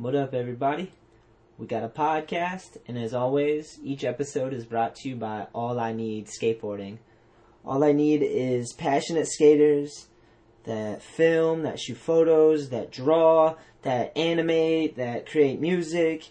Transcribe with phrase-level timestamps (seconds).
[0.00, 0.92] What up, everybody?
[1.58, 5.78] We got a podcast, and as always, each episode is brought to you by All
[5.78, 6.96] I Need Skateboarding.
[7.66, 10.08] All I need is passionate skaters
[10.64, 16.30] that film, that shoot photos, that draw, that animate, that create music,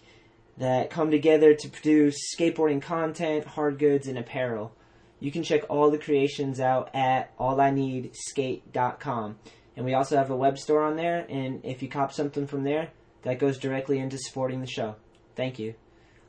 [0.56, 4.74] that come together to produce skateboarding content, hard goods, and apparel.
[5.20, 9.38] You can check all the creations out at allineedskate.com.
[9.76, 12.64] And we also have a web store on there, and if you cop something from
[12.64, 12.90] there,
[13.22, 14.96] that goes directly into supporting the show.
[15.36, 15.74] Thank you.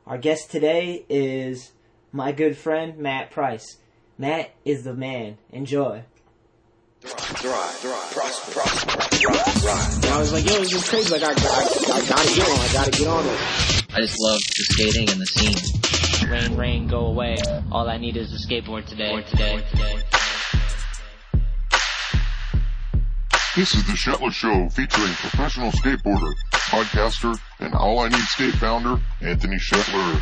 [0.06, 1.72] Our guest today is
[2.12, 3.78] my good friend, Matt Price.
[4.18, 5.38] Matt is the man.
[5.52, 6.04] Enjoy.
[7.02, 10.06] Thrive, thrive, prosper, prosper, thrive, thrive.
[10.12, 11.12] I was like, yo, this is crazy.
[11.12, 12.60] Like, I, I, I gotta get on.
[12.60, 13.40] I gotta get on it.
[13.94, 16.30] I just love the skating and the scene.
[16.30, 17.38] Rain, rain, go away.
[17.72, 19.22] All I need is a skateboard today.
[19.24, 19.64] today.
[23.56, 26.32] This is the Shetler Show featuring professional skateboarder,
[26.72, 30.22] podcaster, and All I Need Skate founder, Anthony Shetler.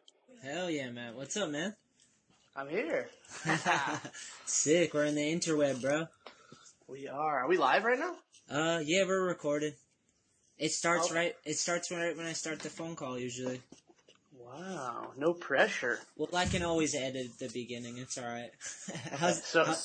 [0.43, 1.15] Hell yeah, Matt.
[1.15, 1.75] What's up, man?
[2.55, 3.09] I'm here.
[4.45, 4.93] Sick.
[4.93, 6.07] We're in the interweb, bro.
[6.87, 7.39] We are.
[7.43, 8.15] Are we live right now?
[8.49, 9.75] Uh, yeah, we're recorded.
[10.57, 11.15] It starts Oh.
[11.15, 11.35] right.
[11.45, 13.17] It starts right when I start the phone call.
[13.19, 13.61] Usually.
[14.37, 15.11] Wow.
[15.17, 15.99] No pressure.
[16.17, 17.97] Well, I can always edit the beginning.
[17.97, 18.51] It's all right.
[19.13, 19.75] How's, So, how-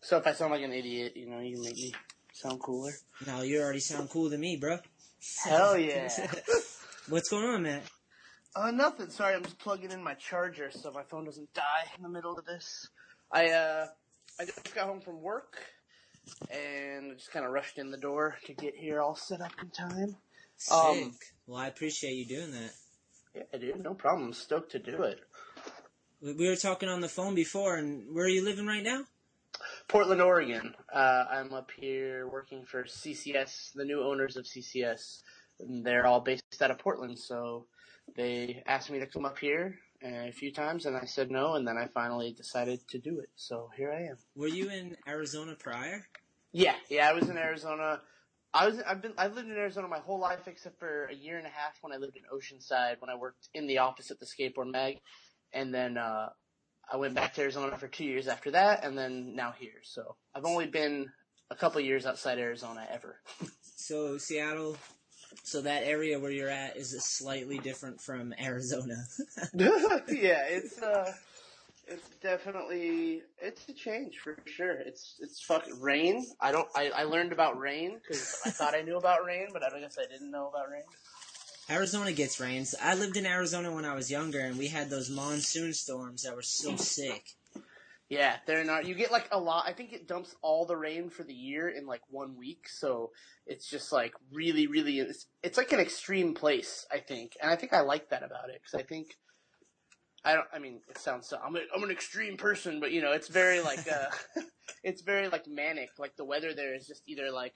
[0.00, 1.92] so if I sound like an idiot, you know, you can make me
[2.32, 2.92] sound cooler.
[3.26, 4.78] no, you already sound cool to me, bro.
[5.44, 6.08] Hell yeah.
[7.08, 7.82] What's going on, Matt?
[8.56, 9.10] Uh, nothing.
[9.10, 12.36] Sorry, I'm just plugging in my charger so my phone doesn't die in the middle
[12.36, 12.88] of this.
[13.32, 13.86] I, uh,
[14.40, 15.58] I just got home from work
[16.50, 19.70] and just kind of rushed in the door to get here all set up in
[19.70, 20.16] time.
[20.56, 20.74] Sick.
[20.74, 21.14] Um,
[21.46, 22.70] well, I appreciate you doing that.
[23.34, 24.28] Yeah, dude, no problem.
[24.28, 25.20] I'm stoked to do it.
[26.20, 29.04] We we were talking on the phone before, and where are you living right now?
[29.88, 30.74] Portland, Oregon.
[30.92, 35.22] Uh, I'm up here working for CCS, the new owners of CCS.
[35.60, 37.66] And they're all based out of Portland, so
[38.16, 41.54] they asked me to come up here uh, a few times, and I said no,
[41.54, 43.30] and then I finally decided to do it.
[43.36, 44.18] So here I am.
[44.36, 46.06] Were you in Arizona prior?
[46.52, 47.08] Yeah, yeah.
[47.08, 48.00] I was in Arizona.
[48.54, 48.80] I was.
[48.86, 49.12] I've been.
[49.18, 51.92] I've lived in Arizona my whole life except for a year and a half when
[51.92, 55.00] I lived in Oceanside when I worked in the office at the Skateboard Mag,
[55.52, 56.28] and then uh,
[56.90, 59.80] I went back to Arizona for two years after that, and then now here.
[59.82, 61.10] So I've only been
[61.50, 63.20] a couple years outside Arizona ever.
[63.80, 64.76] So Seattle.
[65.42, 69.04] So that area where you're at is slightly different from Arizona.
[69.54, 71.12] yeah, it's uh,
[71.86, 74.72] it's definitely it's a change for sure.
[74.72, 76.26] It's it's fucking rain.
[76.40, 76.68] I don't.
[76.74, 79.98] I, I learned about rain because I thought I knew about rain, but I guess
[79.98, 80.82] I didn't know about rain.
[81.70, 82.74] Arizona gets rains.
[82.82, 86.34] I lived in Arizona when I was younger, and we had those monsoon storms that
[86.34, 87.34] were so sick.
[88.08, 88.86] Yeah, they're not.
[88.86, 89.64] You get like a lot.
[89.66, 93.10] I think it dumps all the rain for the year in like one week, so
[93.46, 94.98] it's just like really, really.
[95.00, 98.48] It's, it's like an extreme place, I think, and I think I like that about
[98.48, 99.08] it because I think.
[100.24, 100.46] I don't.
[100.52, 101.38] I mean, it sounds so.
[101.44, 104.40] I'm a, I'm an extreme person, but you know, it's very like uh,
[104.82, 105.90] it's very like manic.
[105.98, 107.54] Like the weather there is just either like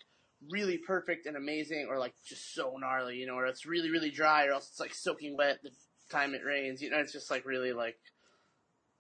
[0.51, 4.11] really perfect and amazing, or like just so gnarly, you know, or it's really really
[4.11, 5.71] dry, or else it's like soaking wet the
[6.11, 6.83] time it rains.
[6.83, 7.97] You know, it's just like really like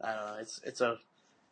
[0.02, 0.36] I don't know.
[0.40, 0.96] It's it's a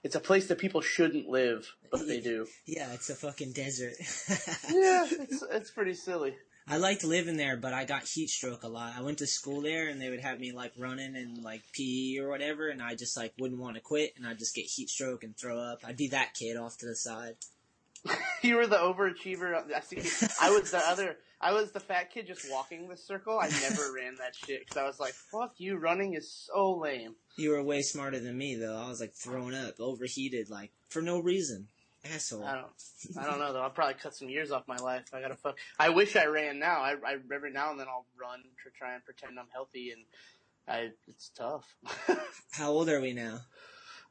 [0.02, 2.46] it's a place that people shouldn't live, but they do.
[2.66, 3.94] Yeah, it's a fucking desert.
[4.70, 6.34] yeah, it's it's pretty silly.
[6.68, 8.94] I liked living there, but I got heat stroke a lot.
[8.96, 12.18] I went to school there, and they would have me like running and like PE
[12.18, 14.88] or whatever, and I just like wouldn't want to quit, and I'd just get heat
[14.88, 15.80] stroke and throw up.
[15.84, 17.34] I'd be that kid off to the side.
[18.42, 19.54] You were the overachiever.
[19.74, 20.28] I see.
[20.40, 21.16] I was the other.
[21.40, 23.38] I was the fat kid just walking the circle.
[23.38, 27.14] I never ran that shit because I was like, "Fuck you, running is so lame."
[27.36, 28.76] You were way smarter than me, though.
[28.76, 31.68] I was like throwing up, overheated, like for no reason.
[32.02, 32.44] Asshole.
[32.44, 33.18] I don't.
[33.18, 33.60] I don't know though.
[33.60, 35.04] I'll probably cut some years off my life.
[35.12, 35.58] I gotta fuck.
[35.78, 36.80] I wish I ran now.
[36.80, 40.02] I, I every now and then I'll run to try and pretend I'm healthy, and
[40.66, 41.74] I it's tough.
[42.52, 43.40] How old are we now?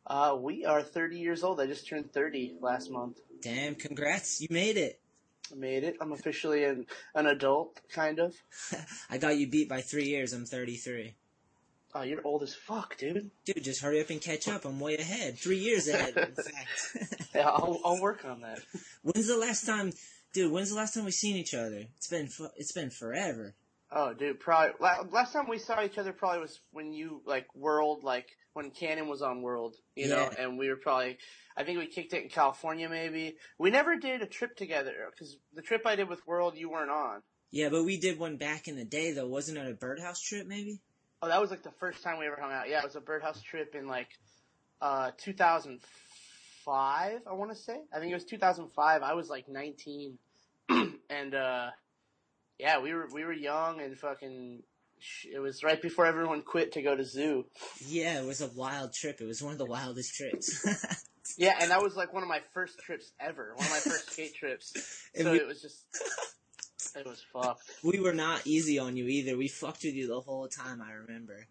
[0.08, 1.60] Uh, we are 30 years old.
[1.60, 3.20] I just turned 30 last month.
[3.42, 5.00] Damn, congrats, you made it.
[5.52, 5.98] I made it.
[6.02, 6.86] I'm officially an
[7.16, 8.36] an adult, kind of.
[9.10, 10.34] I got you beat by three years.
[10.34, 11.16] I'm 33.
[11.96, 13.32] Oh, you're old as fuck, dude.
[13.46, 14.64] Dude, just hurry up and catch up.
[14.66, 15.40] I'm way ahead.
[15.40, 17.26] Three years ahead, in fact.
[17.36, 18.60] Yeah, I'll I'll work on that.
[19.04, 19.92] when's the last time,
[20.34, 20.52] dude?
[20.52, 21.86] When's the last time we've seen each other?
[21.98, 23.56] It's been it's been forever.
[23.92, 24.76] Oh, dude, probably
[25.12, 29.08] last time we saw each other probably was when you like World, like when Canon
[29.08, 31.18] was on World, you know, and we were probably,
[31.58, 33.38] I think we kicked it in California maybe.
[33.58, 36.92] We never did a trip together because the trip I did with World you weren't
[36.92, 37.24] on.
[37.52, 39.28] Yeah, but we did one back in the day though.
[39.28, 40.46] Wasn't it a birdhouse trip?
[40.46, 40.82] Maybe.
[41.22, 42.70] Oh, that was like the first time we ever hung out.
[42.70, 44.10] Yeah, it was a birdhouse trip in like
[44.82, 47.82] uh 2005, I want to say.
[47.92, 49.02] I think it was 2005.
[49.02, 50.20] I was like 19,
[51.10, 51.72] and uh
[52.60, 54.64] yeah, we were we were young and fucking.
[55.32, 57.46] It was right before everyone quit to go to zoo.
[57.88, 59.22] Yeah, it was a wild trip.
[59.22, 60.66] It was one of the wildest trips.
[61.38, 63.54] Yeah, and that was like one of my first trips ever.
[63.56, 64.74] One of my first skate trips.
[65.16, 65.86] So we- it was just,
[66.96, 67.62] it was fucked.
[67.84, 69.38] we were not easy on you either.
[69.38, 70.82] We fucked with you the whole time.
[70.82, 71.46] I remember.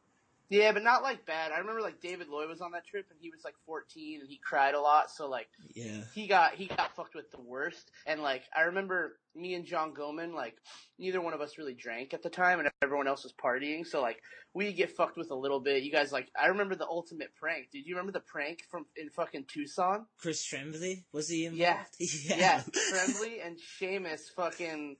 [0.50, 1.52] Yeah, but not like bad.
[1.52, 4.28] I remember like David Loy was on that trip and he was like 14 and
[4.28, 5.10] he cried a lot.
[5.10, 6.02] So like Yeah.
[6.14, 7.90] he got he got fucked with the worst.
[8.06, 10.56] And like I remember me and Jon Goemann like
[10.98, 13.86] neither one of us really drank at the time and everyone else was partying.
[13.86, 14.22] So like
[14.54, 15.82] we get fucked with a little bit.
[15.82, 17.66] You guys like I remember the ultimate prank.
[17.70, 20.06] Did you remember the prank from in fucking Tucson?
[20.18, 21.60] Chris Tremblay was he involved?
[21.60, 22.06] Yeah.
[22.24, 22.36] yeah.
[22.38, 24.96] Yeah, Tremblay and Seamus fucking.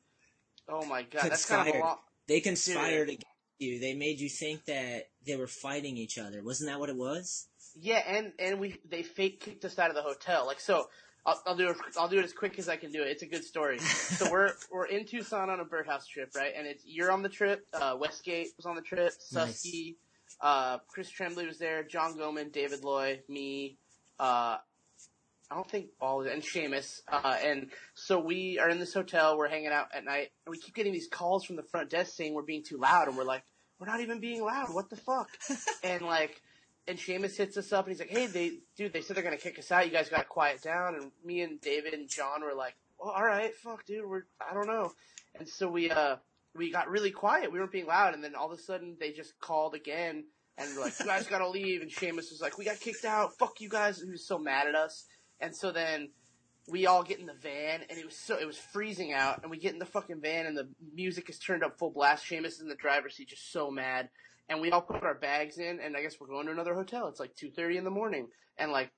[0.69, 1.81] Oh my god, that's kind of a Conspired.
[1.89, 2.01] lot.
[2.27, 3.25] They conspired against
[3.59, 3.81] you.
[3.81, 6.43] They made you think that they were fighting each other.
[6.43, 7.47] Wasn't that what it was?
[7.81, 10.47] Yeah, and and we they fake kicked us out of the hotel.
[10.47, 10.89] Like so,
[11.25, 11.77] I'll, I'll do it.
[11.97, 13.09] I'll do it as quick as I can do it.
[13.09, 13.79] It's a good story.
[13.79, 16.53] so we're we're in Tucson on a birdhouse trip, right?
[16.57, 17.67] And it's you're on the trip.
[17.73, 19.13] Uh, Westgate was on the trip.
[19.33, 19.97] Susky,
[20.41, 21.85] uh, Chris Tremblay was there.
[21.85, 23.77] Jon Goemann, David Loy, me.
[24.19, 24.57] Uh,
[25.51, 27.01] I don't think all and Seamus.
[27.09, 30.59] Uh, and so we are in this hotel, we're hanging out at night, and we
[30.59, 33.25] keep getting these calls from the front desk saying we're being too loud, and we're
[33.25, 33.45] like,
[33.79, 35.31] we're not even being loud, what the fuck?
[35.83, 36.41] and like,
[36.87, 39.37] and Seamus hits us up and he's like, hey, they, dude, they said they're gonna
[39.37, 42.55] kick us out, you guys gotta quiet down, and me and David and John were
[42.55, 44.93] like, well, alright, fuck, dude, we're, I don't know.
[45.39, 46.17] And so we, uh,
[46.57, 49.13] we got really quiet, we weren't being loud, and then all of a sudden they
[49.13, 50.25] just called again,
[50.57, 53.37] and were like, you guys gotta leave, and Seamus was like, we got kicked out,
[53.39, 55.05] fuck you guys, and he was so mad at us.
[55.41, 56.09] And so then
[56.71, 59.51] we all get in the van, and it was so it was freezing out, and
[59.51, 62.25] we get in the fucking van, and the music is turned up full blast.
[62.25, 64.09] Seamus is in the driver's seat, just so mad,
[64.49, 67.09] and we all put our bags in, and I guess we're going to another hotel.
[67.09, 68.91] It's like two thirty in the morning, and like.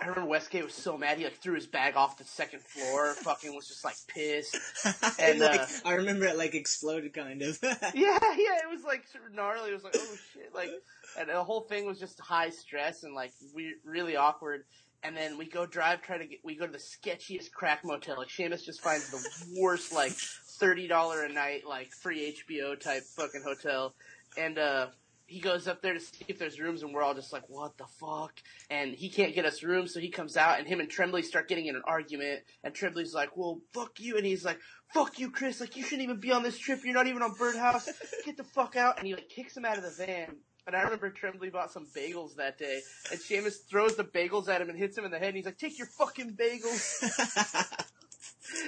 [0.00, 3.14] I remember Westgate was so mad he like threw his bag off the second floor,
[3.24, 4.56] fucking was just like pissed.
[5.18, 7.58] And, like, uh, I remember it like exploded kind of.
[7.62, 9.70] yeah, yeah, it was like sort of gnarly.
[9.70, 10.70] It was like, oh shit, like,
[11.18, 14.62] and the whole thing was just high stress and like we really awkward.
[15.02, 18.16] And then we go drive, try to get, we go to the sketchiest crack motel.
[18.18, 23.04] Like Seamus just finds the worst, like thirty dollar a night, like free HBO type
[23.16, 23.94] fucking hotel,
[24.36, 24.88] and uh
[25.28, 27.76] he goes up there to see if there's rooms, and we're all just like, what
[27.76, 28.32] the fuck?
[28.70, 31.48] And he can't get us rooms, so he comes out, and him and Tremblay start
[31.48, 34.58] getting in an argument, and Tremblay's like, well, fuck you, and he's like,
[34.94, 37.34] fuck you, Chris, like, you shouldn't even be on this trip, you're not even on
[37.34, 37.90] Birdhouse,
[38.24, 40.34] get the fuck out, and he like kicks him out of the van,
[40.68, 44.60] and I remember Tremblay bought some bagels that day, and Seamus throws the bagels at
[44.60, 47.86] him and hits him in the head, and he's like, take your fucking bagels!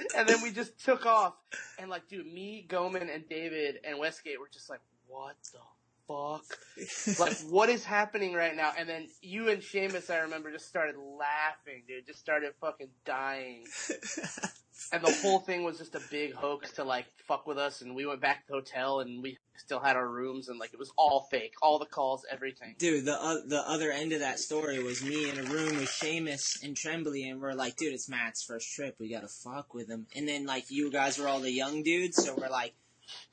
[0.17, 1.35] and then we just took off,
[1.77, 5.59] and like, dude, me, Goemann, and David, and Westgate were just like, what the
[6.11, 7.19] fuck?
[7.19, 8.71] like, what is happening right now?
[8.77, 12.05] And then you and Seamus, I remember, just started laughing, dude.
[12.05, 13.65] Just started fucking dying.
[14.91, 17.81] and the whole thing was just a big hoax to like fuck with us.
[17.81, 20.73] And we went back to the hotel, and we still had our rooms, and like
[20.73, 22.75] it was all fake, all the calls, everything.
[22.77, 25.89] Dude, the uh, the other end of that story was me in a room with
[25.89, 28.95] Seamus and Tremblay, and we're like, dude, it's Matt's first trip.
[28.99, 30.07] We gotta fuck with him.
[30.15, 32.73] And then like you guys were all the young dudes, so we're like,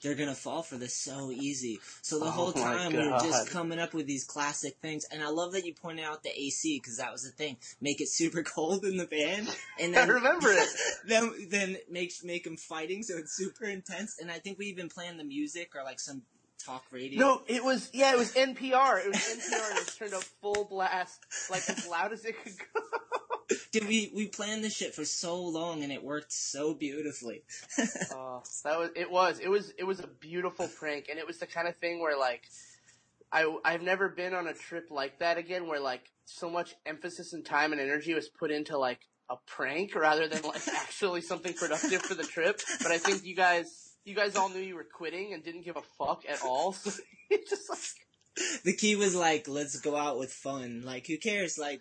[0.03, 1.81] they're gonna fall for this so easy.
[2.03, 5.23] So the Oh whole time we were just coming up with these classic things, and
[5.23, 7.57] I love that you pointed out the AC because that was the thing.
[7.81, 9.47] Make it super cold in the van,
[9.81, 10.69] and I then remember it.
[11.07, 14.19] then then make make them fighting, so it's super intense.
[14.21, 16.23] And I think we even planned the music or like some
[16.65, 17.21] talk radio.
[17.21, 19.05] No, it was yeah, it was NPR.
[19.05, 19.71] It was NPR.
[19.71, 21.21] and It was turned up full blast,
[21.51, 22.81] like as loud as it could go.
[23.73, 27.43] Dude, we we planned this shit for so long and it worked so beautifully.
[28.13, 29.11] Oh, that was it.
[29.11, 32.01] Was it was it was a beautiful prank, and it was the kind of thing
[32.01, 32.43] where like,
[33.33, 37.33] I I've never been on a trip like that again, where like so much emphasis
[37.33, 39.01] and time and energy was put into like
[39.31, 42.61] a prank rather than like actually something productive for the trip.
[42.83, 45.77] But I think you guys, you guys all knew you were quitting and didn't give
[45.77, 46.73] a fuck at all.
[46.73, 46.91] So
[47.31, 47.79] it's just like,
[48.65, 50.83] The key was like, let's go out with fun.
[50.85, 51.59] Like, who cares?
[51.59, 51.81] Like,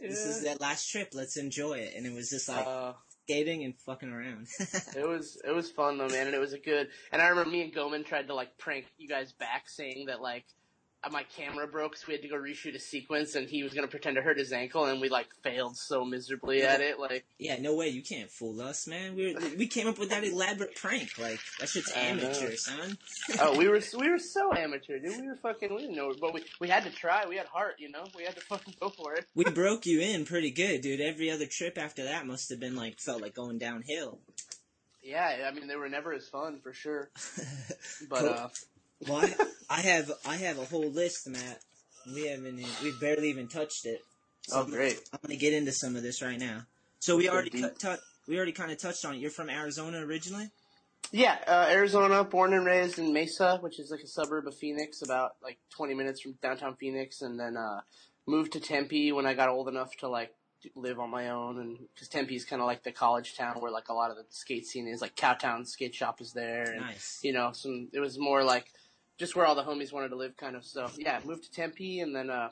[0.00, 1.10] this is that last trip.
[1.12, 1.94] Let's enjoy it.
[1.96, 2.92] And it was just like uh,
[3.24, 4.48] skating and fucking around.
[4.60, 6.26] it was, it was fun though, man.
[6.26, 8.86] And it was a good, and I remember me and Goemann tried to like prank
[8.98, 10.44] you guys back saying that like,
[11.10, 13.88] my camera broke, so we had to go reshoot a sequence, and he was gonna
[13.88, 16.98] pretend to hurt his ankle, and we like failed so miserably at it.
[16.98, 17.88] Like, yeah, no way.
[17.88, 19.14] You can't fool us, man.
[19.14, 21.10] We were, we came up with that elaborate prank.
[21.18, 22.02] Like, that shit's know.
[22.02, 22.98] amateur, son.
[23.40, 25.20] oh, we were we were so amateur, dude.
[25.20, 27.24] We were fucking we didn't know, but we we had to try.
[27.28, 28.04] We had heart, you know.
[28.16, 29.26] We had to fucking go for it.
[29.34, 31.00] We broke you in pretty good, dude.
[31.00, 34.18] Every other trip after that must have been like, felt like going downhill.
[35.02, 37.10] Yeah, I mean they were never as fun for sure.
[38.10, 38.28] But Cool.
[38.28, 38.48] uh,
[39.06, 39.34] Well, I,
[39.70, 41.60] I have I have a whole list, Matt.
[42.14, 44.00] We haven't we've barely even touched it.
[44.42, 45.00] So oh great.
[45.12, 46.62] I'm gonna get into some of this right now.
[47.00, 47.78] So we already deep.
[47.80, 49.18] cut, we already kind of touched on it.
[49.18, 50.50] You're from Arizona originally.
[51.12, 55.02] Yeah, uh, Arizona, born and raised in Mesa, which is like a suburb of Phoenix,
[55.02, 57.80] about like 20 minutes from downtown Phoenix, and then uh,
[58.26, 60.34] moved to Tempe when I got old enough to like
[60.74, 63.70] live on my own, and because Tempe is kind of like the college town where
[63.70, 65.00] like a lot of the skate scene is.
[65.00, 67.20] Like Cowtown Skate Shop is there, and Nice.
[67.22, 68.66] you know, some it was more like
[69.18, 70.64] just where all the homies wanted to live, kind of.
[70.64, 72.50] So yeah, moved to Tempe, and then uh,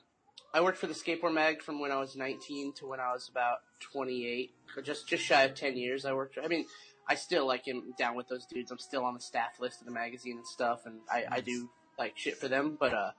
[0.53, 3.29] I worked for the Skateboard Mag from when I was 19 to when I was
[3.29, 6.05] about 28, or just just shy of 10 years.
[6.05, 6.39] I worked.
[6.43, 6.67] I mean,
[7.09, 8.71] I still like am down with those dudes.
[8.71, 11.69] I'm still on the staff list of the magazine and stuff, and I, I do
[11.99, 12.77] like shit for them.
[12.79, 13.11] But uh,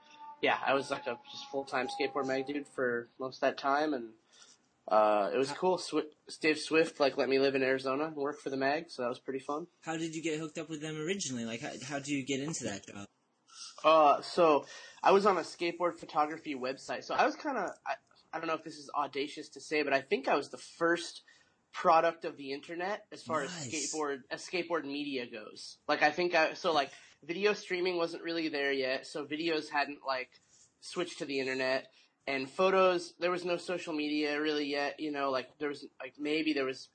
[0.42, 3.58] yeah, I was like a just full time skateboard mag dude for most of that
[3.58, 4.10] time, and
[4.88, 5.78] uh, it was cool.
[5.78, 6.04] Swi-
[6.42, 9.10] Dave Swift like let me live in Arizona and work for the mag, so that
[9.10, 9.68] was pretty fun.
[9.82, 11.46] How did you get hooked up with them originally?
[11.46, 13.06] Like, how how did you get into that job?
[13.86, 14.66] Uh, so
[15.04, 17.04] I was on a skateboard photography website.
[17.04, 17.94] So I was kind of, I,
[18.34, 20.58] I don't know if this is audacious to say, but I think I was the
[20.58, 21.22] first
[21.72, 23.68] product of the internet as far Nice.
[23.68, 25.78] as skateboard, as skateboard media goes.
[25.88, 26.90] Like I think I, so like
[27.24, 29.06] video streaming wasn't really there yet.
[29.06, 30.30] So videos hadn't like
[30.82, 31.88] switched to the internet
[32.28, 36.14] and photos, there was no social media really yet, you know, like there was like
[36.18, 36.90] maybe there was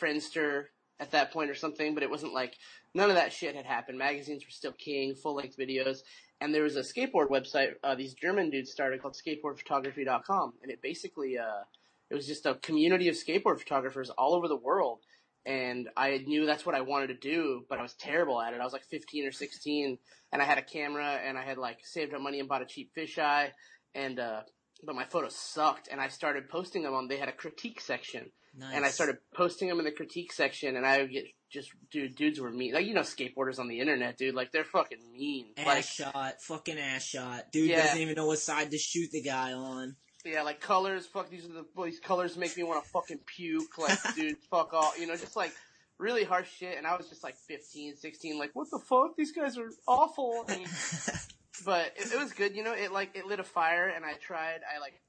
[0.00, 0.66] Friendster
[1.00, 2.56] at that point or something, but it wasn't like
[2.94, 3.98] none of that shit had happened.
[3.98, 5.98] Magazines were still king, full length videos,
[6.40, 10.80] and there was a skateboard website uh, these German dudes started called skateboardphotography.com, and it
[10.82, 11.62] basically uh,
[12.10, 15.00] it was just a community of skateboard photographers all over the world.
[15.46, 18.60] And I knew that's what I wanted to do, but I was terrible at it.
[18.60, 19.96] I was like 15 or 16,
[20.32, 22.66] and I had a camera, and I had like saved up money and bought a
[22.66, 23.48] cheap fisheye,
[23.94, 24.40] and uh,
[24.84, 27.08] but my photos sucked, and I started posting them on.
[27.08, 28.74] They had a critique section, Nice.
[28.74, 32.14] and I started posting them in the critique section, and I would get just dude,
[32.14, 32.72] dudes were mean.
[32.72, 34.34] Like you know, skateboarders on the internet, dude.
[34.34, 35.46] Like they're fucking mean.
[35.56, 37.52] ass Like shot, fucking ass shot.
[37.52, 37.82] Dude Yeah.
[37.82, 39.96] doesn't even know what side to shoot the guy on.
[40.24, 41.06] yeah, like colors.
[41.06, 43.76] Fuck these are the these colors make me want to fucking puke.
[43.78, 44.98] Like dude, fuck off.
[44.98, 45.52] You know, just like
[45.98, 46.78] really harsh shit.
[46.78, 49.16] And I was just like 15, 16, like what the fuck?
[49.16, 50.44] These guys are awful.
[50.48, 50.62] And
[51.64, 52.54] but it, it was good.
[52.56, 54.60] You know, it like it lit a fire, and I tried.
[54.74, 55.00] I like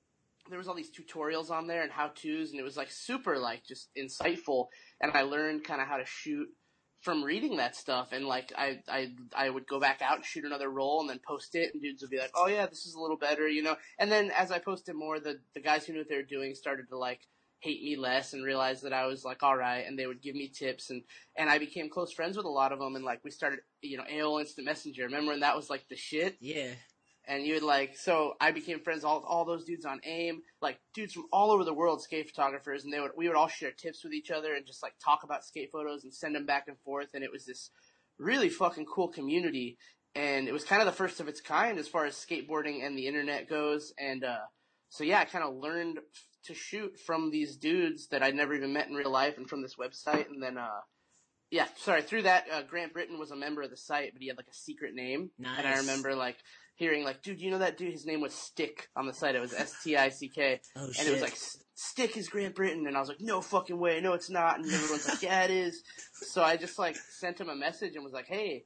[0.50, 3.38] there was all these tutorials on there and how tos, and it was like super
[3.38, 4.68] like just insightful.
[5.00, 6.48] And I learned kind of how to shoot
[7.02, 8.10] from reading that stuff.
[8.12, 11.20] And like I I I would go back out and shoot another roll, and then
[11.26, 13.64] post it, and dudes would be like, "Oh yeah, this is a little better," you
[13.64, 13.76] know.
[14.00, 16.56] And then as I posted more, the the guys who knew what they were doing
[16.56, 17.22] started to like
[17.62, 20.36] hate me less and realize that I was like all right and they would give
[20.36, 21.04] me tips and
[21.38, 23.98] and I became close friends with a lot of them and like we started you
[23.98, 26.72] know AOL Instant Messenger remember when that was like the shit Yeah.
[27.32, 30.42] And you would like so I became friends with all all those dudes on AIM,
[30.62, 33.48] like dudes from all over the world, skate photographers, and they would we would all
[33.48, 36.46] share tips with each other and just like talk about skate photos and send them
[36.46, 37.70] back and forth, and it was this
[38.20, 39.78] really fucking cool community,
[40.14, 42.98] and it was kind of the first of its kind as far as skateboarding and
[42.98, 44.46] the internet goes, and uh,
[44.90, 46.00] so yeah, I kind of learned
[46.48, 49.62] to shoot from these dudes that I'd never even met in real life, and from
[49.62, 50.82] this website, and then uh.
[51.50, 52.02] Yeah, sorry.
[52.02, 54.48] Through that, uh, Grant Brittain was a member of the site, but he had like
[54.50, 55.32] a secret name.
[55.38, 56.38] And I remember like
[56.82, 57.94] hearing like, dude, you know that dude?
[57.94, 59.36] His name was Stick on the site.
[59.36, 61.08] It was S T I C K, Oh and shit.
[61.08, 61.38] it was like
[61.76, 64.58] Stick is Grant Brittain, and I was like, no fucking way, no, it's not.
[64.58, 65.84] And everyone's like, yeah, it is.
[66.14, 68.66] So I just like sent him a message and was like, hey,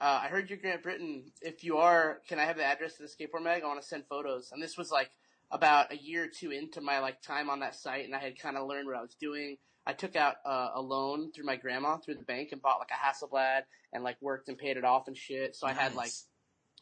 [0.00, 1.24] uh, I heard you're Grant Brittain.
[1.42, 3.62] If you are, can I have the address to the skateboard mag?
[3.62, 4.50] I want to send photos.
[4.52, 5.10] And this was like
[5.50, 8.38] about a year or two into my like time on that site, and I had
[8.38, 9.56] kind of learned what I was doing.
[9.86, 12.90] I took out uh, a loan through my grandma through the bank and bought like
[12.90, 13.62] a Hasselblad
[13.92, 15.56] and like worked and paid it off and shit.
[15.56, 16.26] So I had like Nice.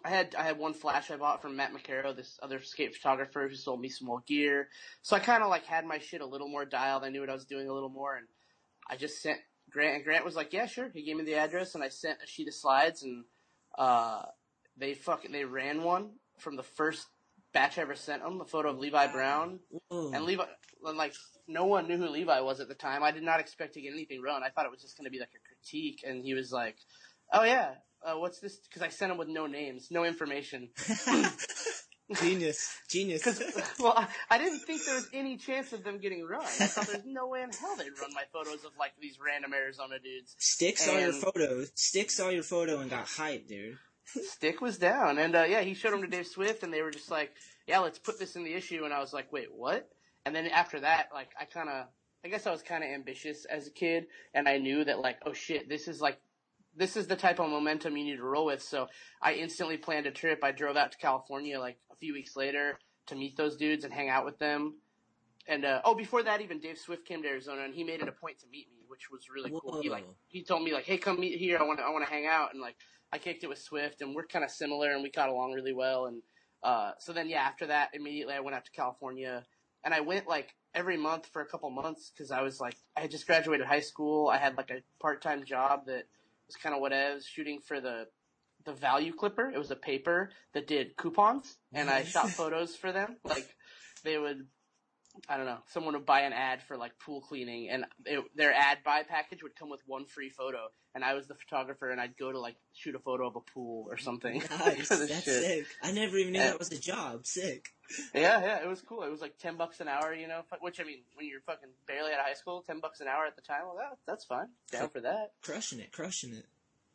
[0.04, 3.48] I had I had one flash I bought from Matt McCarroll, this other skate photographer
[3.48, 4.68] who sold me some old gear.
[5.02, 7.04] So I kind of like had my shit a little more dialed.
[7.04, 8.26] I knew what I was doing a little more, and
[8.88, 9.38] I just sent
[9.70, 9.96] Grant.
[9.96, 12.26] And Grant was like, "Yeah, sure." He gave me the address, and I sent a
[12.26, 13.24] sheet of slides, and
[13.76, 14.22] uh,
[14.76, 17.06] they fucking they ran one from the first
[17.52, 18.40] batch I ever sent them.
[18.40, 19.58] a photo of Levi Brown.
[19.88, 20.12] Whoa.
[20.12, 20.44] And Levi,
[20.84, 21.14] and like,
[21.46, 23.02] no one knew who Levi was at the time.
[23.02, 24.42] I did not expect to get anything run.
[24.42, 26.04] I thought it was just going to be like a critique.
[26.06, 26.76] And he was like,
[27.32, 27.74] oh yeah,
[28.04, 28.58] uh, what's this?
[28.72, 30.68] Cause I sent him with no names, no information.
[32.20, 32.74] Genius.
[32.88, 33.22] Genius.
[33.22, 33.42] Cause,
[33.78, 36.40] well, I, I didn't think there was any chance of them getting run.
[36.42, 39.52] I thought there's no way in hell they'd run my photos of like these random
[39.52, 40.34] Arizona dudes.
[40.38, 41.64] Stick saw your photo.
[41.74, 43.76] Stick saw your photo and got hyped, dude.
[44.06, 46.90] Stick was down, and uh, yeah, he showed them to Dave Swift, and they were
[46.90, 47.30] just like,
[47.66, 49.86] "Yeah, let's put this in the issue." And I was like, "Wait, what?"
[50.24, 51.86] And then after that, like, I kind of,
[52.24, 55.18] I guess I was kind of ambitious as a kid, and I knew that like,
[55.26, 56.18] oh shit, this is like,
[56.78, 58.62] this is the type of momentum you need to roll with.
[58.62, 58.86] So
[59.20, 60.44] I instantly planned a trip.
[60.44, 63.92] I drove out to California like a few weeks later to meet those dudes and
[63.92, 64.76] hang out with them.
[65.48, 68.08] And uh, oh, before that, even Dave Swift came to Arizona, and he made it
[68.08, 69.80] a point to meet me, which was really cool.
[69.82, 71.58] He like he told me like, "Hey, come meet here.
[71.58, 72.76] I want to I want to hang out." And like
[73.12, 75.72] I kicked it with Swift, and we're kind of similar, and we got along really
[75.72, 76.04] well.
[76.04, 76.22] And
[76.62, 79.42] uh, so then yeah, after that, immediately I went out to California,
[79.84, 83.00] and I went like every month for a couple months because I was like I
[83.00, 84.28] had just graduated high school.
[84.28, 86.04] I had like a part time job that
[86.48, 88.06] was kind of what I was shooting for the
[88.64, 89.50] the Value Clipper.
[89.50, 93.16] It was a paper that did coupons, and I shot photos for them.
[93.24, 93.54] Like
[94.02, 94.46] they would
[95.28, 98.52] I don't know, someone would buy an ad for like pool cleaning and it, their
[98.52, 102.00] ad buy package would come with one free photo and I was the photographer and
[102.00, 104.42] I'd go to like shoot a photo of a pool or something.
[104.58, 104.88] Nice.
[104.88, 105.42] That's shit.
[105.42, 105.66] sick.
[105.82, 106.50] I never even knew Yeah.
[106.50, 107.26] that was a job.
[107.26, 107.68] Sick.
[108.14, 109.02] Yeah, yeah, it was cool.
[109.02, 111.70] It was like 10 bucks an hour, you know, which I mean, when you're fucking
[111.86, 114.24] barely out of high school, 10 bucks an hour at the time, well that, that's
[114.24, 114.48] fine.
[114.70, 115.32] Down for that.
[115.42, 115.90] Crushing it.
[115.92, 116.44] Crushing it.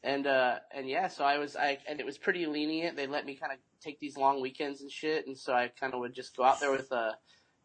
[0.05, 2.97] And uh and yeah, so I was I and it was pretty lenient.
[2.97, 5.93] They let me kind of take these long weekends and shit, and so I kind
[5.93, 7.13] of would just go out there with uh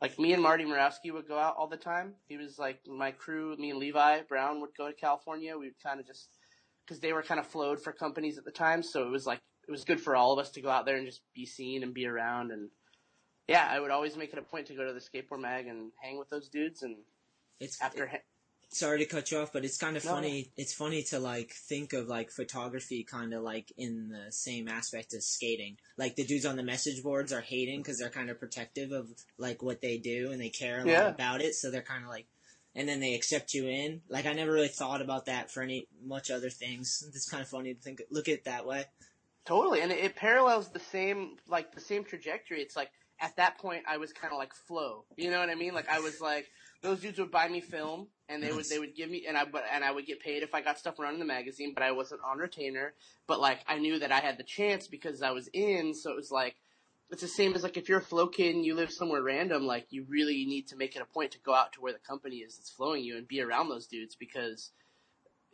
[0.00, 2.14] like me and Marty Murawski would go out all the time.
[2.28, 3.56] He was like my crew.
[3.56, 5.56] Me and Levi Brown would go to California.
[5.58, 6.28] We would kind of just
[6.86, 9.40] because they were kind of flowed for companies at the time, so it was like
[9.66, 11.82] it was good for all of us to go out there and just be seen
[11.82, 12.50] and be around.
[12.52, 12.70] And
[13.48, 15.92] yeah, I would always make it a point to go to the skateboard mag and
[16.02, 16.82] hang with those dudes.
[16.82, 16.96] And
[17.60, 18.18] It's after ha-
[18.70, 20.12] sorry to cut you off, but it's kind of No.
[20.12, 20.50] funny.
[20.56, 25.14] It's funny to like think of like photography kind of like in the same aspect
[25.14, 25.76] as skating.
[25.96, 29.08] Like the dudes on the message boards are hating because they're kind of protective of
[29.38, 31.02] like what they do and they care a Yeah.
[31.04, 31.54] lot about it.
[31.54, 32.26] So they're kind of like,
[32.74, 34.02] and then they accept you in.
[34.08, 37.02] Like I never really thought about that for any much other things.
[37.14, 38.84] It's kind of funny to think, look at it that way.
[39.46, 42.60] Totally, and it, it parallels the same like the same trajectory.
[42.60, 45.06] It's like at that point I was kind of like flow.
[45.16, 45.72] You know what I mean?
[45.72, 46.46] Like I was like
[46.82, 49.44] those dudes would buy me film and they would they would give me and I
[49.44, 51.82] but and I would get paid if I got stuff run in the magazine, but
[51.82, 52.94] I wasn't on retainer.
[53.26, 56.16] But like I knew that I had the chance because I was in, so it
[56.16, 56.56] was like
[57.10, 59.66] it's the same as like if you're a flow kid and you live somewhere random,
[59.66, 61.98] like you really need to make it a point to go out to where the
[61.98, 64.70] company is that's flowing you and be around those dudes because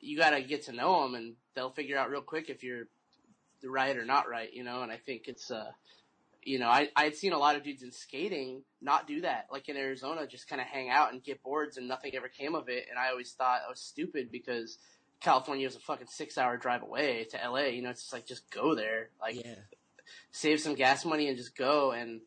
[0.00, 2.88] you got to get to know them and they'll figure out real quick if you're
[3.62, 5.70] the right or not right, you know, and I think it's, uh,
[6.46, 9.68] you know, I, I'd seen a lot of dudes in skating not do that, like
[9.68, 12.68] in Arizona, just kind of hang out and get boards and nothing ever came of
[12.68, 12.86] it.
[12.90, 14.78] And I always thought I was stupid because
[15.20, 18.26] California was a fucking six hour drive away to LA, you know, it's just like,
[18.26, 19.54] just go there, like Yeah.
[20.32, 21.92] save some gas money and just go.
[21.92, 22.20] And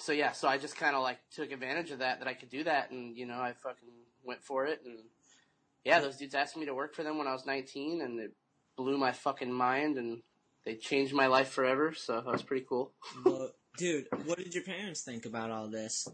[0.00, 2.50] so, yeah, so I just kind of like took advantage of that, that I could
[2.50, 2.90] do that.
[2.90, 3.88] And, you know, I fucking
[4.22, 4.82] went for it.
[4.84, 4.98] And
[5.84, 8.32] yeah, those dudes asked me to work for them when I was 19 and it
[8.76, 10.22] blew my fucking mind and
[10.64, 11.94] they changed my life forever.
[11.94, 12.92] So that was pretty cool.
[13.24, 16.06] Well, dude, what did your parents think about all this?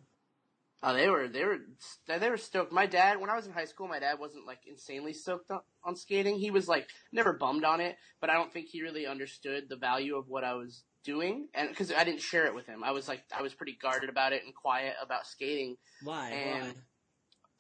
[0.83, 1.59] Oh, they were they were
[2.07, 2.73] they were stoked.
[2.73, 5.61] My dad, when I was in high school, my dad wasn't like insanely stoked on,
[5.85, 6.39] on skating.
[6.39, 9.77] He was like never bummed on it, but I don't think he really understood the
[9.77, 12.93] value of what I was doing, and because I didn't share it with him, I
[12.93, 15.77] was like I was pretty guarded about it and quiet about skating.
[16.03, 16.31] Why?
[16.31, 16.73] And Why?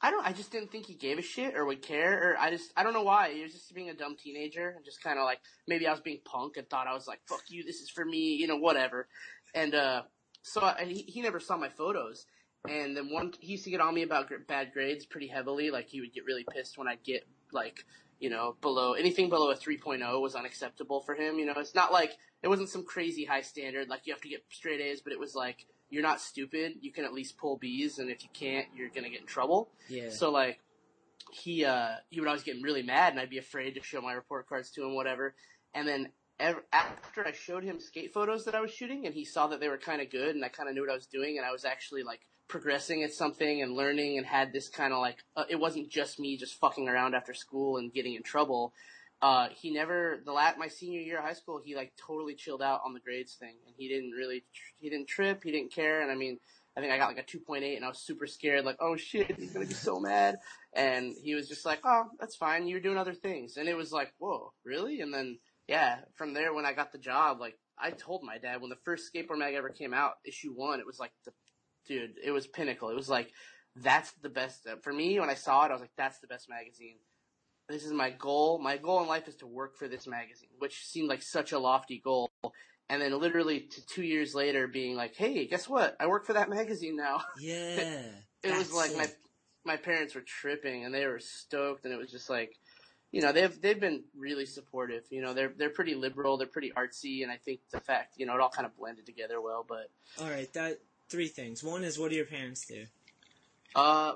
[0.02, 0.26] I don't.
[0.26, 2.82] I just didn't think he gave a shit or would care, or I just I
[2.82, 3.32] don't know why.
[3.34, 6.00] He was just being a dumb teenager and just kind of like maybe I was
[6.00, 8.56] being punk and thought I was like fuck you, this is for me, you know,
[8.56, 9.08] whatever.
[9.54, 10.02] And uh,
[10.42, 12.26] so I, he he never saw my photos.
[12.68, 15.70] And then one, he used to get on me about bad grades pretty heavily.
[15.70, 17.84] Like he would get really pissed when I'd get like,
[18.18, 21.38] you know, below anything below a 3.0 was unacceptable for him.
[21.38, 24.28] You know, it's not like it wasn't some crazy high standard like you have to
[24.28, 26.74] get straight A's, but it was like you're not stupid.
[26.81, 29.68] You can at least pull bees, and if you can't, you're gonna get in trouble.
[29.88, 30.11] Yeah.
[30.11, 30.61] So like,
[31.33, 34.12] he uh he would always get really mad, and I'd be afraid to show my
[34.12, 35.35] report cards to him, whatever.
[35.74, 39.24] And then ev- after I showed him skate photos that I was shooting, and he
[39.24, 41.07] saw that they were kind of good, and I kind of knew what I was
[41.07, 44.92] doing, and I was actually like progressing at something and learning, and had this kind
[44.92, 48.22] of like uh, it wasn't just me just fucking around after school and getting in
[48.22, 48.72] trouble.
[49.22, 52.62] Uh, he never the lat my senior year of high school, he like totally chilled
[52.62, 55.72] out on the grades thing, and he didn't really tr- he didn't trip, he didn't
[55.72, 56.38] care, and I mean.
[56.76, 59.37] I think I got like a 2.8 and I was super scared, like, oh shit,
[59.37, 60.37] he's gonna be so mad.
[60.72, 63.56] And he was just like, oh, that's fine, you're doing other things.
[63.56, 65.00] And it was like, whoa, really?
[65.00, 68.61] And then, yeah, from there when I got the job, like, I told my dad
[68.61, 71.33] when the first skateboard mag ever came out, issue one, it was like the,
[71.88, 72.88] dude, it was pinnacle.
[72.88, 73.33] It was like,
[73.74, 76.48] that's the best, for me, when I saw it, I was like, that's the best
[76.48, 76.98] magazine.
[77.70, 78.59] This is my goal.
[78.59, 81.59] My goal in life is to work for this magazine, which seemed like such a
[81.59, 82.30] lofty goal.
[82.88, 85.96] And then literally to two years later being like, hey, guess what?
[86.00, 87.22] I work for that magazine now.
[87.40, 88.02] Yeah.
[88.42, 89.06] it was like my,
[89.64, 92.56] my parents were tripping and they were stoked and it was just like,
[93.12, 95.02] you know, they've they've been really supportive.
[95.11, 98.24] You know, they're they're pretty liberal, they're pretty artsy, and I think the fact, you
[98.24, 99.66] know, it all kind of blended together well.
[99.68, 100.78] But all right, that
[101.09, 101.64] three things.
[101.64, 102.87] One is what do your parents do?
[103.74, 104.14] Uh,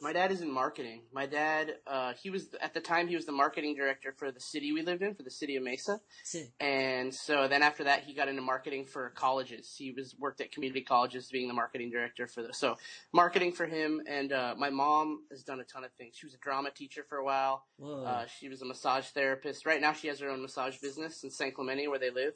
[0.00, 1.02] my dad is in marketing.
[1.12, 4.40] My dad, uh, he was at the time he was the marketing director for the
[4.40, 6.00] city we lived in, for the city of Mesa.
[6.24, 6.50] Sick.
[6.60, 9.74] And so then after that, he got into marketing for colleges.
[9.76, 12.76] He was worked at community colleges, being the marketing director for the so
[13.12, 14.02] marketing for him.
[14.06, 16.16] And uh, my mom has done a ton of things.
[16.16, 17.64] She was a drama teacher for a while.
[18.06, 19.64] Uh, she was a massage therapist.
[19.64, 22.34] Right now, she has her own massage business in San Clemente, where they live.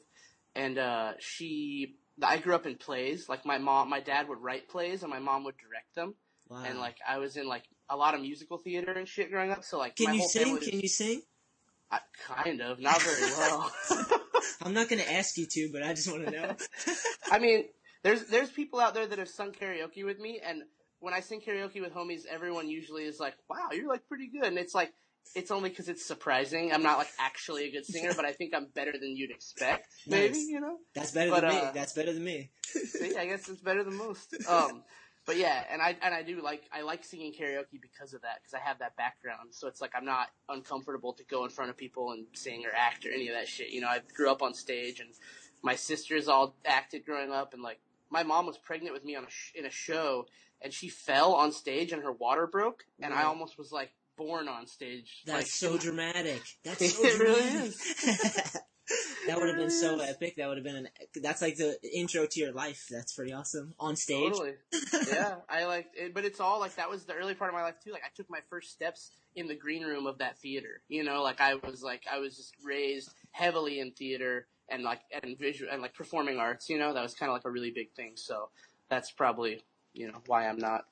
[0.55, 3.29] And uh, she, I grew up in plays.
[3.29, 6.15] Like my mom, my dad would write plays, and my mom would direct them.
[6.49, 6.63] Wow.
[6.65, 9.63] And like I was in like a lot of musical theater and shit growing up.
[9.63, 10.45] So like, can my you whole sing?
[10.45, 11.21] family- Can you sing?
[11.91, 13.71] I, kind of, not very well.
[14.61, 16.55] I'm not gonna ask you to, but I just want to know.
[17.31, 17.65] I mean,
[18.03, 20.63] there's there's people out there that have sung karaoke with me, and
[20.99, 24.43] when I sing karaoke with homies, everyone usually is like, "Wow, you're like pretty good,"
[24.45, 24.93] and it's like.
[25.35, 26.71] It's only because it's surprising.
[26.73, 29.85] I'm not like actually a good singer, but I think I'm better than you'd expect.
[30.07, 30.47] Maybe Nice.
[30.47, 30.77] you know.
[30.95, 31.57] That's better But, than me.
[31.57, 32.49] uh, That's better than me.
[32.63, 34.33] See, I guess it's better than most.
[34.47, 34.81] Um,
[35.29, 38.39] but yeah, and I and I do like I like singing karaoke because of that
[38.41, 39.49] because I have that background.
[39.51, 42.71] So it's like I'm not uncomfortable to go in front of people and sing or
[42.75, 43.69] act or any of that shit.
[43.69, 45.09] You know, I grew up on stage, and
[45.61, 49.25] my sisters all acted growing up, and like my mom was pregnant with me on
[49.25, 50.25] a sh- in a show,
[50.63, 54.47] and she fell on stage and her water broke, and I almost was like born
[54.47, 55.21] on stage.
[55.27, 56.41] That's like, so dramatic.
[56.63, 57.73] That's It so really dramatic.
[59.27, 60.35] that would have been so epic.
[60.37, 60.87] That would have been an.
[61.21, 62.87] That's like the intro to your life.
[62.89, 64.33] That's pretty awesome on stage.
[64.33, 64.53] Totally.
[65.11, 67.63] yeah, I like it, but it's all like that was the early part of my
[67.63, 67.91] life too.
[67.91, 70.81] Like I took my first steps in the green room of that theater.
[70.87, 75.01] You know, like I was like I was just raised heavily in theater and like
[75.23, 76.69] and visual and like performing arts.
[76.69, 78.13] You know, that was kind of like a really big thing.
[78.15, 78.49] So
[78.89, 80.85] that's probably you know why I'm not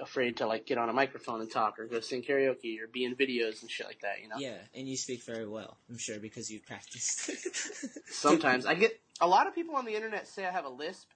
[0.00, 3.04] afraid to like get on a microphone and talk or go sing karaoke or be
[3.04, 4.22] in videos and shit like that.
[4.22, 4.36] You know.
[4.38, 5.78] Yeah, and you speak very well.
[5.88, 7.30] I'm sure because you've practiced.
[8.06, 11.08] Sometimes I get a lot of people on the internet say I have a lisp,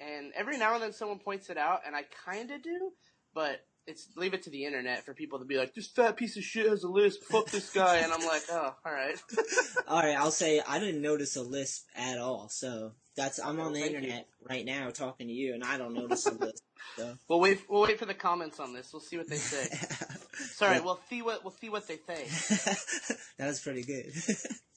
[0.00, 2.92] and every now and then someone points it out, and I kind of do,
[3.34, 6.36] but it's leave it to the internet for people to be like, "This fat piece
[6.36, 7.22] of shit has a lisp.
[7.22, 9.18] Fuck this guy," and I'm like, "Oh, all right."
[9.88, 12.48] all right, I'll say I didn't notice a lisp at all.
[12.50, 13.86] So that's I'm oh, on the you.
[13.86, 16.62] internet right now talking to you, and I don't notice a lisp.
[16.96, 17.16] So.
[17.28, 17.60] we'll wait.
[17.68, 18.92] We'll wait for the comments on this.
[18.92, 19.68] We'll see what they say.
[20.54, 20.82] Sorry, Yeah.
[20.84, 22.24] we'll see what we'll see what they say.
[23.38, 24.12] that was pretty good.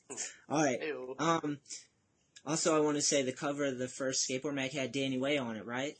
[0.49, 0.81] all right.
[0.83, 1.15] Ew.
[1.19, 1.59] Um.
[2.45, 5.37] Also, I want to say the cover of the first skateboard mag had Danny Way
[5.37, 5.95] on it, right?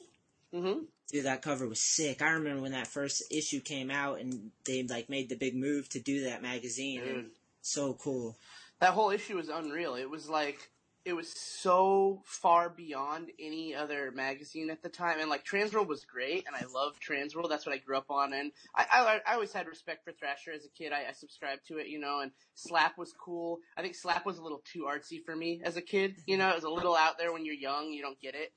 [0.53, 0.79] Mm-hmm.
[1.11, 2.21] Dude, that cover was sick.
[2.21, 5.87] I remember when that first issue came out, and they like made the big move
[5.89, 7.01] to do that magazine.
[7.01, 7.25] Dude.
[7.61, 8.37] so cool.
[8.79, 9.95] that whole issue was unreal.
[9.95, 10.69] It was like
[11.03, 16.05] it was so far beyond any other magazine at the time, and like Transworld was
[16.05, 17.49] great, and I loved Transworld.
[17.49, 20.51] That's what I grew up on, and I I, I always had respect for Thrasher
[20.51, 20.91] as a kid.
[20.91, 23.59] I, I subscribed to it, you know, and Slap was cool.
[23.75, 26.15] I think Slap was a little too artsy for me as a kid.
[26.27, 28.51] You know, it was a little out there when you're young, you don't get it,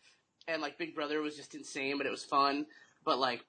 [0.46, 2.66] and like Big Brother was just insane, but it was fun.
[3.04, 3.44] But like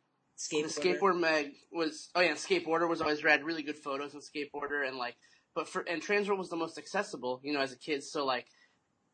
[0.52, 1.00] the Skateboarder.
[1.00, 4.98] skateboard mag was oh yeah, skateboarder was always rad, really good photos on skateboarder and
[4.98, 5.16] like
[5.56, 8.04] but for and Transworld was the most accessible, you know, as a kid.
[8.04, 8.46] So like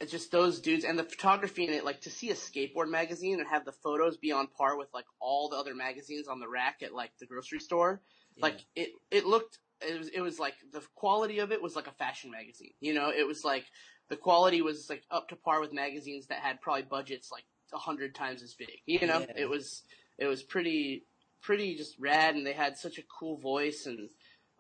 [0.02, 3.40] it's just those dudes and the photography in it, like to see a skateboard magazine
[3.40, 6.48] and have the photos be on par with like all the other magazines on the
[6.50, 8.02] rack at like the grocery store.
[8.36, 8.42] Yeah.
[8.48, 11.88] Like it it looked it was it was like the quality of it was like
[11.88, 12.74] a fashion magazine.
[12.80, 13.66] You know, it was like
[14.10, 17.78] the quality was like up to par with magazines that had probably budgets like a
[17.78, 18.82] hundred times as big.
[18.86, 19.34] You know, Yeah.
[19.44, 19.84] it was
[20.18, 21.06] it was pretty
[21.42, 24.10] pretty just rad and they had such a cool voice and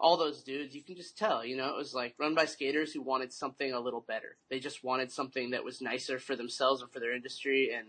[0.02, 2.92] all those dudes you can just tell you know it was like run by skaters
[2.92, 4.36] who wanted something a little better.
[4.50, 7.88] They just wanted something that was nicer for themselves and for their industry and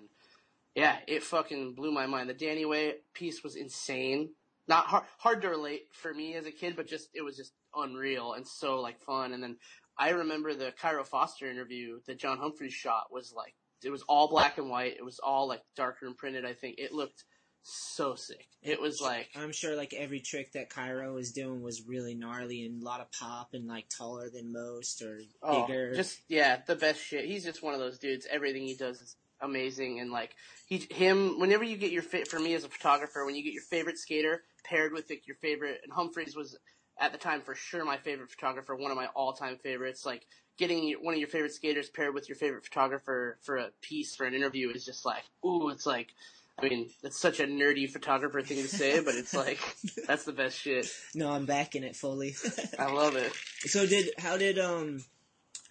[0.74, 2.28] yeah it fucking blew my mind.
[2.28, 4.30] The danny way piece was insane.
[4.68, 7.54] Not hard, hard to relate for me as a kid but just it was just
[7.74, 9.32] unreal and so like fun.
[9.32, 9.56] And then
[9.98, 14.28] i remember the cairo foster interview that jon humphries shot was like it was all
[14.28, 14.96] black and white.
[14.96, 16.76] It was all like darker and printed i think.
[16.78, 17.24] It looked
[17.62, 21.82] so sick it was like I'm sure like every trick that Cairo was doing was
[21.86, 25.92] really gnarly and a lot of pop and like taller than most or Oh, bigger.
[25.94, 27.24] just yeah, the best shit.
[27.24, 28.26] He's just one of those dudes.
[28.30, 30.34] Everything he does is amazing, and like
[30.66, 31.40] he, him.
[31.40, 33.98] Whenever you get your fit, for me as a photographer, when you get your favorite
[33.98, 36.56] skater paired with like, your favorite, and Humphries was
[37.00, 40.06] at the time for sure my favorite photographer, one of my all time favorites.
[40.06, 40.26] Like
[40.58, 44.26] getting one of your favorite skaters paired with your favorite photographer for a piece for
[44.26, 46.14] an interview is just like, ooh, it's like,
[46.58, 49.58] I mean, it's such a nerdy photographer thing to say, but it's like
[50.06, 50.88] that's the best shit.
[51.14, 52.34] No, I'm backing it fully.
[52.78, 53.32] I love it.
[53.64, 55.04] So did how did um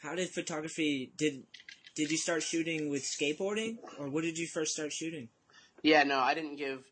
[0.02, 1.44] how did photography did
[1.96, 5.30] did you start shooting with skateboarding or what did you first start shooting?
[5.84, 6.84] Yeah, no, I didn't give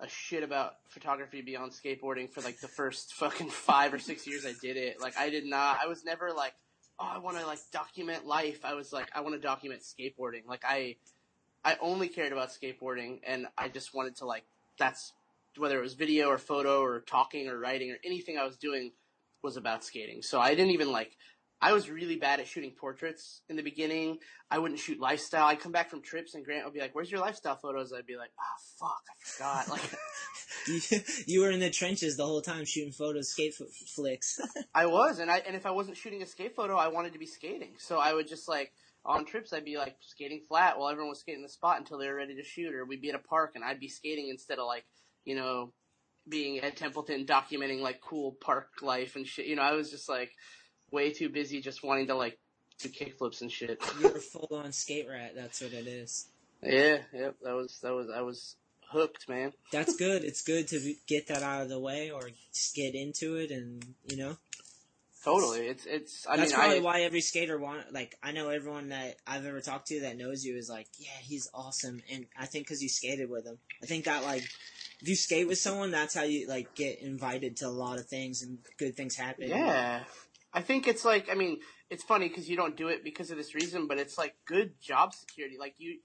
[0.00, 4.44] a shit about photography beyond skateboarding for like the first fucking five or six years
[4.44, 5.00] I did it.
[5.00, 5.78] Like I did not.
[5.82, 6.54] I was never like,
[6.98, 8.64] oh, I want to like document life.
[8.64, 10.46] I was like, I want to document skateboarding.
[10.46, 10.96] Like I
[11.66, 14.44] I only cared about skateboarding and I just wanted to like,
[14.78, 15.12] that's
[15.58, 18.92] whether it was video or photo or talking or writing or anything I was doing
[19.42, 20.22] was about skating.
[20.22, 21.16] So I didn't even like,
[21.60, 24.18] I was really bad at shooting portraits in the beginning.
[24.48, 25.46] I wouldn't shoot lifestyle.
[25.46, 27.92] I'd come back from trips and Grant would be like, where's your lifestyle photos?
[27.92, 29.68] I'd be like, oh fuck, I forgot.
[29.76, 29.98] Like,
[30.68, 34.38] you, you were in the trenches the whole time shooting photos, skate f- flicks.
[34.74, 37.18] I was, and I, and if I wasn't shooting a skate photo, I wanted to
[37.18, 37.74] be skating.
[37.78, 38.72] So I would just like,
[39.06, 42.08] on trips I'd be like skating flat while everyone was skating the spot until they
[42.08, 44.58] were ready to shoot, or we'd be at a park and I'd be skating instead
[44.58, 44.84] of like,
[45.24, 45.72] you know,
[46.28, 49.46] being at Templeton documenting like cool park life and shit.
[49.46, 50.32] You know, I was just like
[50.90, 52.38] way too busy just wanting to like
[52.78, 53.80] do kickflips and shit.
[54.00, 56.26] You're a full on skate rat, that's what it is.
[56.62, 58.56] Yeah, yep, that was that was I was
[58.90, 59.52] hooked, man.
[59.72, 60.24] That's good.
[60.24, 63.84] It's good to get that out of the way or just get into it and,
[64.08, 64.36] you know.
[65.26, 65.66] Totally.
[65.66, 66.24] It's it's.
[66.28, 69.44] I That's mean, probably I, why every skater want like I know everyone that I've
[69.44, 72.80] ever talked to that knows you is like, yeah, he's awesome, and I think because
[72.80, 74.44] you skated with him, I think that like
[75.00, 78.06] if you skate with someone, that's how you like get invited to a lot of
[78.06, 79.48] things and good things happen.
[79.48, 80.04] Yeah.
[80.52, 81.58] I think it's like I mean,
[81.90, 84.80] it's funny because you don't do it because of this reason, but it's like good
[84.80, 85.56] job security.
[85.58, 85.98] Like you,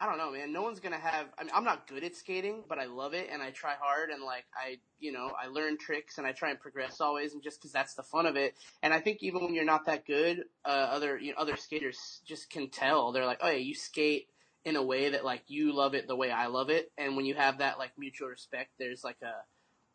[0.00, 0.52] I don't know, man.
[0.52, 1.26] No one's gonna have.
[1.38, 4.10] I mean, I'm not good at skating, but I love it and I try hard
[4.10, 7.42] and like I, you know, I learn tricks and I try and progress always, and
[7.42, 8.54] just because that's the fun of it.
[8.82, 12.20] And I think even when you're not that good, uh, other you know, other skaters
[12.26, 13.10] just can tell.
[13.12, 14.28] They're like, oh yeah, you skate
[14.64, 17.24] in a way that like you love it the way I love it, and when
[17.26, 19.32] you have that like mutual respect, there's like a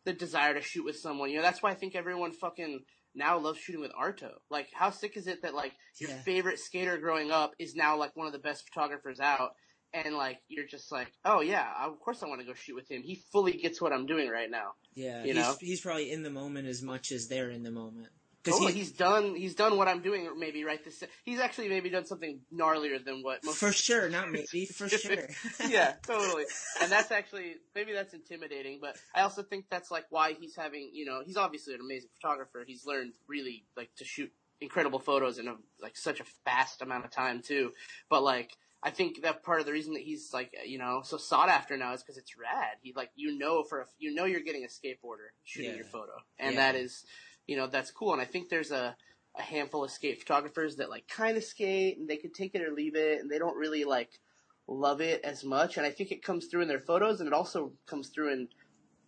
[0.04, 1.30] the desire to shoot with someone.
[1.30, 2.80] You know, that's why I think everyone fucking
[3.14, 4.32] now loves shooting with Arto.
[4.50, 6.20] Like, how sick is it that like your Yeah.
[6.22, 9.54] favorite skater growing up is now like one of the best photographers out?
[9.94, 12.90] And like you're just like, oh yeah, of course I want to go shoot with
[12.90, 13.02] him.
[13.02, 14.72] He fully gets what I'm doing right now.
[14.94, 15.54] Yeah, You he's, know?
[15.60, 18.08] he's probably in the moment as much as they're in the moment.
[18.42, 19.34] 'Cause Totally, he- he's done.
[19.34, 20.28] He's done what I'm doing.
[20.38, 21.02] Maybe right this.
[21.24, 23.56] He's actually maybe done something gnarlier than what most.
[23.56, 25.28] for sure, not maybe, for sure.
[25.66, 26.44] yeah, totally.
[26.82, 30.90] And that's actually maybe that's intimidating, but I also think that's like why he's having.
[30.92, 32.64] You know, he's obviously an amazing photographer.
[32.66, 34.30] He's learned really like to shoot
[34.60, 37.72] incredible photos in a like such a fast amount of time too.
[38.10, 38.50] But like.
[38.86, 41.74] I think that part of the reason that he's like, you know, so sought after
[41.78, 42.76] now is because it's rad.
[42.82, 45.76] He like, you know, for a, you know, you're getting a skateboarder shooting Yeah.
[45.76, 46.72] your photo, and Yeah.
[46.72, 47.06] that is,
[47.46, 48.12] you know, that's cool.
[48.12, 48.94] And I think there's a,
[49.36, 52.62] a handful of skate photographers that like kind of skate and they could take it
[52.62, 54.20] or leave it and they don't really like
[54.68, 55.78] love it as much.
[55.78, 58.48] And I think it comes through in their photos and it also comes through in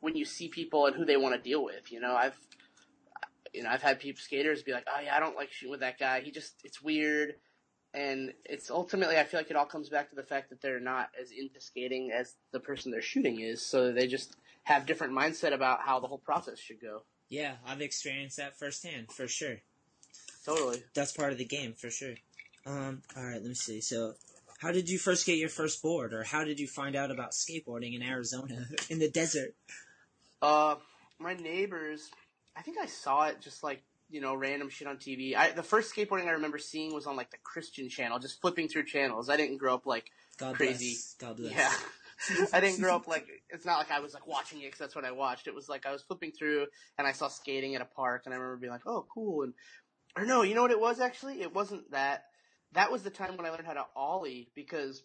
[0.00, 1.92] when you see people and who they want to deal with.
[1.92, 2.38] You know, I've,
[3.52, 5.80] you know, I've had people skaters be like, oh yeah, I don't like shooting with
[5.80, 6.20] that guy.
[6.20, 7.34] He just, it's weird.
[7.96, 10.78] And it's ultimately, I feel like it all comes back to the fact that they're
[10.78, 13.64] not as into skating as the person they're shooting is.
[13.64, 17.02] So they just have different mindset about how the whole process should go.
[17.30, 19.56] yeah, I've experienced that firsthand, for sure.
[20.44, 20.82] Totally.
[20.94, 22.14] That's part of the game, for sure.
[22.66, 23.80] Um, alright, let me see.
[23.80, 24.14] So,
[24.58, 27.32] how did you first get your first board, or how did you find out about
[27.32, 29.54] skateboarding in Arizona, in the desert?
[30.42, 30.76] Uh,
[31.18, 32.10] my neighbors,
[32.54, 35.34] I think I saw it just like, you know, random shit on TV.
[35.36, 38.68] I, the first skateboarding I remember seeing was on like the Christian channel, just flipping
[38.68, 39.28] through channels.
[39.28, 40.92] I didn't grow up like, God Crazy.
[40.92, 41.14] bless.
[41.18, 41.52] God bless.
[41.52, 41.72] yeah.
[42.52, 44.94] I didn't grow up like, it's not like I was like watching it because that's
[44.94, 45.48] what I watched.
[45.48, 46.66] It was like I was flipping through
[46.98, 49.42] and I saw skating at a park and I remember being like, oh, cool.
[49.42, 49.52] And,
[50.16, 51.42] or no, you know what it was actually?
[51.42, 52.24] It wasn't that.
[52.72, 55.02] That was the time when I learned how to ollie because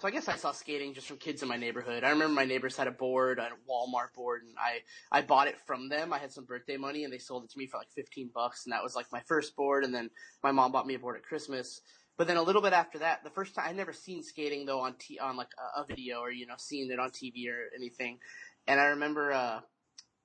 [0.00, 2.02] so I guess I saw skating just from kids in my neighborhood.
[2.02, 4.80] I remember my neighbors had a board, a Walmart board, and I
[5.16, 6.12] I bought it from them.
[6.12, 8.64] I had some birthday money, and they sold it to me for like fifteen bucks,
[8.64, 9.84] and that was like my first board.
[9.84, 10.10] And then
[10.42, 11.80] my mom bought me a board at Christmas.
[12.16, 14.80] But then a little bit after that, the first time I never seen skating though
[14.80, 17.68] on t on like a, a video or you know seeing it on TV or
[17.76, 18.18] anything.
[18.66, 19.60] And I remember uh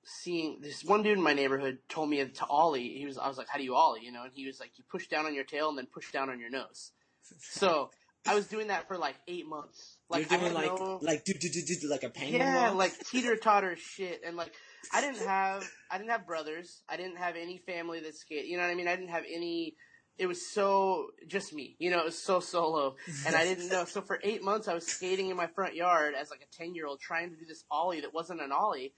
[0.04, 2.96] seeing this one dude in my neighborhood told me to ollie.
[2.98, 4.04] He was I was like, how do you ollie?
[4.04, 6.10] You know, and he was like, you push down on your tail and then push
[6.10, 6.92] down on your nose.
[7.40, 7.90] So
[8.28, 9.96] I was doing that for like eight months.
[10.10, 12.68] Like You're I doing like, no, like, do, do, do, do, like a penguin yeah,
[12.68, 12.76] walk?
[12.76, 14.52] like teeter totter shit, and like
[14.92, 16.82] I didn't have I didn't have brothers.
[16.88, 18.46] I didn't have any family that skate.
[18.46, 18.88] You know what I mean?
[18.88, 19.74] I didn't have any.
[20.18, 21.76] It was so just me.
[21.78, 23.84] You know, it was so solo, and I didn't know.
[23.84, 26.74] So for eight months, I was skating in my front yard as like a ten
[26.74, 28.92] year old, trying to do this ollie that wasn't an ollie.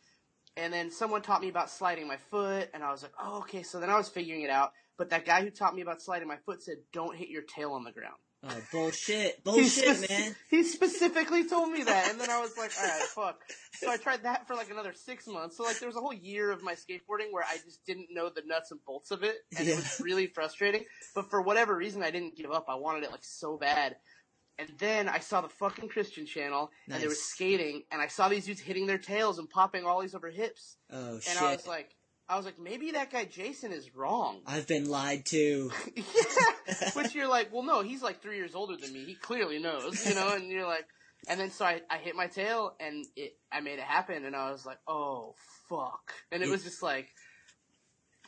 [0.56, 3.62] And then someone taught me about sliding my foot, and I was like, oh, okay.
[3.62, 4.72] So then I was figuring it out.
[4.98, 7.72] but that guy who taught me about sliding my foot said, "Don't hit your tail
[7.72, 10.35] on the ground." Oh bullshit, He bullshit, man.
[10.48, 13.40] He specifically told me that, and then I was like, all right, fuck.
[13.74, 15.57] So I tried that for like another six months.
[15.59, 18.31] So like there was a whole year of my skateboarding where I just didn't know
[18.31, 20.85] the nuts and bolts of it, and it was really frustrating.
[21.14, 22.66] But for whatever reason, I didn't give up.
[22.68, 23.96] I wanted it like so bad.
[24.59, 28.29] And then I saw the fucking Christian channel, and they were skating, and I saw
[28.29, 31.37] these dudes hitting their tails and popping ollies over hips, Oh and shit.
[31.37, 31.94] And I was like,
[32.30, 34.40] I was like, maybe that guy Jason is wrong.
[34.46, 35.72] I've been lied to.
[35.96, 36.90] yeah.
[36.94, 39.04] Which you're like, well, no, he's like three years older than me.
[39.04, 40.32] He clearly knows, you know.
[40.34, 40.86] And you're like,
[41.28, 44.36] and then so I, I hit my tail and it, I made it happen, and
[44.36, 45.34] I was like, oh
[45.68, 47.08] fuck, and it was just like,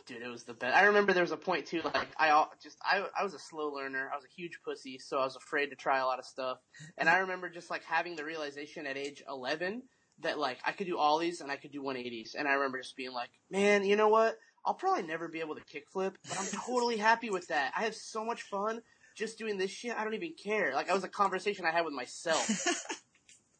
[0.07, 0.77] dude, it was the best.
[0.77, 3.69] I remember there was a point too, like I just I I was a slow
[3.69, 4.11] learner.
[4.13, 6.59] I was a huge pussy, so I was afraid to try a lot of stuff.
[6.99, 9.83] And I remember just like having the realization at age 11
[10.23, 12.97] that like I could do ollies and I could do 180s, and I remember just
[12.97, 14.37] being like, man, you know what?
[14.65, 17.73] I'll probably never be able to kickflip, but I'm totally happy with that.
[17.77, 18.83] I have so much fun
[19.17, 19.97] just doing this shit.
[19.97, 20.73] I don't even care.
[20.75, 22.49] Like, I was a conversation I had with myself.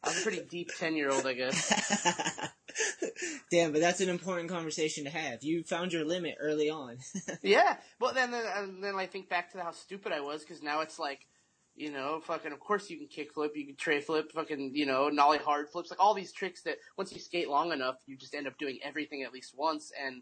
[0.03, 2.49] I was a pretty deep 10 year old, I guess.
[3.51, 5.43] Damn, but that's an important conversation to have.
[5.43, 6.97] You found your limit early on.
[7.41, 7.77] Yeah.
[7.99, 10.97] But then, then, then I think back to how stupid I was, cause now it's
[10.97, 11.25] like,
[11.75, 15.09] you know, fucking, of course you can kickflip, you can tray flip, fucking, you know,
[15.09, 18.35] nollie hard flips, like all these tricks that once you skate long enough, you just
[18.35, 19.91] end up doing everything at least once.
[19.99, 20.21] And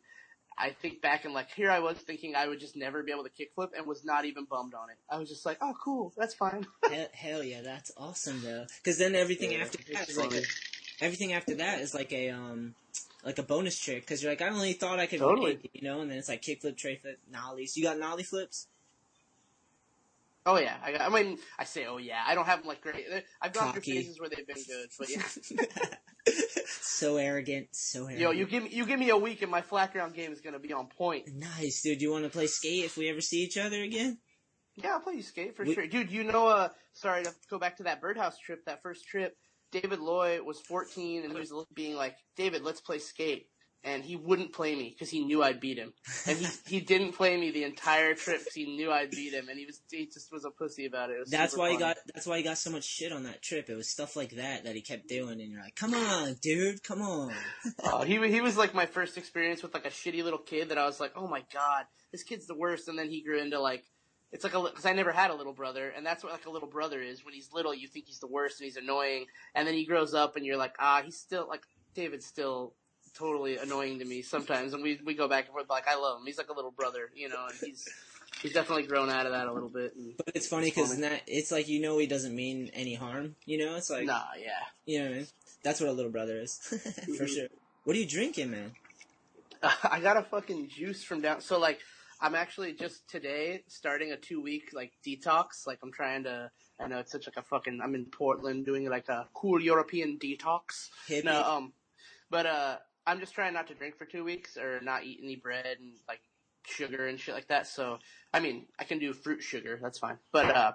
[0.58, 3.24] I think back and like, here I was thinking I would just never be able
[3.24, 4.98] to kickflip and was not even bummed on it.
[5.10, 6.66] I was just like, oh cool, that's fine.
[6.90, 8.66] hell, hell yeah, that's awesome though.
[8.78, 10.44] Because then everything Yeah, after that is like a,
[11.02, 12.76] everything after that is like a um
[13.24, 14.02] like a bonus trick.
[14.02, 15.56] Because you're like, I only thought I could, Totally.
[15.56, 16.02] make you know.
[16.02, 17.78] And then it's like kickflip, tray flip, nollies.
[17.78, 18.68] You got nollie flips?
[20.46, 22.22] Oh yeah, I, got, I mean, I say oh yeah.
[22.26, 23.06] I don't have them like great.
[23.42, 23.80] I've gone Cocky.
[23.82, 25.22] through phases where they've been good, but yeah.
[26.82, 28.20] so arrogant, so arrogant.
[28.20, 30.42] Yo, you give me you give me a week and my flat ground game is
[30.42, 31.28] gonna be on point.
[31.34, 32.02] Nice, dude.
[32.02, 34.18] You want to play skate if we ever see each other again?
[34.76, 36.12] Yeah, I'll play you skate for We- sure, dude.
[36.12, 38.66] You know, uh, sorry to go back to that birdhouse trip.
[38.66, 39.38] That first trip,
[39.72, 43.48] David Loy was 14 and he was being like, David, let's play skate.
[43.84, 45.94] And he wouldn't play me because he knew I'd beat him.
[46.28, 49.50] And he he didn't play me the entire trip because he knew I'd beat him.
[49.50, 51.14] And he was he just was a pussy about it.
[51.14, 51.98] it That's why he got.
[52.14, 53.70] That's why he got so much shit on that trip.
[53.70, 56.84] It was stuff like that that he kept doing, and you're like, "Come on, dude,
[56.84, 57.34] come on."
[57.84, 60.78] Oh, he he was like my first experience with like a shitty little kid that
[60.78, 62.88] I was like, oh my god, this kid's the worst.
[62.88, 63.84] And then he grew into like,
[64.32, 66.52] it's like a because I never had a little brother, and that's what like a
[66.52, 67.26] little brother is.
[67.26, 70.14] When he's little, you think he's the worst and he's annoying, and then he grows
[70.14, 71.64] up and you're like, ah, he's still like
[71.94, 72.74] David's still
[73.14, 75.70] totally annoying to me sometimes, and we we go back and forth.
[75.70, 76.26] Like I love him.
[76.26, 77.88] He's like a little brother, you know, and he's
[78.42, 79.94] he's definitely grown out of that a little bit.
[80.18, 83.36] But it's funny because it's like you know he doesn't mean any harm.
[83.46, 84.52] You know, it's like nah, yeah.
[84.86, 85.28] you know what I mean.
[85.64, 86.58] That's what a little brother is
[87.18, 87.48] for sure.
[87.84, 88.72] What are you drinking, man?
[89.84, 91.42] I got a fucking juice from down.
[91.42, 91.80] So like,
[92.20, 95.68] I'm actually just today starting a two week like detox.
[95.68, 96.52] Like I'm trying to.
[96.80, 97.80] I know it's such like a fucking.
[97.84, 100.90] I'm in Portland doing like a cool European detox.
[101.08, 101.26] Hippie.
[101.26, 101.74] No, um,
[102.30, 105.36] but uh, I'm just trying not to drink for two weeks or not eat any
[105.36, 106.22] bread and like
[106.68, 107.68] sugar and shit like that.
[107.68, 108.00] So
[108.34, 109.80] I mean, I can do fruit sugar.
[109.82, 110.18] That's fine.
[110.32, 110.72] But uh,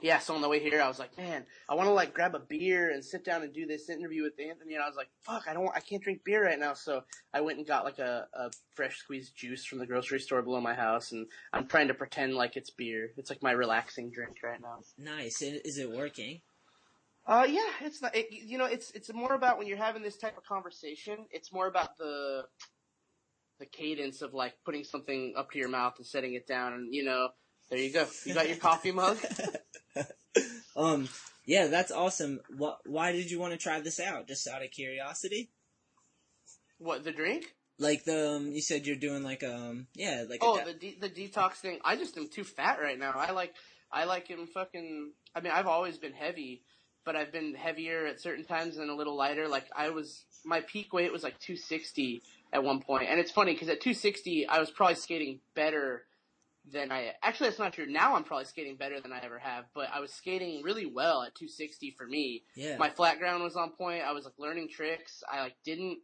[0.00, 0.18] yeah.
[0.20, 2.38] So on the way here, I was like, man, I want to like grab a
[2.38, 4.74] beer and sit down and do this interview with Anthony.
[4.74, 6.74] And I was like, fuck, I don't, I can't drink beer right now.
[6.74, 7.02] So
[7.34, 10.60] I went and got like a, a fresh squeezed juice from the grocery store below
[10.60, 13.10] my house, and I'm trying to pretend like it's beer.
[13.16, 14.78] It's like my relaxing drink right now.
[14.96, 15.42] Nice.
[15.42, 16.40] Is it working?
[17.28, 18.16] Uh, yeah, it's not.
[18.16, 21.26] It, you know, it's it's more about when you're having this type of conversation.
[21.30, 22.44] It's more about the
[23.60, 26.94] the cadence of like putting something up to your mouth and setting it down, and
[26.94, 27.28] you know,
[27.68, 28.06] there you go.
[28.24, 29.18] You got your coffee mug.
[30.76, 31.08] um.
[31.44, 32.40] Yeah, that's awesome.
[32.56, 32.78] What?
[32.84, 34.26] Why did you want to try this out?
[34.26, 35.50] Just out of curiosity?
[36.78, 37.54] What the drink?
[37.78, 40.98] Like the um, you said you're doing like um yeah like Oh, a the de-
[41.00, 41.78] the detox thing.
[41.84, 43.12] I just am too fat right now.
[43.14, 43.54] I like
[43.92, 45.12] I like him fucking.
[45.34, 46.62] I mean, I've always been heavy,
[47.08, 49.48] but I've been heavier at certain times and a little lighter.
[49.48, 52.20] Like I was, my peak weight was like 260
[52.52, 56.02] at one point, and it's funny because at 260 I was probably skating better
[56.70, 57.14] than I.
[57.22, 57.86] Actually, that's not true.
[57.86, 61.22] Now I'm probably skating better than I ever have, but I was skating really well
[61.22, 62.42] at 260 for me.
[62.54, 64.02] yeah My flat ground was on point.
[64.06, 65.22] I was like learning tricks.
[65.32, 66.00] I like didn't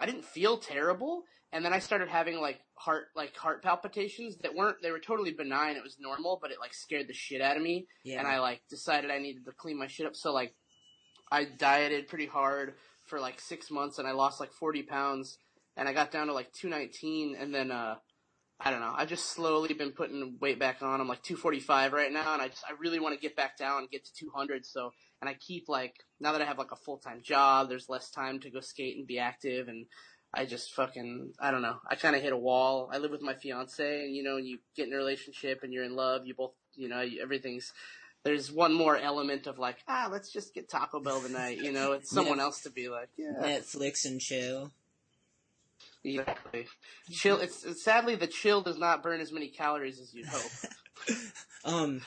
[0.00, 4.54] I didn't feel terrible and then I started having like heart like heart palpitations that
[4.54, 5.76] weren't they were totally benign.
[5.76, 8.40] It was normal, but it like scared the shit out of me yeah and I
[8.40, 10.16] like decided I needed to clean my shit up.
[10.16, 10.54] So like
[11.30, 12.74] I dieted pretty hard
[13.06, 15.36] for like 6 months and I lost like 40 pounds
[15.76, 17.96] and I got down to like 219 and then uh
[18.62, 18.92] I don't know.
[18.94, 21.00] I've just slowly been putting weight back on.
[21.00, 23.78] I'm like 245 right now, and I just I really want to get back down
[23.78, 24.66] and get to 200.
[24.66, 27.88] So, and I keep like now that I have like a full time job, there's
[27.88, 29.86] less time to go skate and be active, and
[30.32, 31.78] I just fucking, I don't know.
[31.88, 32.88] I kind of hit a wall.
[32.92, 35.72] I live with my fiance and you know, when you get in a relationship and
[35.72, 37.72] you're in love, you both, you know, everything's,
[38.22, 41.92] there's one more element of like, ah, let's just get Taco Bell tonight, you know,
[41.92, 42.44] it's someone Yeah.
[42.44, 43.32] else to be like, yeah.
[43.40, 44.70] Netflix and chill.
[46.04, 46.66] Exactly.
[47.10, 50.50] Chill, it's, it's sadly the chill does not burn as many calories as you'd hope.
[51.62, 52.00] Um,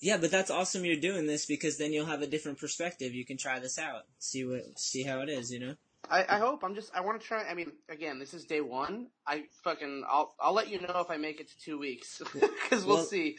[0.00, 3.14] yeah, but that's awesome you're doing this because then you'll have a different perspective.
[3.14, 5.74] You can try this out, see what, see how it is, you know?
[6.08, 6.62] I, I hope.
[6.64, 6.90] I'm just.
[6.94, 7.44] I want to try.
[7.44, 9.08] I mean, again, this is day one.
[9.26, 10.04] I fucking.
[10.08, 10.34] I'll.
[10.40, 13.36] I'll let you know if I make it to two weeks because we'll, Well- see.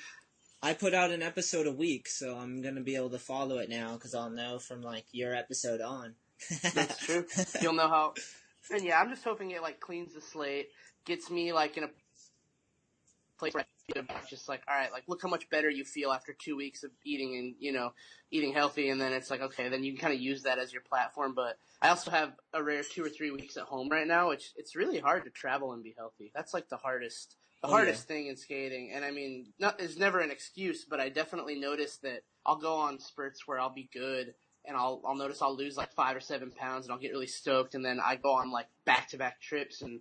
[0.64, 3.68] I put out an episode a week, so I'm gonna be able to follow it
[3.68, 6.14] now because I'll know from like your episode on.
[6.76, 7.26] That's true.
[7.62, 8.14] You'll know how.
[8.70, 10.68] And yeah, I'm just hoping it like cleans the slate,
[11.03, 11.89] gets me like in a
[13.39, 13.66] place where
[13.96, 16.84] About just like, all right, like look how much better you feel after two weeks
[16.84, 17.94] of eating and you know
[18.32, 20.72] eating healthy, and then it's like okay, then you can kind of use that as
[20.72, 21.34] your platform.
[21.36, 24.54] But I also have a rare two or three weeks at home right now, which
[24.56, 26.32] it's really hard to travel and be healthy.
[26.36, 27.36] That's like the hardest.
[27.62, 31.00] The Oh, hardest thing in skating, and I mean, not is never an excuse, but
[31.00, 34.34] I definitely notice that I'll go on spurts where I'll be good,
[34.66, 37.28] and I'll I'll notice I'll lose like five or seven pounds, and I'll get really
[37.28, 40.00] stoked, and then I go on like back to back trips, and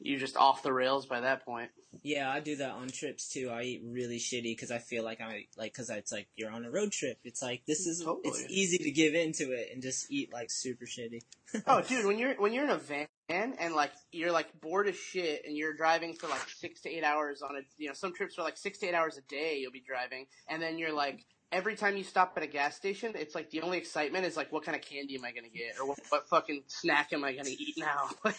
[0.00, 1.70] you're just off the rails by that point.
[2.02, 3.50] Yeah, I do that on trips too.
[3.50, 6.64] I eat really shitty because I feel like I like because it's like you're on
[6.64, 7.18] a road trip.
[7.24, 8.20] It's like this is Totally.
[8.24, 11.22] it's easy to give into it and just eat like super shitty.
[11.68, 14.96] Oh, dude, when you're when you're in a van and like you're like bored as
[14.96, 18.12] shit, and you're driving for like six to eight hours on a you know some
[18.12, 20.94] trips are like six to eight hours a day you'll be driving, and then you're
[20.94, 21.24] like.
[21.52, 24.50] Every time you stop at a gas station, it's like the only excitement is like,
[24.50, 27.32] what kind of candy am I gonna get, or what, what fucking snack am I
[27.32, 28.08] gonna eat now?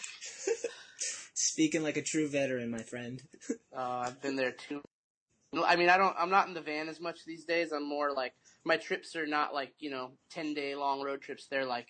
[1.38, 3.22] Speaking like a true veteran, my friend.
[3.76, 4.80] Uh, I've been there too.
[5.54, 6.16] I mean, I don't.
[6.18, 7.72] I'm not in the van as much these days.
[7.72, 8.32] I'm more like
[8.64, 11.46] my trips are not like you know ten day long road trips.
[11.46, 11.88] They're like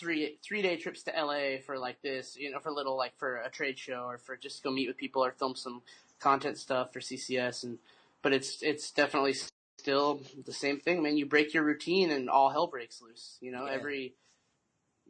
[0.00, 2.36] three three day trips to LA for like this.
[2.36, 4.96] You know, for little like for a trade show or for just go meet with
[4.96, 5.82] people or film some
[6.18, 7.62] content stuff for CCS.
[7.62, 7.78] And
[8.20, 9.36] but it's it's definitely
[9.78, 11.16] still the same thing, man.
[11.16, 13.38] You break your routine and all hell breaks loose.
[13.40, 13.74] You know, Yeah.
[13.74, 14.14] every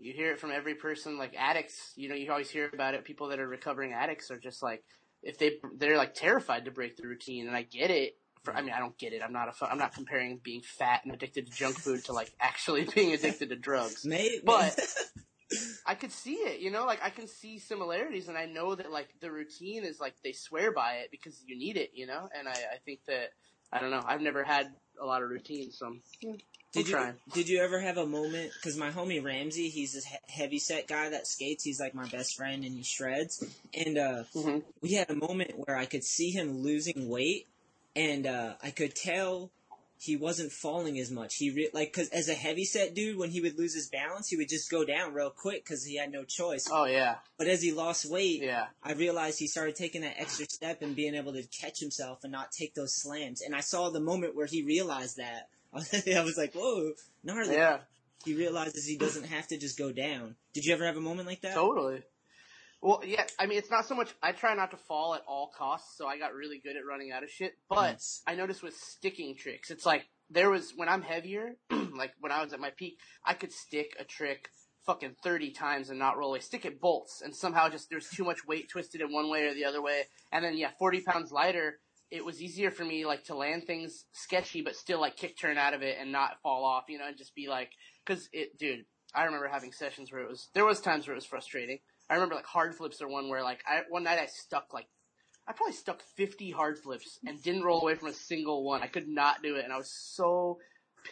[0.01, 3.05] you hear it from every person like addicts you know you always hear about it.
[3.05, 4.84] People that are recovering addicts are just like
[5.22, 8.16] if they they're like terrified to break the routine and i get it.
[8.44, 9.22] For i mean i don't get it.
[9.22, 12.12] I'm not a fu- i'm not comparing being fat and addicted to junk food to
[12.12, 14.05] like actually being addicted to drugs.
[14.05, 14.78] May- But-
[15.86, 16.84] i could see it you know?
[16.84, 20.32] Like i can see similarities and i know that like the routine is like they
[20.32, 22.28] swear by it because you need it you know?
[22.38, 23.30] And i i think that
[23.72, 24.03] i don't know.
[24.07, 24.68] I've never had
[25.01, 26.34] a lot of routines, so I'm, hmm.
[26.73, 27.14] Did you trying.
[27.33, 28.53] did you ever have a moment?
[28.55, 31.64] Because my homie Ramsey, he's this he- heavy set guy that skates.
[31.64, 33.43] He's like my best friend, and he shreds.
[33.73, 34.62] And uh, Mhm.
[34.83, 37.47] we had a moment where I could see him losing weight,
[37.97, 39.51] and uh, I could tell
[40.01, 41.37] he wasn't falling as much.
[41.37, 44.29] He re- like because as a heavy set dude, when he would lose his balance,
[44.29, 46.69] he would just go down real quick because he had no choice.
[46.71, 50.45] oh yeah But as he lost weight, yeah I realized he started taking that extra
[50.49, 53.41] step and being able to catch himself and not take those slams.
[53.41, 55.49] And I saw the moment where he realized that.
[56.16, 56.93] I was like, whoa,
[57.23, 57.55] gnarly.
[57.55, 57.79] yeah
[58.25, 60.37] He realizes he doesn't have to just go down.
[60.55, 61.55] Did you ever have a moment like that?
[61.55, 62.03] Totally.
[62.81, 65.51] Well, yeah, I mean, it's not so much, I try not to fall at all
[65.57, 68.23] costs, so I got really good at running out of shit, but Nice.
[68.25, 72.43] I noticed with sticking tricks, it's like, there was, when I'm heavier, like when I
[72.43, 74.51] was at my peak, I could stick a trick
[74.87, 76.41] fucking 30 times and not roll away.
[76.41, 79.55] Stick it bolts, and somehow just, there's too much weight twisted in one way or
[79.55, 83.24] the other way, and then yeah, 40 pounds lighter, it was easier for me like
[83.24, 86.64] to land things sketchy, but still like kick turn out of it and not fall
[86.64, 87.70] off, you know, and just be like,
[88.06, 88.84] cause it, dude,
[89.14, 91.78] I remember having sessions where it was, there was times where it was frustrating.
[92.09, 94.86] I remember like hard flips are one where like I, one night I stuck like,
[95.46, 98.82] I probably stuck 50 hard flips and didn't roll away from a single one.
[98.82, 100.59] I could not do it and I was so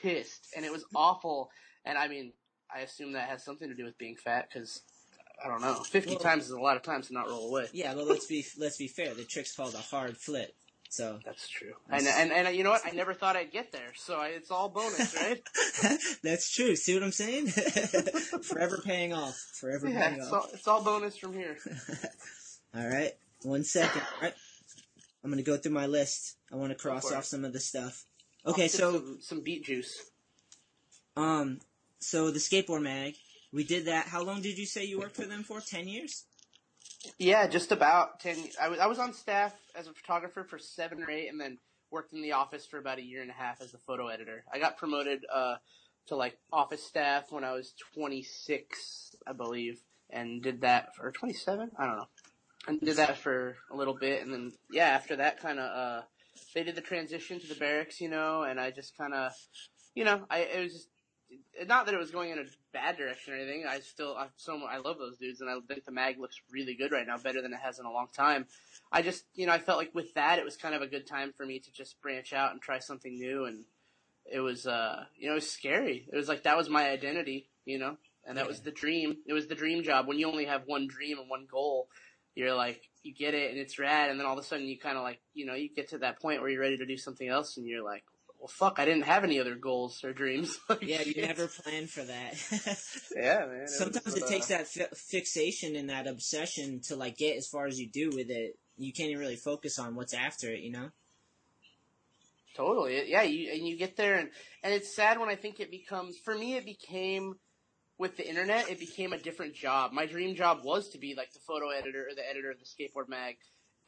[0.02, 1.50] pissed and it was awful.
[1.84, 2.32] And I mean,
[2.74, 4.80] I assume that has something to do with being fat cause
[5.44, 5.74] I don't know.
[5.74, 7.66] 50 Well- times is a lot of times to not roll away.
[7.74, 9.12] Yeah, but let's be let's be fair.
[9.12, 10.54] The trick's called a hard flip.
[10.88, 11.72] So That's true.
[11.90, 12.82] And, and, and you know what?
[12.86, 13.92] I never thought I'd get there.
[13.96, 15.42] So I, it's all bonus, right?
[16.22, 16.76] that's true.
[16.76, 17.48] See what I'm saying?
[18.42, 19.36] Forever paying off.
[19.54, 20.32] Forever yeah, paying it's off.
[20.32, 21.56] all, it's all bonus from here.
[22.76, 23.12] All right.
[23.42, 24.02] One second.
[24.02, 24.34] All right.
[25.24, 26.36] I'm gonna go through my list.
[26.52, 28.04] I want to cross off some of the stuff.
[28.44, 30.10] Okay, so some, some beet juice.
[31.16, 31.60] um,
[32.00, 33.14] so the skateboard mag,
[33.52, 34.06] we did that.
[34.08, 35.60] How long did you say you worked for them for?
[35.60, 36.24] Ten years?
[37.18, 38.36] Yeah, just about ten.
[38.60, 41.58] I was I was on staff as a photographer for seven or eight, and then
[41.90, 44.44] worked in the office for about a year and a half as a photo editor.
[44.52, 45.56] I got promoted uh,
[46.08, 49.80] to like office staff when I was 26, I believe,
[50.10, 51.70] and did that for 27.
[51.78, 52.08] I don't know,
[52.68, 56.02] and did that for a little bit, and then yeah, after that, kind of uh,
[56.54, 59.32] they did the transition to the Berrics, you know, and I just kind of,
[59.94, 60.88] you know, I it was just
[61.66, 63.64] not that it was going in a bad direction or anything.
[63.68, 66.74] I still, I so I love those dudes, and I think the mag looks really
[66.74, 68.46] good right now, better than it has in a long time.
[68.92, 71.06] I just, you know, I felt like with that, it was kind of a good
[71.06, 73.64] time for me to just branch out and try something new, and
[74.30, 76.08] it was, uh, you know, it was scary.
[76.12, 79.18] It was like that was my identity, you know, and that was the dream.
[79.26, 80.06] It was the dream job.
[80.06, 81.88] When you only have one dream and one goal,
[82.34, 84.78] you're like, you get it and it's rad, and then all of a sudden you
[84.78, 86.96] kind of like, you know, you get to that point where you're ready to do
[86.96, 88.04] something else, and you're like,
[88.46, 90.56] well, fuck, I didn't have any other goals or dreams.
[90.68, 92.34] Like, Yeah, you never plan for that.
[93.16, 93.66] Yeah, man.
[93.66, 97.48] Sometimes was, it uh, takes that fi- fixation and that obsession to like get as
[97.48, 98.56] far as you do with it.
[98.76, 100.90] You can't even really focus on what's after it, you know?
[102.54, 103.10] Totally.
[103.10, 104.30] Yeah, you and you get there and
[104.62, 107.34] and it's sad when I think it becomes for me it became
[107.98, 109.92] with the internet, it became a different job.
[109.92, 112.64] My dream job was to be like the photo editor or the editor of the
[112.64, 113.36] skateboard mag.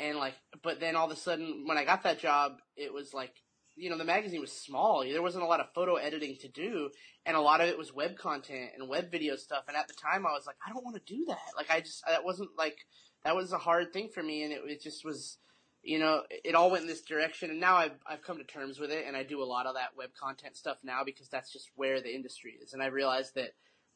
[0.01, 3.15] And like but then all of a sudden when I got that job, it was
[3.15, 3.35] like
[3.79, 5.05] you know, the magazine was small.
[5.05, 6.91] There wasn't a lot of photo editing to do,
[7.25, 9.65] and a lot of it was web content and web video stuff.
[9.69, 11.39] And at the time, I was like, I don't want to do that.
[11.57, 12.79] Like, I just that wasn't like
[13.25, 15.39] that was a hard thing for me, and it, it just was,
[15.83, 17.51] you know, it all went in this direction.
[17.51, 19.75] And now I've I've come to terms with it, and I do a lot of
[19.75, 22.73] that web content stuff now because that's just where the industry is.
[22.73, 23.51] And I realized that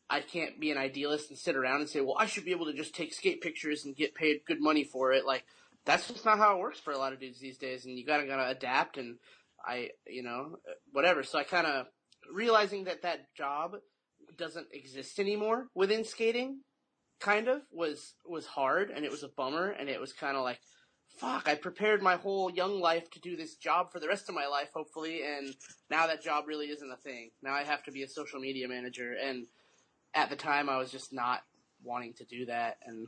[0.09, 2.66] I can't be an idealist and sit around and say, well, I should be able
[2.66, 5.26] to just take skate pictures and get paid good money for it.
[5.26, 5.45] Like,
[5.85, 8.07] that's just not how it works for a lot of dudes these days, and you
[8.07, 9.16] gotta gotta adapt and.
[9.66, 10.56] I, you know,
[10.92, 11.22] whatever.
[11.22, 11.86] So I kind of
[12.32, 13.76] realizing that that job
[14.36, 16.60] doesn't exist anymore within skating,
[17.20, 20.44] kind of was was hard, and it was a bummer, and it was kind of
[20.44, 20.60] like,
[21.18, 24.34] fuck, I prepared my whole young life to do this job for the rest of
[24.34, 25.54] my life, hopefully, and
[25.90, 27.30] now that job really isn't a thing.
[27.42, 29.46] Now I have to be a social media manager, and
[30.14, 31.42] at the time I was just not
[31.82, 33.06] wanting to do that, and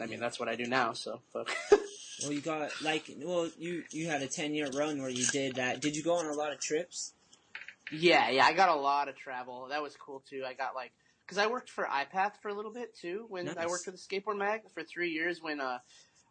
[0.00, 0.92] I mean that's what I do now.
[0.92, 1.54] So fuck.
[2.22, 5.56] Well, you got like, well, you you had a ten year run where you did
[5.56, 5.80] that.
[5.80, 7.12] Did you go on a lot of trips?
[7.92, 9.66] Yeah, yeah, I got a lot of travel.
[9.70, 10.42] That was cool too.
[10.46, 10.92] I got like,
[11.26, 13.26] cause I worked for iPath for a little bit too.
[13.28, 15.78] When I worked for the skateboard mag for three years, when uh,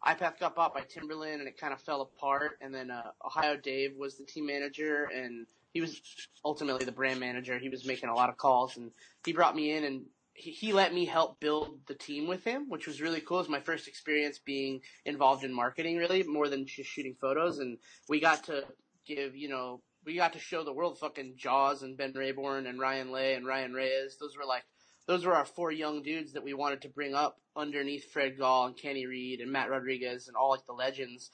[0.04, 3.56] iPath got bought by Timberland and it kind of fell apart, and then uh, Ohio
[3.56, 6.00] Dave was the team manager, and he was
[6.44, 7.58] ultimately the brand manager.
[7.58, 8.90] He was making a lot of calls, and
[9.24, 10.02] he brought me in and.
[10.36, 13.38] He, let me help build the team with him, which was really cool.
[13.38, 17.60] It was my first experience being involved in marketing, really, more than just shooting photos.
[17.60, 17.78] And
[18.08, 18.64] we got to
[19.06, 22.80] give, you know, we got to show the world fucking Jaws and Ben Raybourn and
[22.80, 24.16] Ryan Lay and Ryan Reyes.
[24.20, 24.64] Those were like,
[25.06, 28.66] those were our four young dudes that we wanted to bring up underneath Fred Gall
[28.66, 31.30] and Kenny Reed and Matt Rodriguez and all like the legends.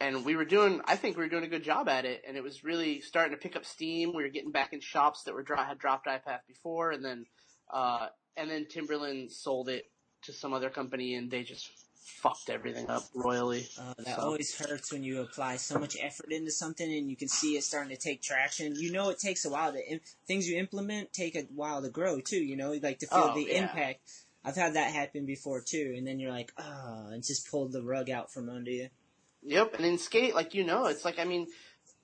[0.00, 2.22] And we were doing, I think we were doing a good job at it.
[2.26, 4.14] And it was really starting to pick up steam.
[4.14, 6.92] We were getting back in shops that were had dropped iPath before.
[6.92, 7.26] And then,
[7.72, 9.90] uh, and then Timberland sold it
[10.22, 11.70] to some other company and they just
[12.02, 13.66] fucked everything up royally.
[13.78, 17.16] Uh, that So- always hurts when you apply so much effort into something and you
[17.16, 18.74] can see it starting to take traction.
[18.74, 21.88] You know, it takes a while to im- things you implement take a while to
[21.88, 22.42] grow too.
[22.42, 23.62] You know, like to feel Oh, the yeah.
[23.62, 24.00] impact.
[24.44, 27.82] I've had that happen before too, and then you're like, ah, and just pulled the
[27.82, 28.88] rug out from under you.
[29.42, 31.46] Yep, and in skate, like you know, it's like I mean,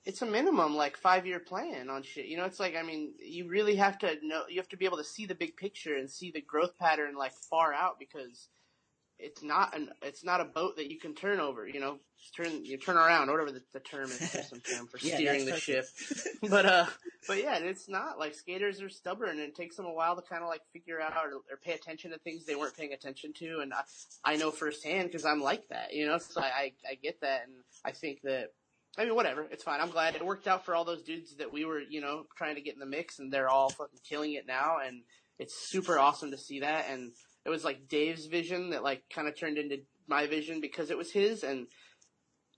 [0.07, 2.27] it's a minimum like five year plan on shit.
[2.27, 4.43] You know, it's like I mean, you really have to know.
[4.49, 7.15] You have to be able to see the big picture and see the growth pattern
[7.17, 8.47] like far out because
[9.19, 11.67] it's not an it's not a boat that you can turn over.
[11.67, 11.97] You know,
[12.37, 14.31] turn you turn around, whatever the, the term is.
[14.31, 15.85] There's some term for Yeah, steering the ship.
[16.49, 16.85] but uh,
[17.27, 20.21] but yeah, it's not like skaters are stubborn and it takes them a while to
[20.21, 23.33] kind of like figure out or, or pay attention to things they weren't paying attention
[23.39, 23.59] to.
[23.59, 23.81] And I,
[24.23, 26.17] I know firsthand because I'm like that, you know.
[26.17, 28.53] So I, I I get that, and I think that.
[28.97, 29.47] I mean, whatever.
[29.51, 29.79] It's fine.
[29.79, 32.55] I'm glad it worked out for all those dudes that we were, you know, trying
[32.55, 34.77] to get in the mix, and they're all fucking killing it now.
[34.85, 35.03] And
[35.39, 36.85] it's super awesome to see that.
[36.89, 37.11] And
[37.45, 39.77] it was like Dave's vision that like kind of turned into
[40.07, 41.67] my vision because it was his, and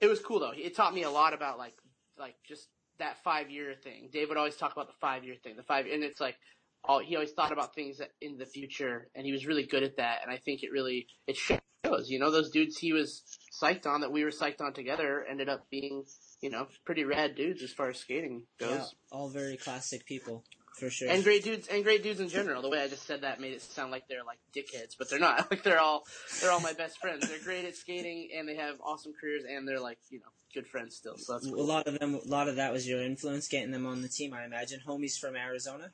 [0.02, 0.54] it was cool though.
[0.56, 1.76] It taught me a lot about like
[2.18, 2.68] like just
[3.00, 4.10] that five year thing.
[4.12, 6.36] Dave would always talk about the five year thing, the five, and it's like
[6.84, 9.84] all he always thought about things that in the future, and he was really good
[9.84, 10.20] at that.
[10.24, 11.60] And I think it really it shows.
[12.08, 13.24] You know, those dudes he was
[13.62, 16.04] psyched on that we were psyched on together ended up being
[16.42, 18.72] you know pretty rad dudes as far as skating goes.
[18.72, 20.44] Yeah, all very classic people
[20.80, 21.10] for sure.
[21.10, 22.62] And great dudes, and great dudes in general.
[22.62, 25.20] The way I just said that made it sound like they're like dickheads, but they're
[25.20, 25.48] not.
[25.50, 26.04] Like they're all,
[26.42, 27.28] they're all my best friends.
[27.28, 30.68] They're great at skating, and they have awesome careers, and they're like, you know, good
[30.68, 31.18] friends still.
[31.18, 33.88] So that's a lot of them, a lot of that was your influence getting them
[33.88, 34.34] on the team.
[34.34, 35.92] I imagine homies from Arizona.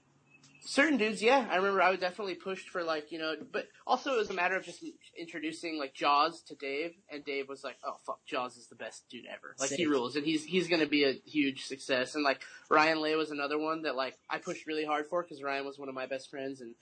[0.67, 1.47] Certain dudes, yeah.
[1.49, 4.33] I remember I was definitely pushed for like, you know, but also it was a
[4.33, 4.83] matter of just
[5.15, 9.07] introducing like Jaws to Dave, and Dave was like, oh fuck, Jaws is the best
[9.07, 9.55] dude ever.
[9.59, 12.15] Like he rules, and he's he's gonna be a huge success.
[12.15, 15.43] And like Ryan Lay was another one that like I pushed really hard for because
[15.43, 16.73] Ryan was one of my best friends, and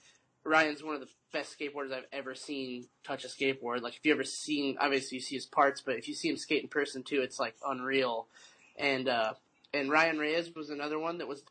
[0.46, 3.82] Ryan's one of the best skateboarders I've ever seen touch a skateboard.
[3.82, 6.38] Like if you ever seen, obviously you see his parts, but if you see him
[6.38, 8.28] skate in person too, it's like unreal.
[8.78, 9.34] And uh
[9.74, 11.44] and Ryan Reyes was another one that was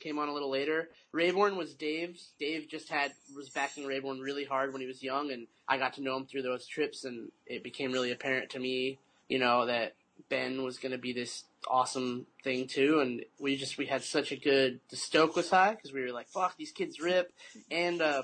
[0.00, 0.90] came on a little later.
[1.14, 2.32] Raybourn was Dave's.
[2.38, 5.94] Dave just had was backing Raybourn really hard when he was young, and I got
[5.94, 9.66] to know him through those trips, and it became really apparent to me, you know,
[9.66, 9.94] that
[10.28, 14.32] Ben was going to be this awesome thing too, and we just we had such
[14.32, 14.80] a good.
[14.90, 17.32] The stoke was high because we were like, "Fuck, these kids rip,"
[17.70, 18.22] and uh,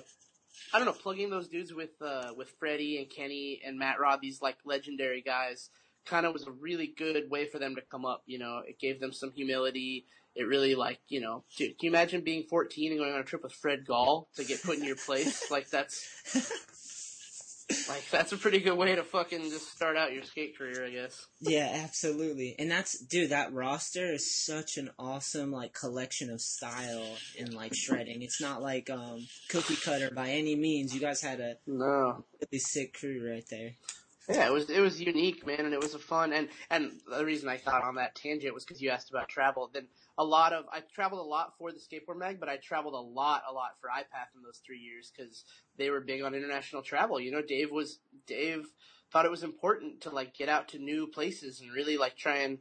[0.72, 4.20] I don't know, plugging those dudes with uh, with Freddie and Kenny and Matt Rod,
[4.20, 5.70] these like legendary guys,
[6.06, 8.22] kind of was a really good way for them to come up.
[8.26, 10.06] You know, it gave them some humility.
[10.34, 13.24] It really like you know, dude, can you imagine being 14 and going on a
[13.24, 15.44] trip with Fred Gall to get put in your place?
[15.50, 17.02] like that's
[17.88, 20.90] like that's a pretty good way to fucking just start out your skate career, I
[20.90, 21.26] guess.
[21.40, 22.54] Yeah, absolutely.
[22.58, 27.74] And that's dude, that roster is such an awesome like collection of style and like
[27.74, 28.22] shredding.
[28.22, 30.94] It's not like um cookie cutter by any means.
[30.94, 33.72] You guys had a no really sick crew right there.
[34.32, 37.24] Yeah, it was it was unique, man, and it was a fun and and the
[37.24, 39.70] reason I thought on that tangent was because you asked about travel.
[39.72, 42.94] Then a lot of I traveled a lot for the skateboard mag, but I traveled
[42.94, 45.44] a lot, a lot for iPath in those three years because
[45.76, 47.20] they were big on international travel.
[47.20, 48.66] You know, Dave was Dave
[49.12, 52.38] thought it was important to like get out to new places and really like try
[52.38, 52.58] and.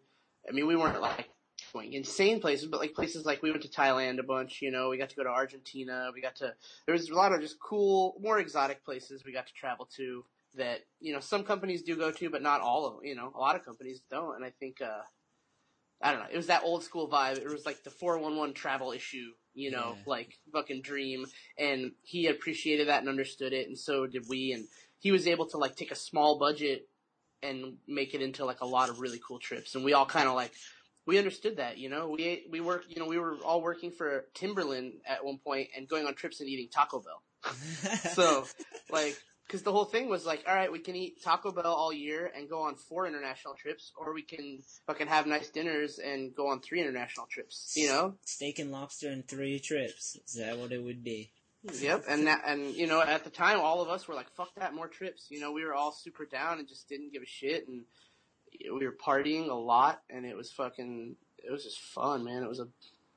[0.50, 1.30] I mean, we weren't like
[1.72, 4.62] going insane places, but like places like we went to Thailand a bunch.
[4.62, 6.10] You know, we got to go to Argentina.
[6.14, 6.54] We got to
[6.86, 10.26] there was a lot of just cool, more exotic places we got to travel to
[10.56, 13.06] that you know some companies do go to, but not all of.
[13.06, 15.02] You know, a lot of companies don't, and I think uh,
[16.02, 16.28] I don't know.
[16.32, 17.38] It was that old school vibe.
[17.38, 19.32] It was like the four one one travel issue.
[19.54, 20.04] You know, Yeah.
[20.06, 21.26] like fucking dream,
[21.58, 24.54] and he appreciated that and understood it, and so did we.
[24.54, 24.68] And
[25.00, 26.88] he was able to like take a small budget
[27.44, 30.28] and make it into like a lot of really cool trips, and we all kind
[30.28, 30.52] of like.
[31.08, 32.10] We understood that, you know.
[32.10, 35.88] We we work, you know, we were all working for Timberland at one point and
[35.90, 37.24] going on trips and eating Taco Bell
[38.14, 38.46] so
[38.92, 39.18] like
[39.48, 42.32] because the whole thing was like all right we can eat taco bell all year
[42.36, 46.48] and go on four international trips or we can fucking have nice dinners and go
[46.48, 50.18] on three international trips you know steak and lobster in three trips.
[50.26, 51.32] Is that what it would be?
[51.80, 54.50] yep and that and you know at the time all of us were like fuck
[54.56, 57.28] that more trips you know we were all super down and just didn't give a
[57.28, 57.84] shit and
[58.74, 62.50] we were partying a lot and it was fucking it was just fun man it
[62.50, 62.68] was a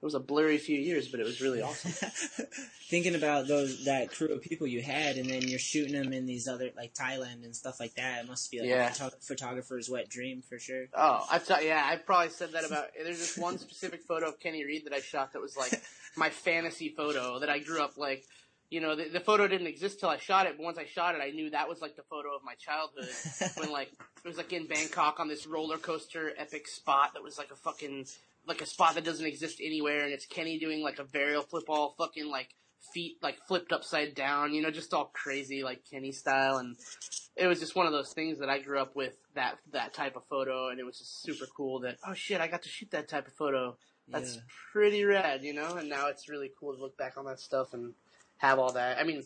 [0.05, 1.91] it was a blurry few years but it was really awesome
[2.87, 6.27] Thinking about those that crew of people you had, and then you're shooting them in
[6.27, 8.23] these other like Thailand and stuff like that.
[8.23, 8.87] It must be like Yeah.
[8.87, 10.85] a photog- photographer's wet dream for sure.
[10.95, 12.89] Oh, I've t- yeah, I probably said that about.
[13.03, 15.83] There's this one specific photo of Kenny Reed that I shot that was like
[16.15, 18.25] my fantasy photo that I grew up like.
[18.71, 21.15] You know, the, the photo didn't exist till I shot it, but once I shot
[21.15, 23.09] it, I knew that was like the photo of my childhood
[23.57, 27.39] when like it was like in Bangkok on this roller coaster epic spot that was
[27.39, 28.07] like a fucking
[28.47, 31.65] like a spot that doesn't exist anywhere, and it's Kenny doing like a varial flip
[31.69, 32.49] all fucking like
[32.93, 36.77] feet like flipped upside down, you know, just all crazy like Kenny style, and
[37.37, 40.17] it was just one of those things that I grew up with that that type
[40.17, 42.91] of photo, and it was just super cool that oh shit, I got to shoot
[42.91, 43.77] that type of photo.
[44.09, 44.41] That's Yeah.
[44.73, 47.73] pretty rad, you know, and now it's really cool to look back on that stuff
[47.73, 47.95] and
[48.37, 48.99] have all that.
[48.99, 49.23] I mean,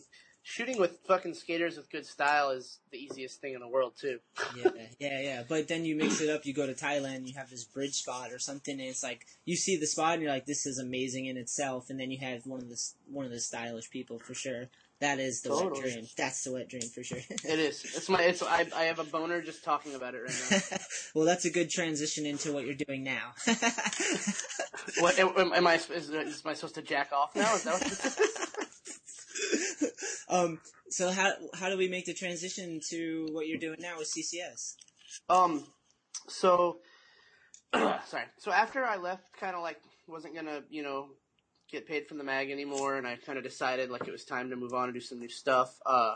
[0.49, 4.19] shooting with fucking skaters with good style is the easiest thing in the world too.
[4.57, 5.43] yeah, yeah, yeah.
[5.47, 6.45] But then you mix it up.
[6.45, 7.27] You go to Thailand.
[7.27, 10.23] You have this bridge spot or something, and it's like you see the spot, and
[10.23, 12.81] you're like, "This is amazing in itself." And then you have one of the
[13.11, 14.69] one of the stylish people for sure.
[15.01, 16.07] That is the wet dream.
[16.17, 17.19] That's the wet dream for sure.
[17.29, 17.85] It is.
[17.85, 18.21] It's my.
[18.23, 18.43] It's.
[18.43, 18.65] I.
[18.75, 20.77] I have a boner just talking about it right now.
[21.15, 23.31] well, that's a good transition into what you're doing now.
[24.99, 25.75] what am, am I?
[25.75, 27.53] Is, is am I supposed to jack off now?
[27.55, 28.59] Is that what?
[30.29, 30.59] um,
[30.89, 34.75] so how how do we make the transition to what you're doing now with CCS?
[35.29, 35.65] Um,
[36.27, 36.79] so,
[37.73, 38.25] sorry.
[38.37, 39.77] So after I left, kind of like
[40.07, 41.09] wasn't gonna, you know,
[41.71, 44.49] get paid from the mag anymore, and I kind of decided like it was time
[44.49, 45.75] to move on and do some new stuff.
[45.85, 46.15] Uh,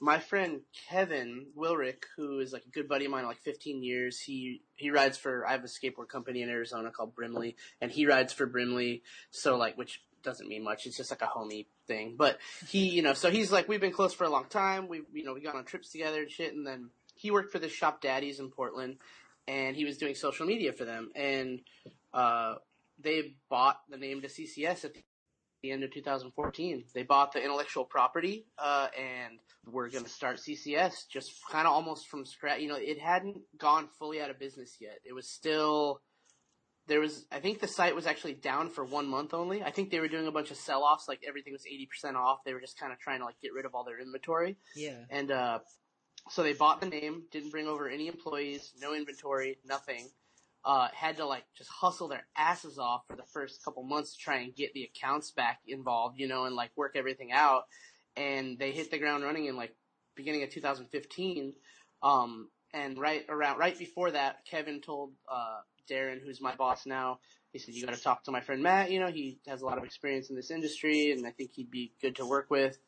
[0.00, 4.18] my friend Kevin Wilrick, who is like a good buddy of mine, like 15 years,
[4.20, 5.46] he he rides for.
[5.46, 9.02] I have a skateboard company in Arizona called Brimley, and he rides for Brimley.
[9.30, 10.86] So like, which doesn't mean much.
[10.86, 12.14] It's just like a homie thing.
[12.16, 14.88] But he, you know, so he's like, we've been close for a long time.
[14.88, 17.58] We, you know, we got on trips together and shit, and then he worked for
[17.58, 18.96] the shop daddies in Portland
[19.46, 21.60] and he was doing social media for them and
[22.12, 22.56] uh,
[23.00, 24.94] they bought the name to CCS at
[25.62, 29.38] the end of 2014 they bought the intellectual property uh, and
[29.70, 33.38] we're going to start CCS just kind of almost from scratch you know it hadn't
[33.58, 36.00] gone fully out of business yet it was still
[36.86, 39.62] there was I think the site was actually down for one month only.
[39.62, 42.16] I think they were doing a bunch of sell offs, like everything was eighty percent
[42.16, 42.38] off.
[42.44, 44.56] They were just kind of trying to like get rid of all their inventory.
[44.76, 44.98] Yeah.
[45.10, 45.58] And uh,
[46.30, 50.08] so they bought the name, didn't bring over any employees, no inventory, nothing.
[50.64, 54.18] Uh, had to like just hustle their asses off for the first couple months to
[54.18, 57.64] try and get the accounts back involved, you know, and like work everything out.
[58.16, 59.74] And they hit the ground running in like
[60.16, 61.52] beginning of 2015.
[62.02, 67.18] Um, and right around, right before that, Kevin told, uh, Darren, who's my boss now,
[67.52, 69.78] he said, you gotta talk to my friend Matt, you know, he has a lot
[69.78, 72.78] of experience in this industry and I think he'd be good to work with.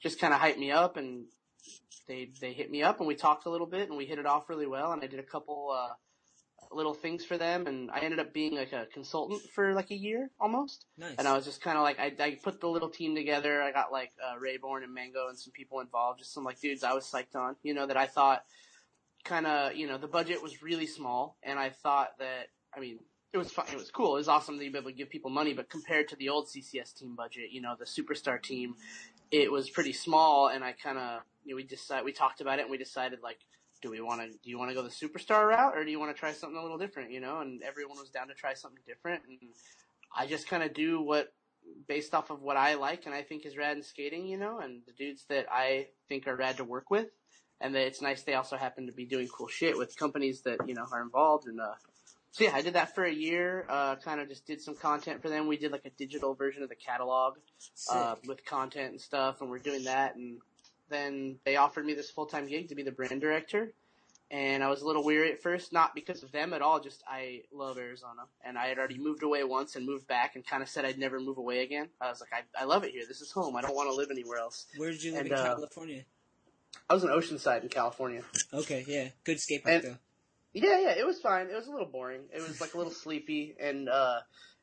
[0.00, 1.26] Just kind of hyped me up and
[2.08, 4.26] they, they hit me up and we talked a little bit and we hit it
[4.26, 5.92] off really well and I did a couple, uh,
[6.72, 9.96] little things for them and I ended up being like a consultant for like a
[9.96, 10.86] year almost.
[10.96, 11.14] Nice.
[11.18, 13.62] And I was just kind of like, I, I put the little team together.
[13.62, 16.82] I got like, uh, Raybourn and Mango and some people involved, just some like dudes
[16.82, 18.44] I was psyched on, you know, that I thought
[19.26, 22.98] kind of, you know, the budget was really small and I thought that, I mean,
[23.32, 23.66] it was fun.
[23.70, 24.14] It was cool.
[24.14, 26.30] It was awesome that you'd be able to give people money, but compared to the
[26.30, 28.76] old CCS team budget, you know, the superstar team,
[29.30, 32.58] it was pretty small and I kind of, you know, we decided, we talked about
[32.58, 33.38] it and we decided like,
[33.82, 36.00] do we want to, do you want to go the superstar route or do you
[36.00, 37.40] want to try something a little different, you know?
[37.40, 39.22] And everyone was down to try something different.
[39.28, 39.38] And
[40.16, 41.34] I just kind of do what,
[41.88, 44.60] based off of what I like and I think is rad in skating, you know,
[44.60, 47.08] and the dudes that I think are rad to work with.
[47.60, 50.58] And that it's nice they also happen to be doing cool shit with companies that,
[50.68, 51.46] you know, are involved.
[51.46, 51.74] And, uh,
[52.32, 55.22] so yeah, I did that for a year, uh, kind of just did some content
[55.22, 55.46] for them.
[55.46, 57.38] We did like a digital version of the catalog,
[57.90, 60.16] uh, with content and stuff and we're doing that.
[60.16, 60.38] And
[60.90, 63.72] then they offered me this full-time gig to be the brand director.
[64.30, 67.02] And I was a little weary at first, not because of them at all, just
[67.08, 68.22] I love Arizona.
[68.44, 70.98] And I had already moved away once and moved back and kind of said I'd
[70.98, 71.88] never move away again.
[72.00, 73.04] I was like, I, I love it here.
[73.06, 73.54] This is home.
[73.54, 74.66] I don't want to live anywhere else.
[74.76, 76.04] Where did you live And, in uh, California?
[76.88, 78.22] I was in Oceanside in California.
[78.52, 79.98] Okay, yeah, good skate park and- though.
[80.52, 81.48] Yeah, yeah, it was fine.
[81.50, 82.22] It was a little boring.
[82.32, 84.20] It was like a little sleepy and, uh,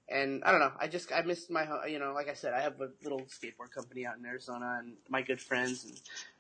[0.09, 0.72] and I don't know.
[0.80, 3.70] I just, I missed my, you know, like I said, I have a little skateboard
[3.70, 5.93] company out in Arizona and my good friends and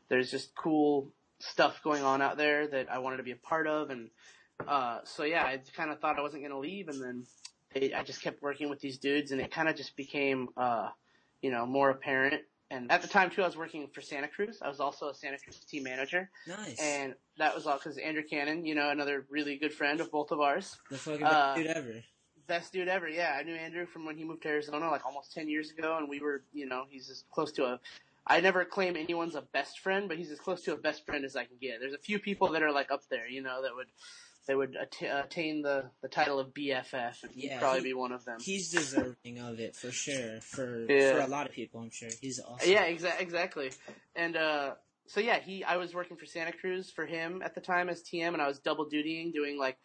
[0.09, 3.67] there's just cool stuff going on out there that I wanted to be a part
[3.67, 3.91] of.
[3.91, 4.09] And,
[4.67, 7.27] uh, so yeah, I kind of thought I wasn't going to leave and then
[7.75, 10.89] they, I just kept working with these dudes and it kind of just became, uh,
[11.43, 12.41] you know, more apparent.
[12.71, 14.59] And at the time too, I was working for Santa Cruz.
[14.61, 16.29] I was also a Santa Cruz team manager.
[16.47, 16.79] Nice.
[16.79, 20.31] And that was all because Andrew Cannon, you know, another really good friend of both
[20.31, 20.77] of ours.
[20.89, 22.03] the fucking uh, best dude ever.
[22.47, 23.37] Best dude ever, yeah.
[23.39, 26.09] I knew Andrew from when he moved to Arizona, like almost 10 years ago, and
[26.09, 27.79] we were, you know, he's as close to a,
[28.25, 31.23] I never claim anyone's a best friend, but he's as close to a best friend
[31.25, 31.79] as I can get.
[31.79, 33.87] There's a few people that are like up there, you know, that would,
[34.47, 38.11] that would att- attain the, the title of BFF, and he'd probably he- be one
[38.11, 38.37] of them.
[38.41, 40.41] He's deserving of it for sure.
[40.41, 41.13] For Yeah.
[41.13, 42.69] for a lot of people, I'm sure he's awesome.
[42.69, 43.71] Yeah, exa- exactly.
[44.15, 44.75] And uh
[45.07, 48.01] so yeah, he I was working for Santa Cruz for him at the time as
[48.03, 49.77] TM and I was double dutying doing like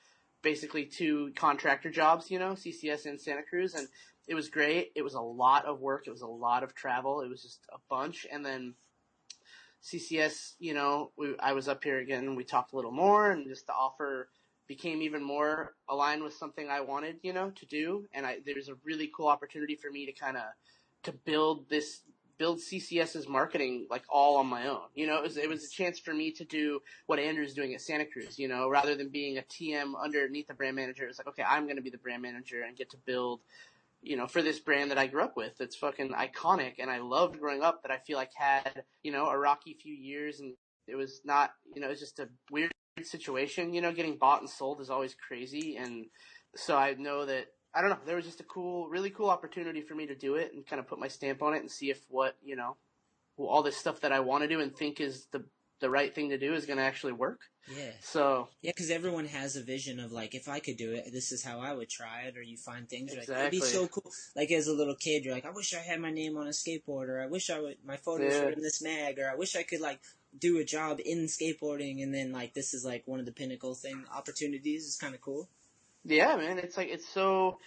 [0.43, 3.89] basically two contractor jobs, you know, CCS and Santa Cruz and
[4.29, 4.93] it was great.
[4.95, 7.61] It was a lot of work, it was a lot of travel, it was just
[7.73, 8.75] a bunch and then
[9.83, 13.47] CCS, you know, we, I was up here again we talked a little more and
[13.49, 14.29] just the offer
[14.69, 18.07] became even more aligned with something I wanted, you know, to do.
[18.13, 20.45] And I, there's a really cool opportunity for me to kind of,
[21.05, 22.03] to build this,
[22.37, 24.83] build CCS's marketing like all on my own.
[24.95, 27.75] You know, it was, it was a chance for me to do what Andrew's doing
[27.75, 31.07] at Santa Cruz, you know, rather than being a TM underneath the brand manager.
[31.07, 33.41] It's like, okay, I'm going to be the brand manager and get to build,
[34.03, 35.57] you know, for this brand that I grew up with.
[35.59, 36.75] That's fucking iconic.
[36.79, 39.95] And I loved growing up that I feel like had, you know, a rocky few
[39.95, 40.55] years and
[40.87, 42.71] it was not, you know, it was just a weird
[43.07, 43.75] situation.
[43.75, 45.77] You know, getting bought and sold is always crazy.
[45.77, 46.07] And
[46.57, 49.83] so I know that, I don't know, there was just a cool, really cool opportunity
[49.83, 51.91] for me to do it and kind of put my stamp on it and see
[51.91, 52.77] if what, you know,
[53.37, 55.45] all this stuff that I want to do and think is the,
[55.81, 57.41] the right thing to do is going to actually work.
[57.69, 57.93] Yeah.
[58.01, 61.31] So, Yeah, because everyone has a vision of like, if I could do it, this
[61.31, 62.37] is how I would try it.
[62.37, 64.11] Or you find things you're like, it'd be so cool.
[64.35, 66.51] Like as a little kid, you're like, I wish I had my name on a
[66.51, 68.45] skateboard, or I wish I would my photos Yeah.
[68.45, 70.01] were in this mag, or I wish I could like
[70.37, 72.03] do a job in skateboarding.
[72.03, 74.87] And then like this is like one of the pinnacle thing opportunities.
[74.87, 75.49] is kind of cool.
[76.05, 77.59] Yeah, man, it's like it's so.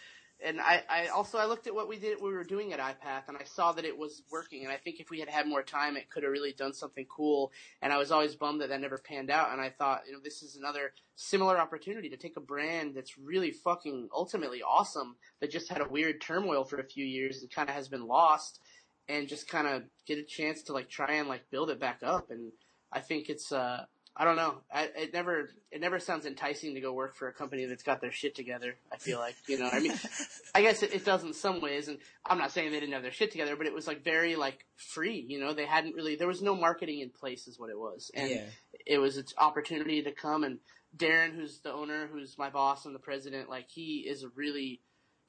[0.44, 3.28] And I, I also I looked at what we did, we were doing at iPath,
[3.28, 4.64] and I saw that it was working.
[4.64, 7.06] And I think if we had had more time, it could have really done something
[7.16, 7.52] cool.
[7.84, 9.52] And I was always bummed that that never panned out.
[9.52, 13.20] And I thought, you know, this is another similar opportunity to take a brand that's
[13.20, 17.52] really fucking ultimately awesome that just had a weird turmoil for a few years and
[17.52, 18.62] kind of has been lost,
[19.08, 22.00] and just kind of get a chance to like try and like build it back
[22.04, 22.32] up.
[22.32, 22.52] And
[22.92, 23.86] I think it's uh
[24.16, 24.56] I don't know.
[24.72, 28.02] I, it never it never sounds enticing to go work for a company that's got
[28.02, 28.76] their shit together.
[28.92, 29.70] I feel like you know.
[29.72, 29.94] I mean,
[30.56, 33.04] I guess it, it does in some ways, and I'm not saying they didn't have
[33.04, 35.26] their shit together, but it was like very like free.
[35.28, 38.12] You know, they hadn't really there was no marketing in place, is what it was,
[38.14, 38.44] and yeah.
[38.86, 40.44] it was its opportunity to come.
[40.44, 40.60] And
[40.96, 44.82] Darren, who's the owner, who's my boss and the president, like he is a really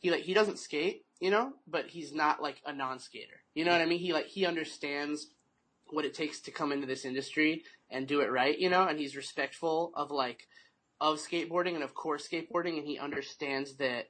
[0.03, 3.40] he like he doesn't skate, you know, but he's not like a non-skater.
[3.55, 4.00] You know what I mean?
[4.00, 5.28] He like he understands
[5.90, 8.98] what it takes to come into this industry and do it right, you know, and
[8.98, 10.48] he's respectful of like
[11.00, 14.09] of skateboarding and of course skateboarding and he understands that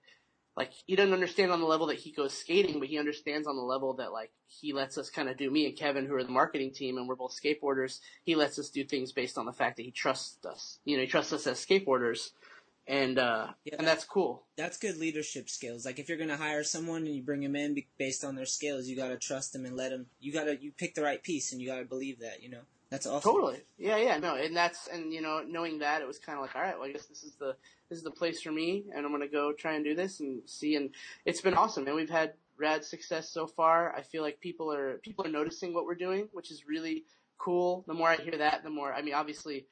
[0.57, 3.57] like he doesn't understand on the level that he goes skating, but he understands on
[3.57, 6.25] the level that like he lets us kind of do me and Kevin who are
[6.25, 9.53] the marketing team and we're both skateboarders, he lets us do things based on the
[9.53, 10.79] fact that he trusts us.
[10.85, 12.31] You know, he trusts us as skateboarders
[12.87, 14.45] and uh, Yeah, and that's cool.
[14.57, 15.85] That's good leadership skills.
[15.85, 18.87] Like if you're gonna hire someone and you bring them in based on their skills,
[18.87, 20.07] you gotta trust them and let them.
[20.21, 22.43] You gotta you pick the right piece and you gotta believe that.
[22.43, 22.63] You know
[22.93, 23.33] that's awesome.
[23.33, 23.63] Totally.
[23.79, 26.55] Yeah, yeah, no, and that's and you know knowing that it was kind of like
[26.55, 27.57] all right, well I guess this is the
[27.89, 30.43] this is the place for me, and I'm gonna go try and do this and
[30.45, 30.91] see, and
[31.25, 33.97] it's been awesome, and we've had rad success so far.
[33.97, 37.05] I feel like people are people are noticing what we're doing, which is really
[37.39, 37.83] cool.
[37.87, 39.67] The more I hear that, the more I mean, obviously.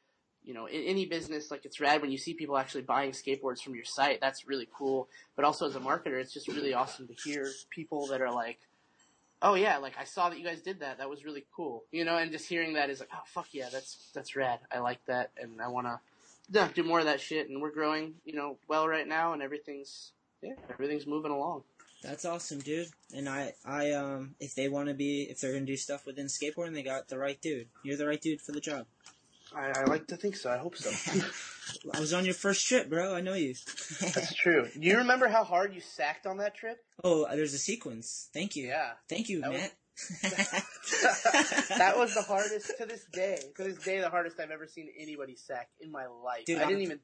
[0.51, 3.63] You know, in any business, like it's rad when you see people actually buying skateboards
[3.63, 4.21] from your site.
[4.21, 5.09] That's really cool.
[5.37, 8.59] But also as a marketer, it's just really awesome to hear people that are like,
[9.43, 10.99] oh yeah, like I saw that you guys did that.
[10.99, 11.85] That was really cool.
[11.93, 14.59] You know, and just hearing that is like, oh fuck yeah, that's that's rad.
[14.73, 17.49] I like that, and I want to do more of that shit.
[17.49, 20.11] And we're growing, you know, well right now, and everything's
[20.43, 21.63] yeah, everything's moving along.
[22.03, 22.89] That's awesome, dude.
[23.15, 26.27] And I, I, um, if they want to be, if they're gonna do stuff within
[26.27, 27.69] skateboarding, they got the right dude.
[27.85, 28.87] You're the right dude for the job.
[29.55, 30.51] I, I like to think so.
[30.51, 30.91] I hope so.
[31.95, 33.15] I was on your first trip, bro.
[33.15, 33.55] I know you.
[34.01, 34.69] That's true.
[34.73, 36.79] Do you remember how hard you sacked on that trip?
[37.03, 38.29] oh, there's a sequence.
[38.33, 38.67] Thank you.
[38.69, 38.91] Yeah.
[39.09, 39.73] Thank you, That was- Matt.
[41.79, 43.39] that was the hardest to this day.
[43.57, 46.45] To this day, the hardest I've ever seen anybody sack in my life.
[46.47, 47.01] Dude, I didn't I'm- even.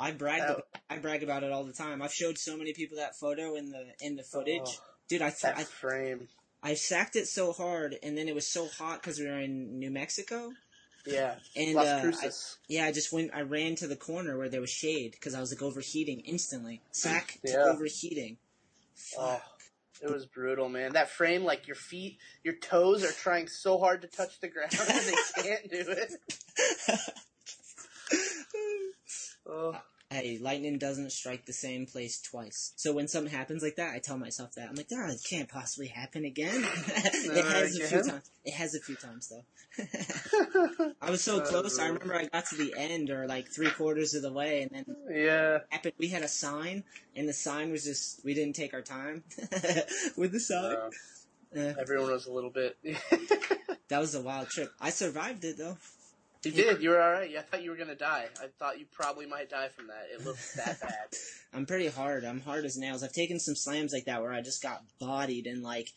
[0.00, 0.42] I brag.
[0.44, 0.52] Oh.
[0.54, 2.02] About, I brag about it all the time.
[2.02, 4.62] I've showed so many people that photo in the in the footage.
[4.66, 4.72] Oh,
[5.08, 6.26] Dude, I, th- that I frame.
[6.62, 9.78] I sacked it so hard, and then it was so hot because we were in
[9.78, 10.50] New Mexico.
[11.06, 11.34] Yeah.
[11.56, 12.30] And Las uh, I,
[12.68, 13.30] yeah, I just went.
[13.34, 16.80] I ran to the corner where there was shade because I was like overheating instantly.
[16.92, 17.64] Sack to Yeah.
[17.64, 18.38] overheating.
[19.18, 19.40] Oh,
[20.00, 20.92] it was brutal, man.
[20.94, 24.72] That frame, like your feet, your toes are trying so hard to touch the ground
[24.78, 26.12] and they can't do it.
[29.46, 29.76] Oh,
[30.14, 32.72] Hey, lightning doesn't strike the same place twice.
[32.76, 34.68] So when something happens like that, I tell myself that.
[34.68, 36.54] I'm like, ah, it can't possibly happen again.
[36.86, 38.30] it has a few times.
[38.44, 39.42] It has a few times though.
[41.02, 41.80] I was so close.
[41.80, 44.70] I remember I got to the end or like three quarters of the way, and
[44.70, 45.58] then yeah.
[45.70, 45.94] happened.
[45.98, 46.84] We had a sign,
[47.16, 49.24] and the sign was just we didn't take our time
[50.16, 50.76] with the sign.
[51.56, 52.76] Uh, everyone was a little bit.
[53.88, 54.70] that was a wild trip.
[54.80, 55.76] I survived it though.
[56.52, 56.82] Did.
[56.82, 57.30] You were all right.
[57.36, 58.26] I thought you were gonna die.
[58.40, 60.08] I thought you probably might die from that.
[60.12, 61.18] It looked that bad.
[61.52, 62.24] I'm pretty hard.
[62.24, 63.02] I'm hard as nails.
[63.02, 65.90] I've taken some slams like that where I just got bodied and like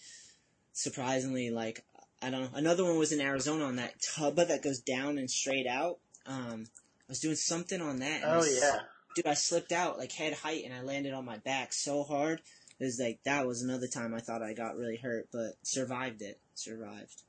[0.73, 1.83] surprisingly like
[2.21, 2.49] I don't know.
[2.57, 5.99] Another one was in Arizona on that tubba that goes down and straight out.
[6.25, 6.65] Um,
[7.07, 8.23] I was doing something on that.
[8.23, 8.79] I Oh yeah.
[9.15, 12.41] dude, I slipped out like head height and I landed on my back so hard.
[12.79, 16.21] It was like that was another time I thought I got really hurt, but survived
[16.21, 16.39] it.
[16.53, 17.23] Survived.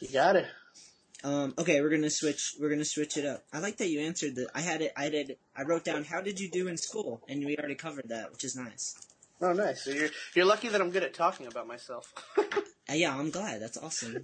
[0.00, 0.46] You got it.
[1.24, 2.54] Um, okay, we're gonna switch.
[2.60, 3.44] We're gonna switch it up.
[3.52, 4.48] I like that you answered the.
[4.54, 4.92] I had it.
[4.96, 5.36] I did.
[5.56, 6.04] I wrote down.
[6.04, 7.22] How did you do in school?
[7.28, 8.94] And we already covered that, which is nice.
[9.40, 9.82] Oh, nice.
[9.84, 12.12] So you're you're lucky that I'm good at talking about myself.
[12.90, 13.60] Uh, yeah, I'm glad.
[13.60, 14.16] That's awesome.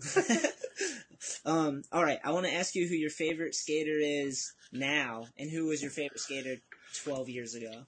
[1.45, 2.19] um, all right.
[2.25, 5.91] I want to ask you who your favorite skater is now, and who was your
[5.91, 6.57] favorite skater
[7.05, 7.83] 12 years ago.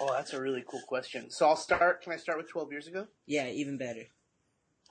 [0.00, 1.30] oh, that's a really cool question.
[1.30, 2.00] So I'll start.
[2.02, 3.06] Can I start with 12 years ago?
[3.26, 4.04] Yeah, even better.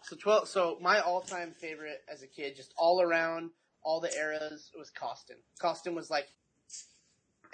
[0.04, 0.48] So 12.
[0.48, 3.52] So my all-time favorite as a kid, just all around,
[3.84, 5.38] all the eras, was Koston.
[5.62, 6.28] Koston was like,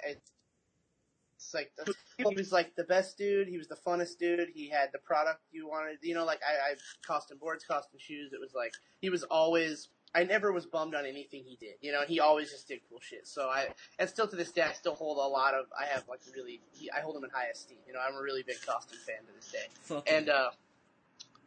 [0.04, 3.48] it's like the, he was like the best dude.
[3.48, 4.48] He was the funnest dude.
[4.54, 5.98] He had the product you wanted.
[6.02, 6.74] You know, like I, I
[7.08, 8.32] Koston boards, Koston shoes.
[8.32, 9.88] It was like he was always.
[10.14, 11.74] I never was bummed on anything he did.
[11.82, 13.26] You know, he always just did cool shit.
[13.26, 13.68] So I,
[13.98, 15.66] and still to this day, I still hold a lot of.
[15.78, 16.60] I have like really.
[16.72, 17.78] He, I hold him in high esteem.
[17.86, 19.68] You know, I'm a really big Koston fan to this day.
[19.82, 20.10] Fuck.
[20.10, 20.50] And uh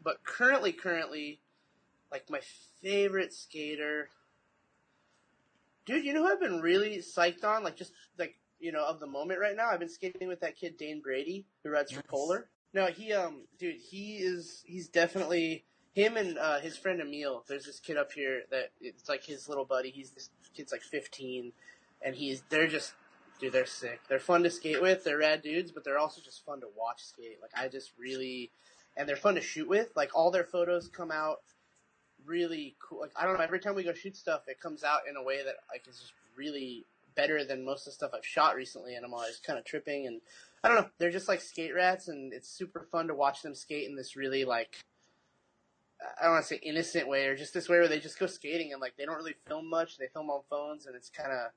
[0.03, 1.39] but currently currently
[2.11, 2.41] like my
[2.81, 4.09] favorite skater
[5.85, 7.63] Dude, you know who I've been really psyched on?
[7.63, 10.55] Like just like you know, of the moment right now, I've been skating with that
[10.55, 12.03] kid Dane Brady, who rides for.
[12.03, 12.49] Polar.
[12.73, 17.65] No, he um dude, he is he's definitely him and uh his friend Emil, there's
[17.65, 21.51] this kid up here that it's like his little buddy, he's this kid's like fifteen
[22.01, 22.93] and he's they're just
[23.39, 23.99] dude, they're sick.
[24.07, 27.03] They're fun to skate with, they're rad dudes, but they're also just fun to watch
[27.03, 27.39] skate.
[27.41, 28.51] Like I just really
[28.97, 29.89] and they're fun to shoot with.
[29.95, 31.37] Like all their photos come out
[32.25, 33.01] really cool.
[33.01, 35.23] Like I don't know, every time we go shoot stuff, it comes out in a
[35.23, 36.85] way that like is just really
[37.15, 40.07] better than most of the stuff I've shot recently, and I'm always kind of tripping.
[40.07, 40.21] And
[40.63, 43.55] I don't know, they're just like skate rats, and it's super fun to watch them
[43.55, 44.77] skate in this really like
[46.19, 48.25] I don't want to say innocent way, or just this way where they just go
[48.25, 49.97] skating and like they don't really film much.
[49.97, 51.51] They film on phones, and it's kind of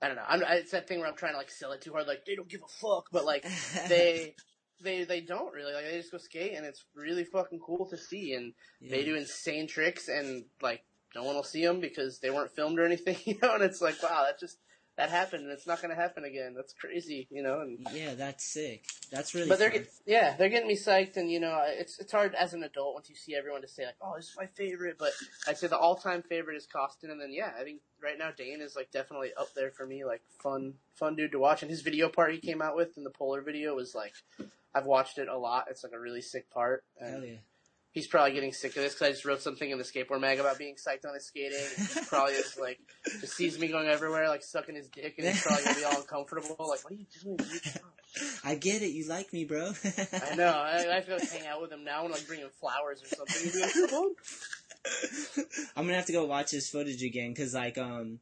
[0.00, 0.24] I don't know.
[0.28, 2.34] I'm, it's that thing where I'm trying to like sell it too hard, like they
[2.34, 3.46] don't give a fuck, but like
[3.88, 4.34] they.
[4.80, 7.96] They they don't really like they just go skate and it's really fucking cool to
[7.96, 10.84] see and they do insane tricks and like
[11.16, 13.80] no one will see them because they weren't filmed or anything you know and it's
[13.80, 14.58] like wow that just
[14.98, 16.54] that happened and it's not going to happen again.
[16.54, 17.60] That's crazy, you know.
[17.60, 18.84] And Yeah, that's sick.
[19.12, 19.48] That's really.
[19.48, 19.82] but they're fun.
[19.82, 22.94] get, yeah, they're getting me psyched, and you know, it's it's hard as an adult
[22.94, 24.96] once you see everyone to say like, oh, this is my favorite.
[24.98, 25.12] But
[25.46, 28.30] I'd say the all time favorite is Koston, and then yeah, I think right now
[28.36, 30.04] Dane is like definitely up there for me.
[30.04, 33.04] Like fun, fun dude to watch, and his video part he came out with in
[33.04, 34.14] the Polar video was like,
[34.74, 35.66] I've watched it a lot.
[35.70, 36.84] It's like a really sick part.
[37.00, 37.36] And Hell yeah.
[37.90, 40.38] He's probably getting sick of this because I just wrote something in the skateboard mag
[40.38, 41.58] about being psyched on his skating.
[41.76, 42.78] He probably just like,
[43.20, 45.96] just sees me going everywhere, like sucking his dick, and he's probably gonna be all
[45.96, 46.54] uncomfortable.
[46.60, 47.38] Like, what are you doing?
[48.44, 48.90] I get it.
[48.90, 49.72] You like me, bro.
[50.30, 50.48] I know.
[50.48, 53.02] I, I have to go hang out with him now and like bring him flowers
[53.02, 53.60] or something.
[53.60, 54.16] Like,
[55.76, 58.20] I'm gonna have to go watch his footage again because like um,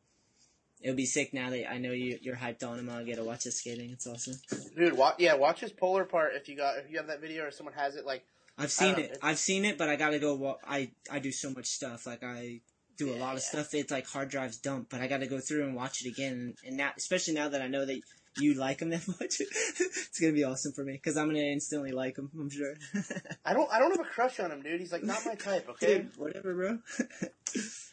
[0.81, 2.91] it would be sick now that I know you you're hyped on him.
[2.91, 3.91] I'll get to watch his skating.
[3.91, 4.37] It's awesome.
[4.77, 7.45] Dude, wa- yeah, watch his polar part if you got if you have that video
[7.45, 8.05] or someone has it.
[8.05, 8.25] Like,
[8.59, 9.19] I've seen don't know, it.
[9.23, 10.35] I've seen it, but I gotta go.
[10.35, 12.07] Wa- I I do so much stuff.
[12.07, 12.61] Like I
[12.97, 13.75] do a lot of stuff.
[13.75, 16.55] It's like hard drives dump, but I gotta go through and watch it again.
[16.65, 18.01] And now, especially now that I know that
[18.39, 21.93] you like him that much, it's gonna be awesome for me because I'm gonna instantly
[21.93, 22.31] like him.
[22.39, 22.75] I'm sure.
[23.45, 24.81] I don't I don't have a crush on him, dude.
[24.81, 25.69] He's like not my type.
[25.71, 25.99] Okay.
[25.99, 26.79] Dude, whatever, bro.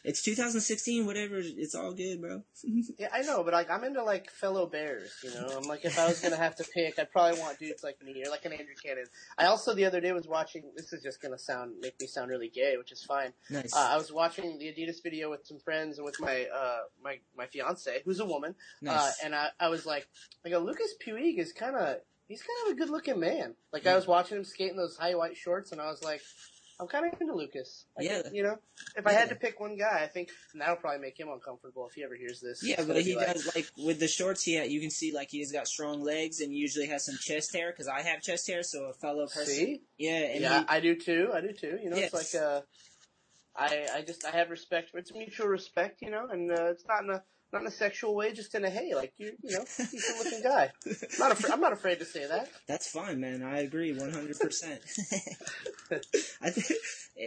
[0.04, 1.06] it's 2016.
[1.06, 1.36] Whatever.
[1.38, 2.42] It's all good, bro.
[2.98, 5.12] Yeah, I know, but like I'm into like fellow bears.
[5.22, 7.82] You know, I'm like if I was gonna have to pick, I'd probably want dudes
[7.82, 9.06] like me or like an Andrew Cannon.
[9.38, 10.64] I also the other day was watching.
[10.76, 13.32] This is just gonna sound make me sound really gay, which is fine.
[13.50, 13.74] Nice.
[13.74, 17.18] Uh, I was watching the Adidas video with some friends and with my uh my
[17.36, 18.54] my fiance, who's a woman.
[18.82, 19.20] Uh, nice.
[19.24, 20.08] and I, I was like,
[20.46, 23.54] I go, Lucas Puig is kind of, he's kind of a good looking man.
[23.72, 26.20] Like I was watching him skate in those high white shorts, and I was like,
[26.80, 27.86] I'm kind of into Lucas.
[27.98, 28.22] I Yeah.
[28.32, 28.56] you know,
[28.96, 31.86] if I had to pick one guy, I think and that'll probably make him uncomfortable
[31.86, 32.62] if he ever hears this.
[32.64, 34.42] Yeah, but he like, does like with the shorts.
[34.42, 37.70] He you can see like he's got strong legs and usually has some chest hair
[37.70, 38.64] because I have chest hair.
[38.64, 39.82] So a fellow person, See?
[39.98, 41.30] yeah, and yeah, he- I do too.
[41.32, 41.78] I do too.
[41.80, 42.12] You know, Yes.
[42.12, 42.60] it's like uh,
[43.56, 44.90] I I just I have respect.
[44.94, 47.22] It's mutual respect, you know, and uh, it's not a
[47.54, 50.42] not in a sexual way, just in a hey, like you you know, decent looking
[50.42, 50.70] guy.
[50.86, 51.52] I'm not afraid.
[51.52, 52.50] I'm not afraid to say that.
[52.68, 53.42] that's fine, man.
[53.42, 54.80] I agree, one hundred percent.
[56.42, 56.66] I think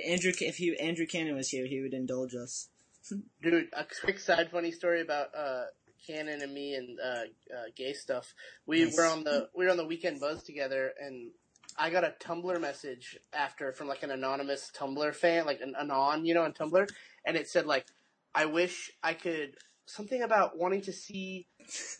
[0.08, 2.70] Andrew, if he Andrew Cannon was here, he would indulge us.
[3.42, 5.64] Dude, a quick side funny story about uh
[6.06, 8.34] Cannon and me and uh, uh gay stuff.
[8.66, 8.98] We Nice.
[8.98, 11.32] were on the we were on the weekend buzz together and
[11.78, 16.26] I got a Tumblr message after from like an anonymous Tumblr fan, like an anon,
[16.26, 16.88] you know, on Tumblr,
[17.26, 17.86] and it said like,
[18.34, 19.56] "I wish I could
[19.88, 21.48] something about wanting to see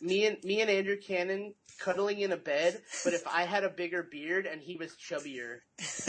[0.00, 3.68] me and me and Andrew Cannon cuddling in a bed, but if I had a
[3.68, 5.58] bigger beard and he was chubbier."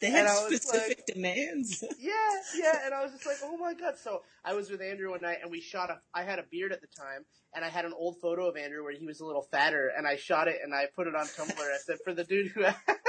[0.00, 1.84] they had And I was specific demands.
[1.98, 2.12] Yeah,
[2.56, 3.94] yeah, and I was just like, oh my god.
[4.02, 6.00] So I was with Andrew one night, and we shot a.
[6.14, 7.24] I had a beard at the time,
[7.54, 10.06] and I had an old photo of Andrew where he was a little fatter, and
[10.06, 11.58] I shot it and I put it on Tumblr.
[11.58, 12.78] I said, for the dude who asked.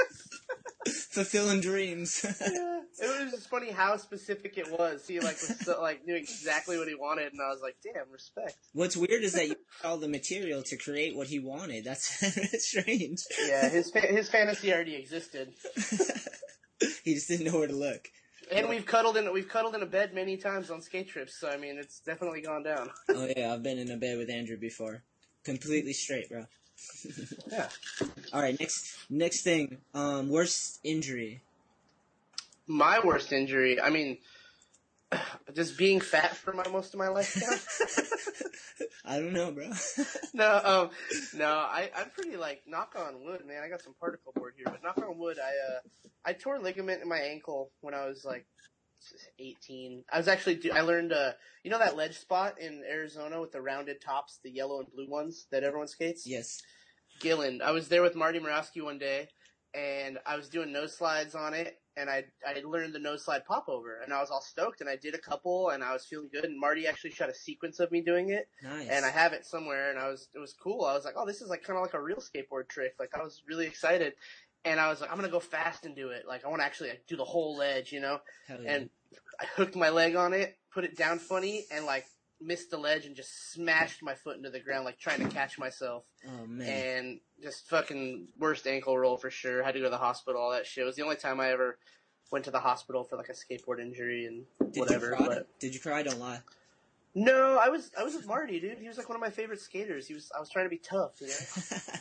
[1.12, 2.20] Fulfilling dreams.
[2.24, 5.06] yeah, it was just funny how specific it was.
[5.06, 8.10] He like was so, like knew exactly what he wanted, and I was like, damn,
[8.10, 8.56] respect.
[8.72, 11.84] What's weird is that you all the material to create what he wanted.
[11.84, 13.18] That's strange.
[13.46, 15.52] Yeah, his fa- his fantasy already existed,
[17.04, 18.08] he just didn't know where to look.
[18.52, 21.38] And we've cuddled in we've cuddled in a bed many times on skate trips.
[21.38, 22.90] So I mean, it's definitely gone down.
[23.08, 25.02] Oh yeah, I've been in a bed with Andrew before.
[25.44, 26.46] Completely straight, bro.
[27.50, 27.68] Yeah.
[28.32, 29.78] All right, next next thing.
[29.94, 31.42] Um, worst injury.
[32.66, 34.18] My worst injury, I mean,
[35.54, 37.36] just being fat for my most of my life.
[37.36, 38.82] now.
[39.04, 39.70] I don't know, bro.
[40.34, 40.90] no, um,
[41.34, 43.62] no, I, I'm pretty like knock on wood, man.
[43.64, 45.80] I got some particle board here, but knock on wood, I uh,
[46.24, 48.46] I tore ligament in my ankle when I was like
[49.38, 50.04] 18.
[50.12, 51.32] I was actually, I learned, uh,
[51.64, 55.08] you know that ledge spot in Arizona with the rounded tops, the yellow and blue
[55.08, 56.26] ones that everyone skates.
[56.26, 56.60] yes.
[57.20, 57.62] Gilland.
[57.62, 59.28] I was there with Marty Murawski one day,
[59.74, 63.44] and I was doing nose slides on it, and I I learned the nose slide
[63.44, 66.04] pop over, and I was all stoked, and I did a couple, and I was
[66.04, 68.88] feeling good, and Marty actually shot a sequence of me doing it, Nice.
[68.88, 70.84] and I have it somewhere, and I was it was cool.
[70.84, 72.94] I was like, oh, this is like kind of like a real skateboard trick.
[72.98, 74.14] Like I was really excited,
[74.64, 76.24] and I was like, I'm gonna go fast and do it.
[76.26, 78.18] Like I want to actually like, do the whole ledge, you know.
[78.48, 78.56] Yeah.
[78.66, 78.90] And
[79.40, 82.06] I hooked my leg on it, put it down funny, and like
[82.44, 85.58] missed the ledge and just smashed my foot into the ground, like trying to catch
[85.58, 86.68] myself oh man.
[86.68, 89.62] and just fucking worst ankle roll for sure.
[89.62, 90.82] Had to go to the hospital, all that shit.
[90.82, 91.78] It was the only time I ever
[92.30, 95.10] went to the hospital for like a skateboard injury and Did whatever.
[95.10, 95.26] you cry?
[95.28, 96.02] But Did you cry?
[96.02, 96.40] Don't lie.
[97.14, 98.78] no, I was I was with Marty, dude.
[98.78, 100.06] He was like one of my favorite skaters.
[100.06, 101.78] He was I was trying to be tough, you know.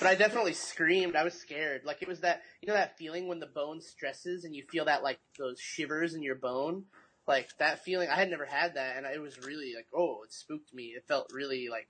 [0.00, 1.14] But I definitely screamed.
[1.14, 1.82] I was scared.
[1.84, 4.86] Like it was that you know that feeling when the bone stresses and you feel
[4.86, 6.84] that like those shivers in your bone.
[7.26, 10.32] Like that feeling, I had never had that, and it was really like, oh, it
[10.32, 10.92] spooked me.
[10.96, 11.88] It felt really like,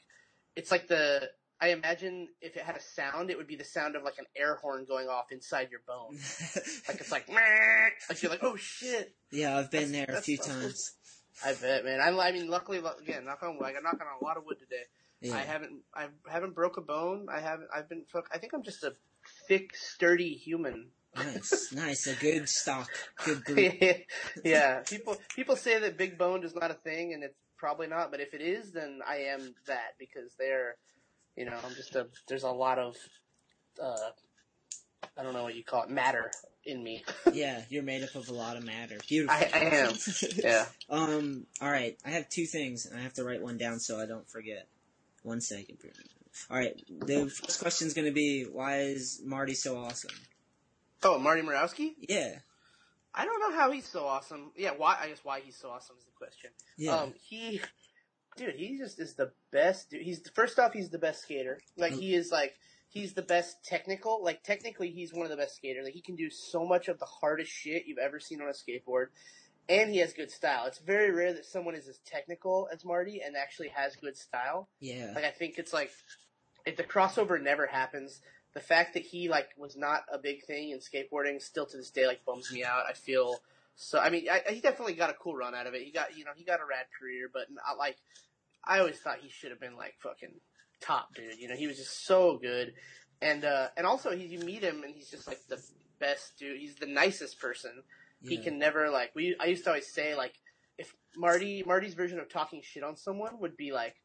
[0.57, 1.29] it's like the.
[1.61, 4.27] I imagine if it had a sound, it would be the sound of like an
[4.37, 6.19] air horn going off inside your bone.
[6.89, 9.15] Like it's like, "Meh." like you're like, oh shit.
[9.31, 10.93] yeah, I've been That's- there a few so- times.
[11.45, 12.01] I bet, man.
[12.01, 13.67] I, I mean, luckily, lu- again, knock on wood.
[13.77, 14.83] I knock on a lot of wood today.
[15.21, 15.35] Yeah.
[15.35, 17.27] I haven't, I haven't broke a bone.
[17.29, 18.93] I haven't, I've been, I think I'm just a
[19.49, 20.91] thick, sturdy human.
[21.17, 22.89] Nice, nice, a good stock,
[23.25, 23.75] good group.
[24.45, 28.11] yeah, people, people say that big boned is not a thing, and it's probably not.
[28.11, 30.77] But if it is, then I am that because they're,
[31.37, 32.07] you know, I'm just a.
[32.29, 32.97] There's a lot of,
[33.83, 34.11] uh,
[35.17, 36.31] I don't know what you call it, matter
[36.67, 37.05] in me.
[37.33, 38.99] yeah, you're made up of a lot of matter.
[39.09, 39.37] Beautiful.
[39.37, 39.95] I, I am.
[40.37, 40.67] Yeah.
[40.91, 41.47] Um.
[41.61, 41.97] All right.
[42.05, 44.67] I have two things, and I have to write one down so I don't forget.
[45.23, 45.79] One second.
[46.51, 46.81] All right.
[46.89, 50.11] The first question is going to be, why is Marty so awesome?
[51.05, 51.93] Oh, Marty Murawski?
[51.99, 52.37] Yeah.
[53.15, 54.51] I don't know how he's so awesome.
[54.57, 54.97] Yeah, why?
[55.01, 56.51] I guess why he's so awesome is the question.
[56.77, 56.97] Yeah.
[56.97, 57.61] Um, he,
[58.37, 59.91] dude, he just is the best.
[59.91, 60.03] Dude.
[60.03, 61.61] He's first off, he's the best skater.
[61.77, 62.55] Like he is like
[62.89, 64.25] he's the best technical.
[64.25, 65.85] Like technically, he's one of the best skaters.
[65.85, 68.53] Like he can do so much of the hardest shit you've ever seen on a
[68.53, 69.07] skateboard,
[69.69, 70.67] and he has good style.
[70.67, 74.69] It's very rare that someone is as technical as Marty and actually has good style.
[74.81, 75.13] Yeah.
[75.15, 75.93] Like I think it's like
[76.67, 78.21] if the crossover never happens,
[78.55, 81.91] the fact that he like was not a big thing in skateboarding still to this
[81.91, 82.85] day like bums me out.
[82.89, 83.41] I feel
[83.75, 83.99] so.
[83.99, 85.83] I mean, I, he definitely got a cool run out of it.
[85.83, 87.97] He got you know he got a rad career, but not like
[88.65, 90.33] I always thought he should have been like fucking
[90.81, 91.39] top dude.
[91.39, 92.75] You know, he was just so good,
[93.21, 95.61] and uh and also he, you meet him and he's just like the
[95.99, 96.61] best dude.
[96.61, 97.83] He's the nicest person.
[98.27, 99.37] He can never like we.
[99.39, 100.33] I used to always say like
[100.79, 103.97] if Marty Marty's version of talking shit on someone would be like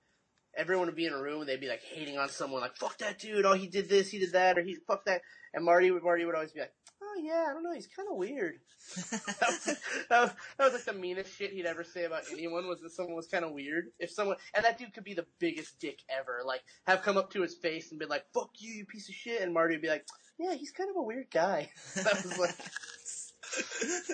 [0.56, 2.98] everyone would be in a room and they'd be like hating on someone like fuck
[3.00, 3.46] that dude.
[3.46, 5.22] Oh he did this he did that or he fuck that.
[5.54, 8.08] And Marty would Marty would always be like oh yeah I don't know he's kind
[8.10, 8.56] of weird.
[9.00, 9.78] That, was,
[10.10, 12.92] that, was, that was like the meanest shit he'd ever say about anyone was that
[12.92, 13.86] someone was kind of weird.
[14.00, 17.32] If someone and that dude could be the biggest dick ever like have come up
[17.34, 19.42] to his face and been like fuck you you piece of shit.
[19.42, 20.08] And Marty would be like
[20.40, 21.70] yeah he's kind of a weird guy.
[21.96, 22.56] That was like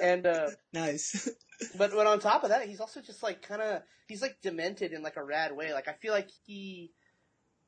[0.01, 1.29] and uh nice.
[1.77, 4.93] but but on top of that, he's also just like kind of he's like demented
[4.93, 5.73] in like a rad way.
[5.73, 6.91] Like I feel like he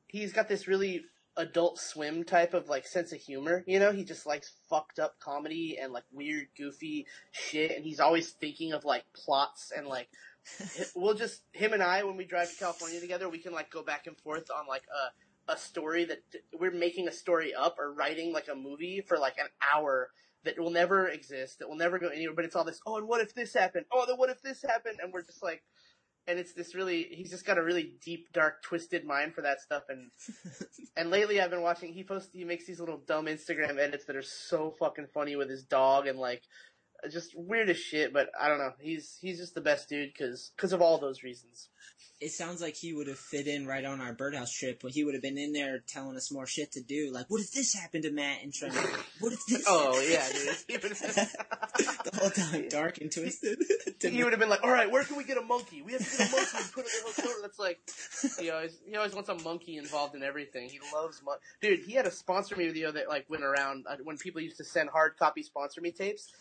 [0.06, 1.04] he's got this really
[1.36, 3.64] adult swim type of like sense of humor.
[3.66, 8.00] You know, he just likes fucked up comedy and like weird, goofy shit, and he's
[8.00, 10.08] always thinking of like plots and like
[10.96, 13.82] we'll just him and I when we drive to California together, we can like go
[13.82, 16.22] back and forth on like a a story that
[16.58, 20.10] we're making a story up or writing like a movie for like an hour
[20.44, 23.08] that will never exist, that will never go anywhere, but it's all this, oh, and
[23.08, 23.86] what if this happened?
[23.92, 24.98] Oh, then what if this happened?
[25.02, 25.62] And we're just like,
[26.26, 29.60] and it's this really, he's just got a really deep, dark, twisted mind for that
[29.60, 29.84] stuff.
[29.88, 30.10] And,
[30.96, 34.16] and lately I've been watching, he posts, he makes these little dumb Instagram edits that
[34.16, 36.42] are so fucking funny with his dog and like,
[37.10, 38.72] just weird as shit, but I don't know.
[38.80, 41.68] He's, he's just the best dude cause, cause of all those reasons.
[42.20, 45.04] It sounds like he would have fit in right on our birdhouse trip, but he
[45.04, 47.10] would have been in there telling us more shit to do.
[47.12, 48.42] Like, what if this happened to Matt?
[48.42, 48.72] And trying
[49.20, 49.64] what if this?
[49.68, 51.28] Oh yeah, dude.
[51.78, 53.58] The whole time, dark and twisted.
[54.00, 55.82] he would have been like, "All right, where can we get a monkey?
[55.82, 57.78] We have to get a monkey and put it in the hotel." That's like,
[58.40, 60.68] he always he always wants a monkey involved in everything.
[60.68, 61.80] He loves mon- dude.
[61.86, 64.64] He had a sponsor me video that like went around uh, when people used to
[64.64, 66.32] send hard copy sponsor me tapes,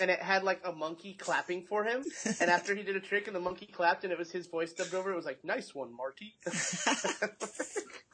[0.00, 2.02] and it had like a monkey clapping for him.
[2.40, 4.72] And after he did a trick and the monkey clapped and it was his voice
[4.72, 6.34] dubbed over, it was like, "Nice one, Marty."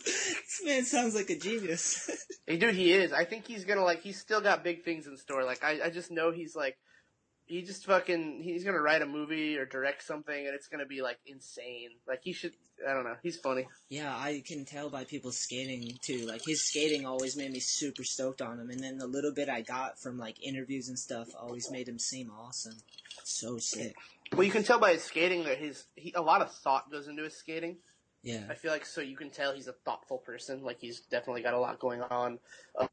[0.04, 2.10] this man sounds like a genius.
[2.44, 3.12] Hey, dude, he is.
[3.12, 4.02] I think he's gonna like.
[4.02, 5.44] He's still got big things in store.
[5.44, 6.76] Like, I, I just know he's like,
[7.46, 8.40] he just fucking.
[8.42, 11.90] He's gonna write a movie or direct something, and it's gonna be like insane.
[12.06, 12.52] Like, he should.
[12.86, 13.14] I don't know.
[13.22, 13.68] He's funny.
[13.90, 16.26] Yeah, I can tell by people skating too.
[16.26, 19.48] Like his skating always made me super stoked on him, and then the little bit
[19.48, 22.76] I got from like interviews and stuff always made him seem awesome.
[23.22, 23.94] So sick.
[24.32, 27.08] Well, you can tell by his skating that his he a lot of thought goes
[27.08, 27.76] into his skating.
[28.22, 28.44] Yeah.
[28.48, 30.62] I feel like so you can tell he's a thoughtful person.
[30.62, 32.38] Like he's definitely got a lot going on
[32.78, 32.90] up,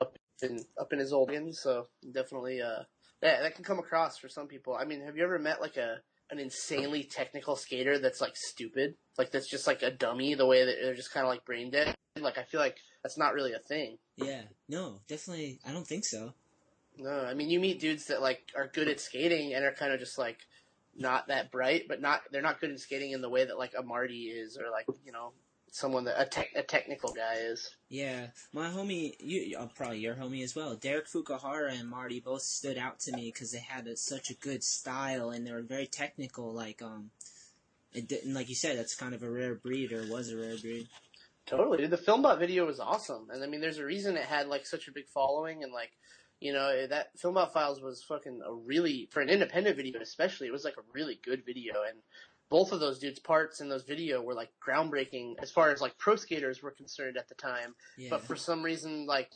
[0.00, 1.52] up in up in his old inn.
[1.52, 2.82] So definitely, uh,
[3.22, 4.74] that that can come across for some people.
[4.74, 5.98] I mean, have you ever met like a
[6.30, 10.34] an insanely technical skater that's like stupid, like that's just like a dummy?
[10.34, 11.94] The way that they're just kind of like brain dead.
[12.18, 13.98] Like I feel like that's not really a thing.
[14.16, 14.42] Yeah.
[14.68, 15.60] No, definitely.
[15.66, 16.32] I don't think so.
[16.98, 19.92] No, I mean you meet dudes that like are good at skating and are kind
[19.92, 20.38] of just like
[20.98, 23.72] not that bright, but not they're not good at skating in the way that like
[23.78, 25.32] a Marty is, or like you know
[25.70, 27.74] someone that a, tech a technical guy is.
[27.88, 30.74] Yeah, my homie, you uh, probably your homie as well.
[30.74, 34.34] Derek Fukuhara and Marty both stood out to me because they had a, such a
[34.34, 36.52] good style and they were very technical.
[36.52, 37.10] Like um,
[37.92, 40.56] it didn't like you said, that's kind of a rare breed or was a rare
[40.56, 40.88] breed.
[41.46, 41.90] Totally, dude.
[41.90, 44.88] The Filmbot video was awesome, and I mean, there's a reason it had like such
[44.88, 45.92] a big following, and like,
[46.40, 50.46] you know, eh, that Filmbot Files was fucking a really for an independent video, especially.
[50.46, 51.98] It was like a really good video, and
[52.48, 55.98] both of those dudes' parts in those video were like groundbreaking as far as like
[55.98, 57.74] pro skaters were concerned at the time.
[57.96, 58.10] Yeah.
[58.10, 59.30] But for some reason, like,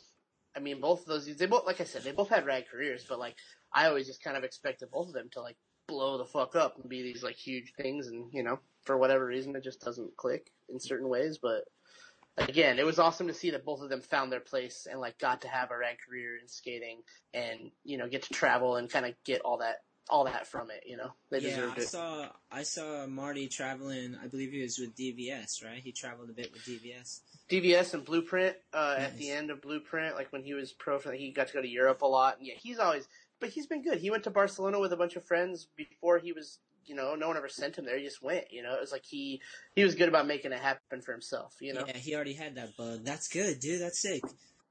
[0.57, 2.67] I mean, both of those dudes, they both, like I said, they both had rad
[2.71, 3.37] careers, but like,
[3.73, 5.57] I always just kind of expected both of them to like
[5.91, 9.27] blow the fuck up and be these like huge things and you know for whatever
[9.27, 11.65] reason it just doesn't click in certain ways but
[12.37, 15.19] again it was awesome to see that both of them found their place and like
[15.19, 17.01] got to have a rad career in skating
[17.35, 19.77] and you know get to travel and kind of get all that
[20.09, 23.49] all that from it you know they yeah, deserved I it saw I saw Marty
[23.49, 24.17] traveling.
[24.23, 25.81] I believe he was with DVS, right?
[25.83, 27.21] He traveled a bit with DVS.
[27.49, 31.13] DVS and Blueprint uh, at the end of Blueprint, like when he was pro, for
[31.13, 32.39] he got to go to Europe a lot.
[32.39, 33.09] And yeah, he's always,
[33.41, 33.99] but he's been good.
[33.99, 37.29] He went to Barcelona with a bunch of friends before he was, you know, no
[37.29, 37.99] one ever sent him there.
[37.99, 38.53] He just went.
[38.53, 39.41] You know, it was like he
[39.75, 41.55] he was good about making it happen for himself.
[41.61, 43.05] You know, Yeah, he already had that bug.
[43.05, 43.81] That's good, dude.
[43.81, 44.23] That's sick.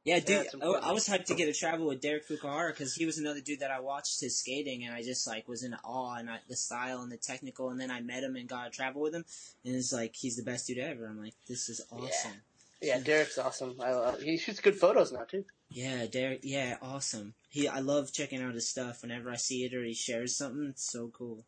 [0.05, 0.45] Yeah, dude.
[0.45, 0.89] it's oh, I.
[0.89, 3.59] I was hyped to get to travel with Derek Fukuhara because he was another dude
[3.59, 6.55] that I watched his skating and I just like was in awe and I, the
[6.55, 7.69] style and the technical.
[7.69, 9.25] And then I met him and got to travel with him,
[9.65, 11.07] and it's like he's the best dude ever.
[11.07, 12.41] I'm like, this is awesome.
[12.81, 13.75] yeah, Derek's awesome.
[13.79, 15.43] I, love he shoots good photos now too.
[15.69, 16.39] Yeah, Derek.
[16.43, 17.33] Yeah, awesome.
[17.49, 20.69] He, I love checking out his stuff whenever I see it or he shares something.
[20.69, 21.43] It's so cool.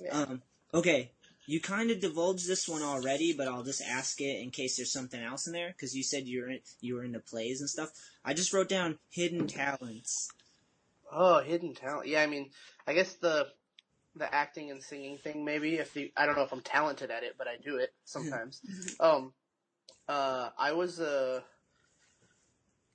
[0.00, 0.22] Yeah.
[0.22, 0.42] Um,
[0.74, 1.12] okay,
[1.46, 4.92] you kind of divulged this one already, but I'll just ask it in case there's
[4.92, 7.70] something else in there because you said you were in, you were into plays and
[7.70, 7.90] stuff.
[8.24, 10.28] I just wrote down hidden talents.
[11.12, 12.08] Oh, hidden talent.
[12.08, 12.50] Yeah, I mean,
[12.86, 13.46] I guess the
[14.16, 15.76] the acting and singing thing maybe.
[15.76, 18.60] If the I don't know if I'm talented at it, but I do it sometimes.
[19.00, 19.32] um,
[20.08, 21.40] uh, I was uh,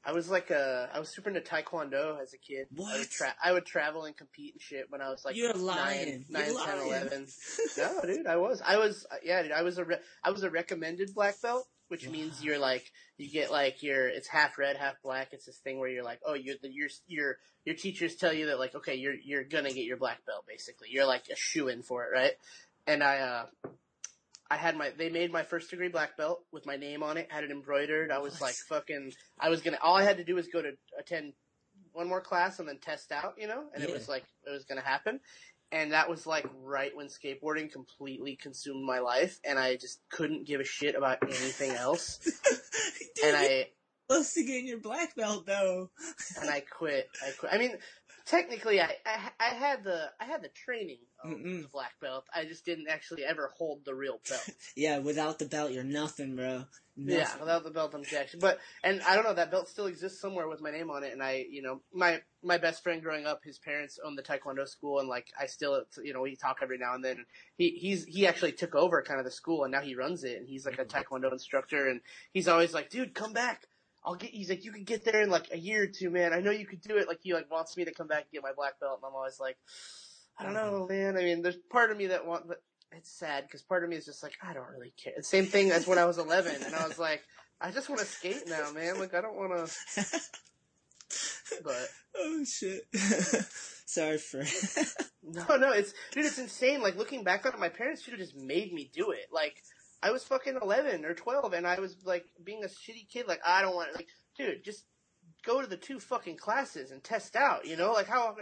[0.03, 2.68] I was like a, I was super into Taekwondo as a kid.
[2.76, 2.98] I What?
[2.99, 6.26] would, tra- I would travel and compete and shit when I was like You're lying.
[6.30, 7.28] nine, You're nine, 10, 11.
[7.78, 8.61] no, dude, I was.
[8.65, 9.06] I was.
[9.23, 9.86] Yeah, dude, I was a.
[9.86, 14.07] Re- I was a recommended black belt, which means you're like you get like your
[14.07, 15.30] it's half red, half black.
[15.34, 18.48] It's this thing where you're like, oh, you're the your your your teachers tell you
[18.48, 20.45] that like, okay, you're you're gonna get your black belt.
[20.48, 22.34] Basically, you're like a shoe in for it, right?
[22.88, 23.45] And I uh,
[24.52, 27.32] I had my they made my first degree black belt with my name on it,
[27.32, 28.11] had it embroidered.
[28.11, 28.41] I was What?
[28.49, 29.14] like fucking.
[29.40, 29.80] I was gonna.
[29.82, 31.34] All I had to do was go to attend
[31.94, 34.65] one more class and then test out, you know, and it was like it was
[34.65, 35.22] gonna happen.
[35.72, 40.45] And that was like right when skateboarding completely consumed my life, and I just couldn't
[40.45, 42.18] give a shit about anything else.
[43.15, 43.69] Dude, and I
[44.10, 45.90] close to getting your black belt though.
[46.41, 47.07] and I quit.
[47.26, 47.53] I quit.
[47.53, 47.78] I mean,
[48.26, 51.61] technically, I I, I had the I had the training of Mm-mm.
[51.64, 52.26] the black belt.
[52.35, 54.49] I just didn't actually ever hold the real belt.
[54.76, 56.65] yeah, without the belt, you're nothing, bro.
[56.95, 58.38] Yeah, without the belt, I'm jacked.
[58.39, 61.14] But and I don't know that belt still exists somewhere with my name on it.
[61.14, 64.68] And I, you know, my my best friend growing up, his parents owned the taekwondo
[64.68, 67.26] school, and like I still, you know, we talk every now and then.
[67.57, 70.38] He he's he actually took over kind of the school, and now he runs it,
[70.38, 70.98] and he's like a mm-hmm.
[70.98, 72.02] taekwondo instructor, and
[72.34, 73.68] he's always like, dude, come back.
[74.03, 74.32] I'll get.
[74.32, 76.34] He's like, you could get there in like a year or two, man.
[76.34, 77.07] I know you could do it.
[77.07, 79.15] Like he like wants me to come back and get my black belt, and I'm
[79.15, 79.57] always like,
[80.38, 81.18] I don't know, man.
[81.18, 82.61] I mean, there's part of me that want, but
[82.91, 85.14] it's sad because part of me is just like, I don't really care.
[85.15, 87.22] The same thing as when I was 11, and I was like,
[87.60, 88.99] I just want to skate now, man.
[88.99, 90.22] Like I don't want to.
[91.64, 91.88] But
[92.18, 92.84] oh shit.
[93.86, 94.44] Sorry for.
[95.23, 96.82] no, no, it's dude, it's insane.
[96.82, 99.28] Like looking back on it, my parents should have just made me do it.
[99.32, 99.61] Like
[100.03, 103.28] I was fucking 11 or 12, and I was like being a shitty kid.
[103.28, 104.07] Like I don't want, to, like,
[104.38, 104.86] dude, just
[105.45, 107.65] go to the two fucking classes and test out.
[107.65, 108.36] You know, like how.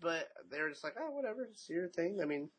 [0.00, 2.20] But they were just like, oh, whatever, it's your thing.
[2.22, 2.50] I mean.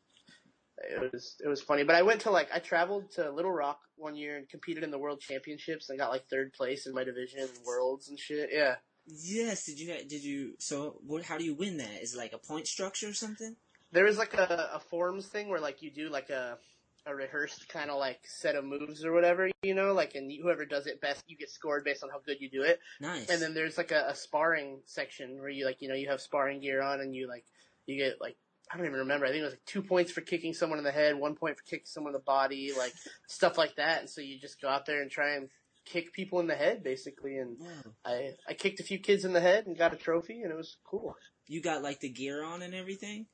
[0.84, 3.82] It was it was funny, but I went to like I traveled to Little Rock
[3.98, 7.04] one year and competed in the World Championships and got like third place in my
[7.04, 8.50] division and worlds and shit.
[8.52, 9.66] Yeah, yes.
[9.66, 9.94] Did you?
[10.08, 10.54] Did you?
[10.58, 11.24] So, what?
[11.24, 12.02] How do you win that?
[12.02, 13.58] Is it like a point structure or something?
[13.92, 16.58] there was like a, a forms thing where like you do like a
[17.06, 20.66] a rehearsed kind of like set of moves or whatever, you know, like and whoever
[20.66, 22.80] does it best, you get scored based on how good you do it.
[23.00, 23.30] Nice.
[23.30, 26.22] And then there's like a, a sparring section where you like you know you have
[26.22, 27.46] sparring gear on and you like
[27.86, 28.38] you get like
[28.72, 29.26] I don't even remember.
[29.26, 31.58] I think it was like two points for kicking someone in the head, one point
[31.58, 32.94] for kicking someone in the body, like
[33.28, 34.02] stuff like that.
[34.02, 35.50] And so you just go out there and try and
[35.84, 37.38] kick people in the head basically.
[37.38, 37.94] And Whoa.
[38.06, 40.58] I I kicked a few kids in the head and got a trophy, and it
[40.58, 41.16] was cool.
[41.48, 43.26] You got like the gear on and everything.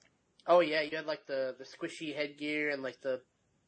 [0.48, 3.22] Oh yeah, you had like the the squishy headgear and like the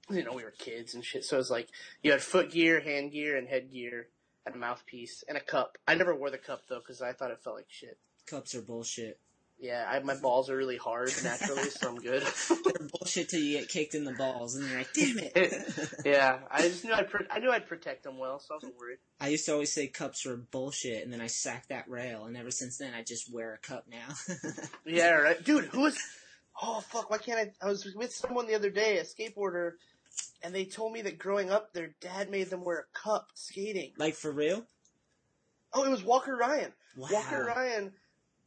[0.09, 1.69] you know we were kids and shit, so it was like
[2.03, 4.07] you had foot gear, hand gear, and head gear,
[4.45, 5.77] and a mouthpiece and a cup.
[5.87, 7.97] I never wore the cup though because I thought it felt like shit.
[8.27, 9.19] Cups are bullshit.
[9.61, 12.23] Yeah, I, my balls are really hard naturally, so I'm good.
[12.49, 15.93] They're bullshit till you get kicked in the balls, and you're like, damn it.
[16.05, 18.77] yeah, I just knew I'd pro- I knew I'd protect them well, so I wasn't
[18.79, 18.99] worried.
[19.19, 22.37] I used to always say cups were bullshit, and then I sacked that rail, and
[22.37, 24.15] ever since then I just wear a cup now.
[24.85, 25.65] Yeah, right, dude.
[25.65, 25.97] Who was?
[26.61, 27.09] Oh fuck!
[27.09, 27.65] Why can't I?
[27.65, 29.73] I was with someone the other day, a skateboarder,
[30.41, 33.93] and they told me that growing up, their dad made them wear a cup skating.
[33.97, 34.65] like for real?
[35.73, 36.73] Oh, it was Walker Ryan.
[36.97, 37.09] Wow.
[37.11, 37.91] Walker Ryan.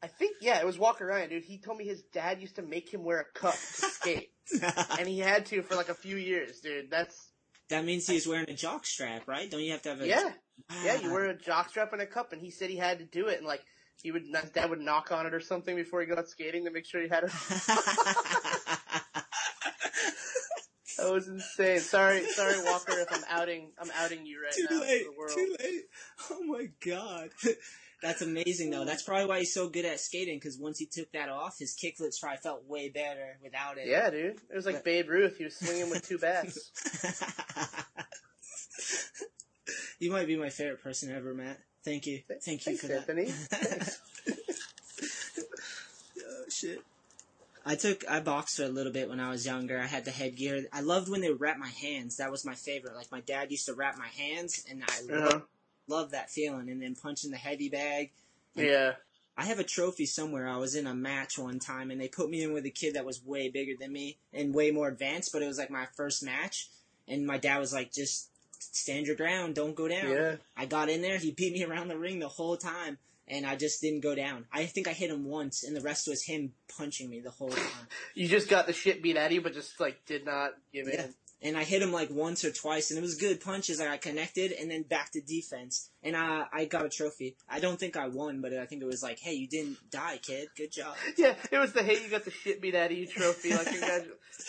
[0.03, 1.45] I think yeah, it was Walker Ryan, dude.
[1.45, 4.31] He told me his dad used to make him wear a cup to skate,
[4.99, 6.91] and he had to for like a few years, dude.
[6.91, 7.31] That's
[7.69, 9.49] that means he was wearing a jock strap, right?
[9.49, 10.33] Don't you have to have a yeah,
[10.85, 11.01] yeah.
[11.01, 13.39] You wear a jockstrap and a cup, and he said he had to do it,
[13.39, 13.63] and like
[14.03, 16.73] he would, his dad would knock on it or something before he got skating to
[16.73, 17.31] make sure he had it.
[21.03, 21.81] That was insane.
[21.81, 24.99] Sorry, sorry, Walker, if I'm outing, I'm outing you right Too now late.
[25.01, 25.33] to the world.
[25.35, 25.83] Too late.
[26.31, 27.31] Oh my god.
[28.03, 28.85] That's amazing though.
[28.85, 31.77] That's probably why he's so good at skating because once he took that off, his
[31.77, 33.87] kickflips probably felt way better without it.
[33.87, 34.41] Yeah, dude.
[34.51, 35.37] It was like Babe Ruth.
[35.39, 36.71] He was swinging with two bats.
[40.01, 41.61] you might be my favorite person ever, Matt.
[41.85, 42.23] Thank you.
[42.45, 43.25] Thank you Thanks, for Anthony.
[43.51, 43.97] that.
[46.27, 46.83] oh shit.
[47.65, 49.81] I took I boxed for a little bit when I was younger.
[49.81, 50.67] I had the headgear.
[50.73, 52.17] I loved when they would wrap my hands.
[52.17, 52.97] That was my favorite.
[52.97, 55.31] Like my dad used to wrap my hands, and I Uh-huh.
[55.31, 55.45] loved,
[55.87, 56.69] loved that feeling.
[56.69, 58.11] And then punching the heavy bag.
[58.55, 58.95] Yeah.
[59.37, 60.47] I have a trophy somewhere.
[60.47, 62.95] I was in a match one time, and they put me in with a kid
[62.95, 65.33] that was way bigger than me and way more advanced.
[65.33, 66.69] But it was like my first match,
[67.09, 68.29] and my dad was like, "Just
[68.59, 70.37] stand your ground, don't go down." Yeah.
[70.57, 71.17] I got in there.
[71.19, 72.99] He beat me around the ring the whole time,
[73.29, 74.47] and I just didn't go down.
[74.53, 77.51] I think I hit him once, and the rest was him punching me the whole
[77.51, 77.89] time.
[78.15, 80.89] You just got the shit beat out of you, but just like did not give
[80.89, 81.05] Yeah.
[81.05, 81.15] in.
[81.43, 83.81] And I hit him like once or twice, and it was good punches.
[83.81, 87.37] I got connected, and then back to defense, and I I got a trophy.
[87.49, 90.19] I don't think I won, but I think it was like, "Hey, you didn't die,
[90.23, 90.49] kid.
[90.57, 93.07] Good job." Yeah, it was the hey, you got the shit beat out of you
[93.07, 93.51] trophy.
[93.55, 93.69] Like,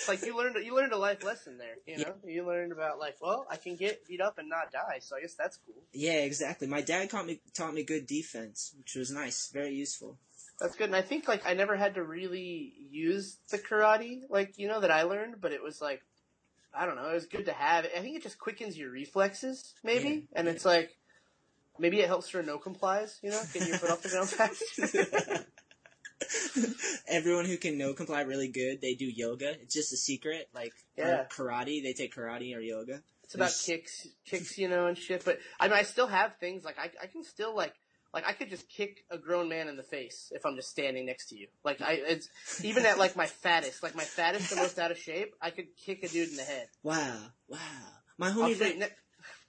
[0.08, 1.76] like you learned, you learned a life lesson there.
[1.86, 5.00] You know, you learned about like, well, I can get beat up and not die.
[5.00, 5.84] So I guess that's cool.
[5.94, 6.68] Yeah, exactly.
[6.68, 10.18] My dad taught me taught me good defense, which was nice, very useful.
[10.60, 10.88] That's good.
[10.88, 14.80] And I think like I never had to really use the karate, like you know
[14.82, 16.02] that I learned, but it was like,
[16.74, 17.86] I don't know, it was good to have.
[17.86, 20.54] I think it just quickens your reflexes, maybe, Yeah, and yeah.
[20.54, 20.92] it's like.
[21.80, 24.30] Maybe it helps for no complies, you know, getting your foot off the ground
[25.34, 25.44] fast.
[27.08, 29.60] Everyone who can no comply really good, they do yoga.
[29.60, 31.26] It's just a secret, like Yeah.
[31.30, 31.82] karate.
[31.82, 33.02] They take karate or yoga.
[33.24, 35.26] It's about There's- kicks, kicks, you know, and shit.
[35.26, 37.74] But I mean, I still have things like I, I can still like,
[38.14, 41.06] like I could just kick a grown man in the face if I'm just standing
[41.06, 41.48] next to you.
[41.64, 44.98] Like I, it's even at like my fattest, like my fattest the most out of
[44.98, 46.68] shape, I could kick a dude in the head.
[46.84, 47.18] Wow,
[47.48, 47.58] wow.
[48.18, 48.60] My homie.
[48.60, 48.88] Ra- Ne-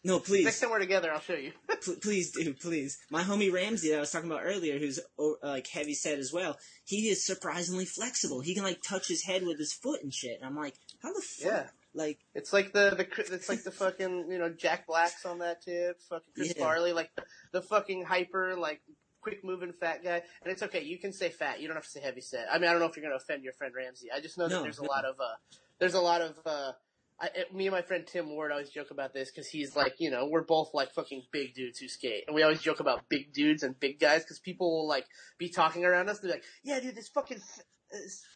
[0.06, 1.52] no, please, next time we're together, I'll show you.
[1.82, 2.98] Pl- please do, please.
[3.10, 6.18] My homie Ramsey that I was talking about earlier, who's oh, uh, like heavy set
[6.18, 6.58] as well.
[6.84, 8.40] He is surprisingly flexible.
[8.40, 10.36] He can like touch his head with his foot and shit.
[10.36, 11.50] And I'm like, how the fuck?
[11.50, 11.66] Yeah.
[11.94, 15.62] Like, It's like the the it's like the fucking you know Jack Black's on that
[15.62, 16.62] tip, fucking Chris Yeah.
[16.64, 17.22] Farley, like the,
[17.52, 18.80] the fucking hyper like
[19.20, 20.22] quick moving fat guy.
[20.42, 21.60] And it's okay, you can say fat.
[21.60, 22.46] You don't have to say heavy set.
[22.52, 24.08] I mean, I don't know if you're gonna offend your friend Ramsey.
[24.14, 25.34] I just know that No, there's a lot of uh
[25.78, 26.72] there's a lot of uh.
[27.20, 29.94] I, it- me and my friend Tim Ward always joke about this because he's like,
[30.00, 33.08] you know, we're both like fucking big dudes who skate, and we always joke about
[33.08, 35.06] big dudes and big guys because people will like
[35.38, 36.18] be talking around us.
[36.18, 37.40] They're like, "Yeah, dude, this fucking,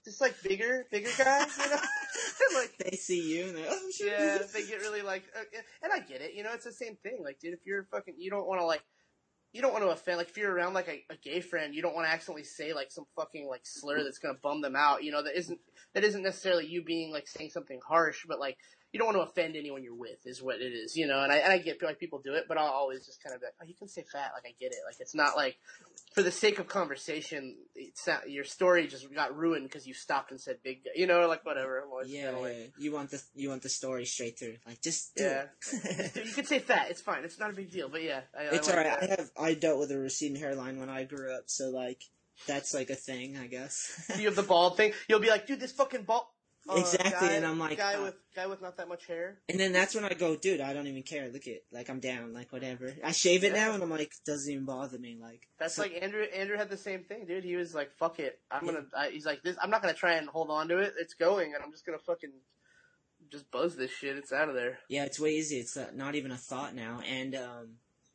[0.04, 1.76] this like bigger, bigger guys, you know?
[2.54, 4.06] like, they see you and they're, oh shit.
[4.06, 5.42] yeah, they get really like, uh,
[5.82, 6.34] and I get it.
[6.34, 7.20] You know, it's the same thing.
[7.22, 8.82] Like, dude, if you're fucking, you don't want to like,
[9.52, 10.18] you don't want to offend.
[10.18, 12.72] Like, if you're around like a, a gay friend, you don't want to accidentally say
[12.72, 15.02] like some fucking like slur that's gonna bum them out.
[15.02, 15.58] You know, that isn't
[15.94, 18.58] that isn't necessarily you being like saying something harsh, but like
[18.92, 20.96] you don't want to offend anyone you're with is what it is.
[20.96, 23.22] You know, and I and I get like people do it, but I'll always just
[23.22, 24.32] kind of be like, oh, you can say fat.
[24.34, 24.78] Like, I get it.
[24.86, 25.56] Like, it's not like
[26.14, 30.30] for the sake of conversation, it's not, your story just got ruined because you stopped
[30.30, 30.80] and said big.
[30.94, 31.84] You know, like whatever.
[32.06, 32.72] Yeah, kinda like.
[32.78, 34.56] You want the you want the story straight through.
[34.66, 35.44] Like just do Yeah.
[36.14, 36.86] you can say fat.
[36.90, 37.24] It's fine.
[37.24, 37.88] It's not a big deal.
[37.88, 39.02] But yeah, I, it's I like alright.
[39.02, 42.02] I have I dealt with a receding hairline when I grew up, so like
[42.46, 44.10] that's like a thing, I guess.
[44.18, 44.92] You have the bald thing.
[45.08, 46.24] You'll be like, dude, this fucking bald.
[46.68, 49.38] Uh, Exactly, guy- and I'm like, guy uh, with guy with not that much hair.
[49.48, 51.28] and then that's when I go, dude, I don't even care.
[51.30, 52.94] Look at like I'm down, like whatever.
[53.04, 55.18] I shave it now, and I'm like, doesn't even bother me.
[55.20, 56.22] Like That's so- like Andrew.
[56.22, 57.44] Andrew had the same thing, dude.
[57.44, 60.14] He was like, "Fuck it, I'm gonna." I, he's like, "This, I'm not gonna try
[60.14, 60.94] and hold on to it.
[60.98, 62.32] It's going, and I'm just gonna fucking
[63.30, 64.16] just buzz this shit.
[64.16, 65.56] It's out of there." Yeah, it's way easy.
[65.58, 67.68] It's uh, not even a thought now, and um,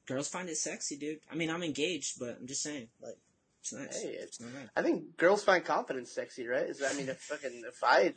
[0.05, 1.19] girls find it sexy, dude.
[1.31, 3.17] I mean, I'm engaged, but I'm just saying, like,
[3.61, 4.01] it's nice.
[4.01, 4.69] Hey, it's not right.
[4.75, 6.63] I think girls find confidence sexy, right?
[6.67, 8.13] Is I mean, if fucking if I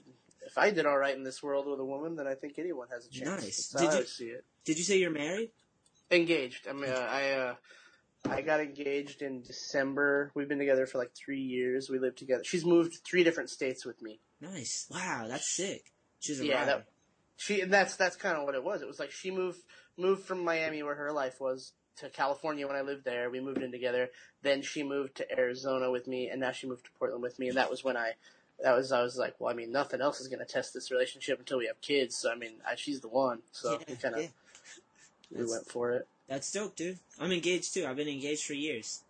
[0.47, 2.89] if I did all right in this world with a woman, then I think anyone
[2.93, 3.43] has a chance.
[3.43, 3.69] Nice.
[3.69, 4.45] Did you- see it.
[4.65, 5.51] Did you say you're married?
[6.11, 6.69] Engaged.
[6.69, 7.55] I mean, uh, I uh,
[8.29, 10.31] I got engaged in December.
[10.35, 11.89] We've been together for like three years.
[11.91, 12.43] We lived together.
[12.45, 14.21] She's moved three different states with me.
[14.41, 14.87] Nice.
[14.91, 15.93] Wow, that's sick.
[16.21, 16.67] She's a Yeah, rider.
[16.67, 16.87] that,
[17.37, 17.61] she.
[17.61, 18.83] And that's that's kind of what it was.
[18.83, 19.59] It was like she moved
[19.97, 23.29] moved from Miami, where her life was, to California when I lived there.
[23.31, 24.11] We moved in together.
[24.43, 27.49] Then she moved to Arizona with me, and now she moved to Portland with me.
[27.49, 28.13] And that was when I.
[28.63, 30.91] That was I was like, well, I mean, nothing else is going to test this
[30.91, 32.17] relationship until we have kids.
[32.17, 33.41] So I mean, I, she's the one.
[33.53, 34.29] So Yeah, we kind of yeah.
[35.31, 36.09] we went for it.
[36.29, 36.99] That's dope, dude.
[37.21, 37.87] I'm engaged too.
[37.87, 39.03] I've been engaged for years.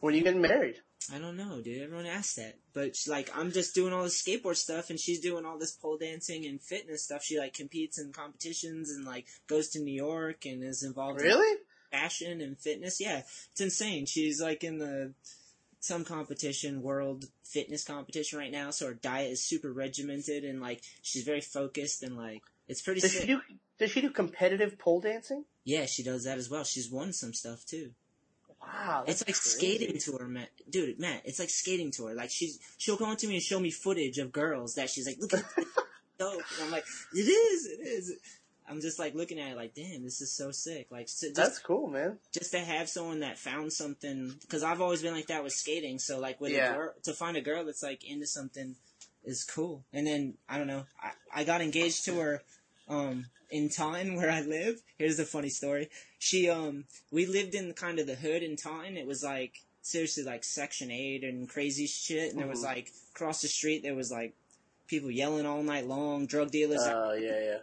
[0.00, 0.76] When are you getting married?
[1.14, 1.82] I don't know, dude.
[1.82, 5.20] Everyone asks that, but she's like, I'm just doing all this skateboard stuff, and she's
[5.20, 7.22] doing all this pole dancing and fitness stuff.
[7.22, 11.26] She like competes in competitions and like goes to New York and is involved in
[11.26, 11.58] Really?
[11.92, 13.00] fashion and fitness.
[13.00, 13.18] Yeah,
[13.52, 14.06] it's insane.
[14.06, 15.12] She's like in the
[15.84, 18.70] some competition, world fitness competition right now.
[18.70, 23.00] So her diet is super regimented and like she's very focused and like it's pretty.
[23.00, 23.22] Does sick.
[23.22, 23.40] she do?
[23.78, 25.44] Does she do competitive pole dancing?
[25.64, 26.64] Yeah, she does that as well.
[26.64, 27.90] She's won some stuff too.
[28.62, 30.48] Wow, It's like skating to her, Matt.
[30.70, 32.14] Dude, Matt, it's like skating to her.
[32.14, 35.06] Like she's, she'll come up to me and show me footage of girls that she's
[35.06, 35.66] like, look at this,
[36.18, 36.32] dope.
[36.32, 38.12] And I'm like, it is, it is.
[38.68, 40.86] I'm just like looking at it like, damn, this is so sick.
[40.90, 42.18] Like, so just, That's cool, man.
[42.32, 45.98] just to have someone that found something, because I've always been like that with skating.
[45.98, 46.72] So like, with Yeah.
[46.72, 48.76] a girl, to find a girl that's like into something
[49.24, 49.84] is cool.
[49.92, 52.42] And then I don't know, I, I got engaged to her
[52.88, 54.80] um in Taunton where I live.
[54.98, 55.88] Here's a funny story.
[56.18, 58.96] She um we lived in kind of the hood in Taunton.
[58.96, 62.64] It was like seriously like section 8 and crazy shit and there was Mhm.
[62.64, 64.34] like across the street there was like
[64.86, 66.80] people yelling all night long, drug dealers.
[66.82, 67.58] Oh yeah, yeah.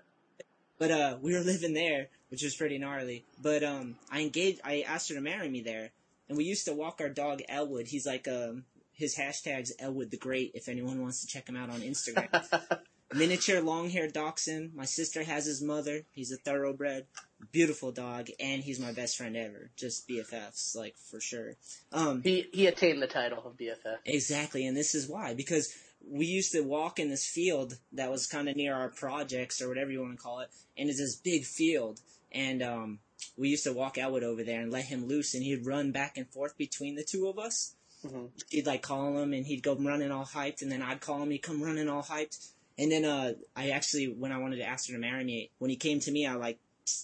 [0.81, 3.23] But uh, we were living there, which was pretty gnarly.
[3.39, 4.61] But um, I engaged.
[4.63, 5.91] I asked her to marry me there,
[6.27, 7.85] and we used to walk our dog Elwood.
[7.85, 10.53] He's like um, his hashtag's Elwood the Great.
[10.55, 12.79] If anyone wants to check him out on Instagram,
[13.13, 14.71] miniature long-haired dachshund.
[14.73, 16.01] My sister has his mother.
[16.13, 17.05] He's a thoroughbred,
[17.51, 19.69] beautiful dog, and he's my best friend ever.
[19.75, 21.57] Just BFFs, like for sure.
[21.91, 23.97] Um, He he attained the title of BFF.
[24.05, 25.75] Exactly, and this is why because
[26.09, 29.67] we used to walk in this field that was kind of near our projects or
[29.67, 31.99] whatever you want to call it, and it's this big field,
[32.31, 32.99] and um,
[33.37, 36.17] we used to walk Elwood over there and let him loose, and he'd run back
[36.17, 37.75] and forth between the two of us.
[38.05, 38.29] Mhm.
[38.49, 41.29] He'd like call him, and he'd go running all hyped, and then I'd call him,
[41.31, 44.87] he'd come running all hyped, and then uh, I actually when I wanted to ask
[44.87, 46.57] her to marry me, when he came to me, I like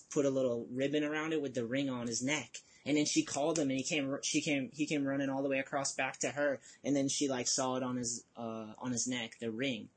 [0.09, 2.57] put a little ribbon around it with the ring on his neck.
[2.87, 4.17] And then she called him, and he came.
[4.23, 4.71] She came.
[4.73, 7.75] He came running all the way across back to her, and then she like saw
[7.75, 9.89] it on his uh on his neck, the ring,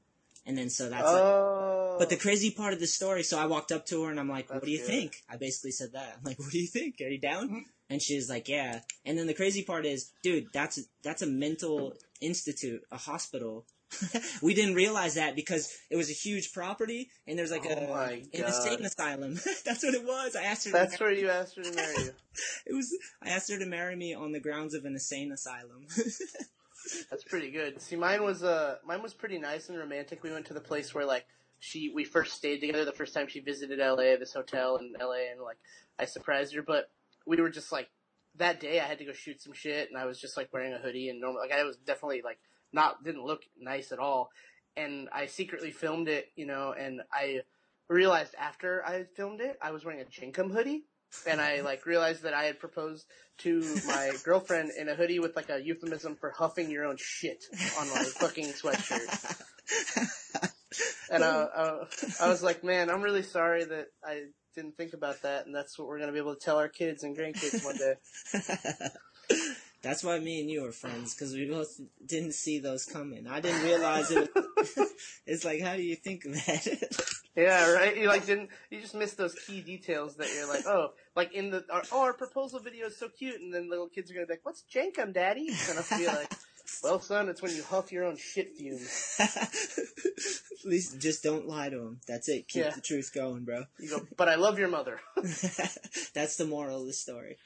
[0.45, 1.05] and then so that's.
[1.05, 4.11] like, oh, but the crazy part of the story, so I walked up to her
[4.11, 4.87] and I'm like, "What do you good.
[4.87, 6.17] think?" I basically said that.
[6.19, 7.01] I'm like, "What do you think?
[7.01, 10.81] Are you down?" And she's like, "Yeah." And then the crazy part is, dude, that's
[11.05, 13.67] that's a mental institute, a hospital.
[14.43, 17.89] we didn't realize that because it was a huge property and there's like Oh a
[17.89, 18.47] my an God.
[18.47, 19.35] insane asylum.
[19.65, 20.37] that's what it was.
[20.37, 20.73] I asked her.
[20.73, 22.11] that's to where you asked her to marry you.
[22.67, 22.97] it was.
[23.23, 25.87] I asked her to marry me on the grounds of an insane asylum.
[27.11, 27.81] That's pretty good.
[27.83, 30.23] See, mine was uh, mine was pretty nice and romantic.
[30.23, 31.27] We went to the place where like
[31.59, 35.31] she we first stayed together the first time she visited LA, this hotel in LA,
[35.33, 35.59] and like
[35.99, 36.63] I surprised her.
[36.63, 36.91] But
[37.27, 37.89] we were just like
[38.37, 40.73] that day I had to go shoot some shit, and I was just like wearing
[40.73, 41.41] a hoodie and normal.
[41.43, 42.39] Like I was definitely like
[42.73, 44.31] not didn't look nice at all,
[44.77, 47.41] and I secretly filmed it, you know, and I
[47.89, 50.85] realized after I had filmed it I was wearing a Jenkem hoodie.
[51.27, 53.05] And I like realized that I had proposed
[53.39, 57.43] to my girlfriend in a hoodie with like a euphemism for huffing your own shit
[57.81, 59.41] on my fucking sweatshirt.
[61.11, 61.85] And uh, uh,
[62.21, 65.79] I was like, man, I'm really sorry that I didn't think about that, and that's
[65.79, 67.95] what we're gonna be able to tell our kids and grandkids one day.
[69.83, 73.27] That's why me and you are friends because we both didn't see those coming.
[73.27, 74.29] I didn't realize it.
[75.27, 77.13] it's like, how do you think of that?
[77.35, 77.97] Yeah, right.
[77.97, 81.51] You like didn't you just missed those key details that you're like, oh, like in
[81.51, 84.27] the our, oh our proposal video is so cute, and then little kids are gonna
[84.27, 85.49] be like, what's Jenkem, Daddy?
[85.69, 86.31] And I'll be like,
[86.83, 89.15] well, son, it's when you huff your own shit fumes.
[89.19, 92.01] At least just don't lie to him.
[92.07, 92.49] That's it.
[92.49, 92.71] Keep Yeah.
[92.75, 93.65] the truth going, bro.
[93.79, 95.01] You go, but I love your mother.
[95.17, 97.39] That's the moral of the story.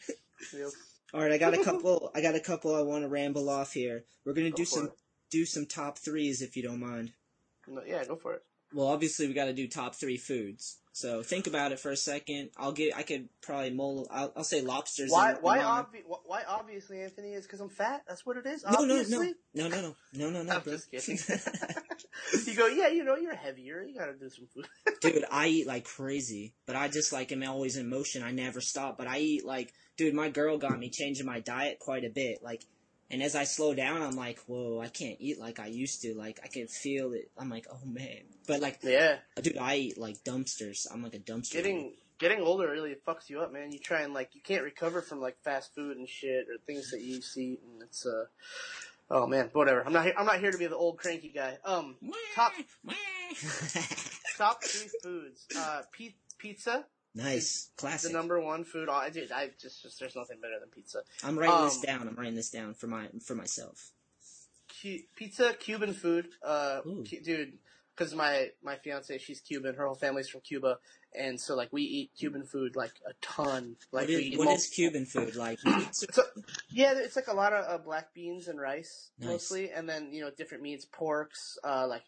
[0.52, 0.70] Yep.
[1.14, 2.10] All right, I got a couple.
[2.14, 2.74] I got a couple.
[2.74, 4.04] I want to ramble off here.
[4.26, 4.92] We're gonna Go do some it.
[5.30, 7.12] do some top threes if you don't mind.
[7.68, 8.42] No, yeah, go for it.
[8.74, 10.78] Well, obviously we got to do top three foods.
[10.92, 12.50] So think about it for a second.
[12.56, 12.96] I'll get.
[12.96, 14.08] I could probably mold.
[14.10, 15.10] I'll, I'll say lobsters.
[15.10, 15.34] Why?
[15.40, 15.58] Why?
[15.58, 16.42] Obvi- why?
[16.48, 18.02] Obviously, Anthony is because I'm fat.
[18.08, 18.64] That's what it is.
[18.64, 19.34] No, no, obviously.
[19.54, 20.72] no, no, no, no, no, no, no, I'm bro.
[20.72, 21.18] just kidding.
[22.46, 23.82] you go, yeah, you know, you're heavier.
[23.82, 24.66] You gotta do some food.
[25.00, 28.22] dude, I eat like crazy, but I just like am always in motion.
[28.22, 28.96] I never stop.
[28.98, 32.42] But I eat like, dude, my girl got me changing my diet quite a bit.
[32.42, 32.62] Like,
[33.10, 36.14] and as I slow down, I'm like, whoa, I can't eat like I used to.
[36.14, 37.30] Like, I can feel it.
[37.38, 38.22] I'm like, oh man.
[38.46, 40.86] But like, yeah, dude, I eat like dumpsters.
[40.92, 41.52] I'm like a dumpster.
[41.52, 43.72] getting getting older really fucks you up, man.
[43.72, 46.90] You try and like you can't recover from like fast food and shit or things
[46.90, 48.24] that you eat, and it's uh.
[49.10, 49.84] Oh man, whatever.
[49.84, 50.04] I'm not.
[50.04, 51.58] Here, I'm not here to be the old cranky guy.
[51.64, 51.96] Um,
[52.34, 52.52] top
[54.38, 55.46] top three foods.
[55.56, 55.82] Uh,
[56.38, 58.10] pizza, nice, classic.
[58.10, 58.88] the number one food.
[58.88, 61.00] I dude, I just, just there's nothing better than pizza.
[61.22, 62.08] I'm writing this um, down.
[62.08, 63.90] I'm writing this down for my for myself.
[64.82, 66.28] Cu- pizza, Cuban food.
[66.42, 67.54] Uh, cu- dude,
[67.96, 69.74] because my my fiance, she's Cuban.
[69.74, 70.78] Her whole family's from Cuba,
[71.14, 73.76] and so like we eat Cuban food like a ton.
[73.92, 75.58] Like what is, we what mul- is Cuban food like?
[75.92, 76.22] So,
[76.70, 79.28] yeah, it's like a lot of uh, black beans and rice Nice.
[79.28, 82.02] mostly, and then you know different meats, porks, uh, like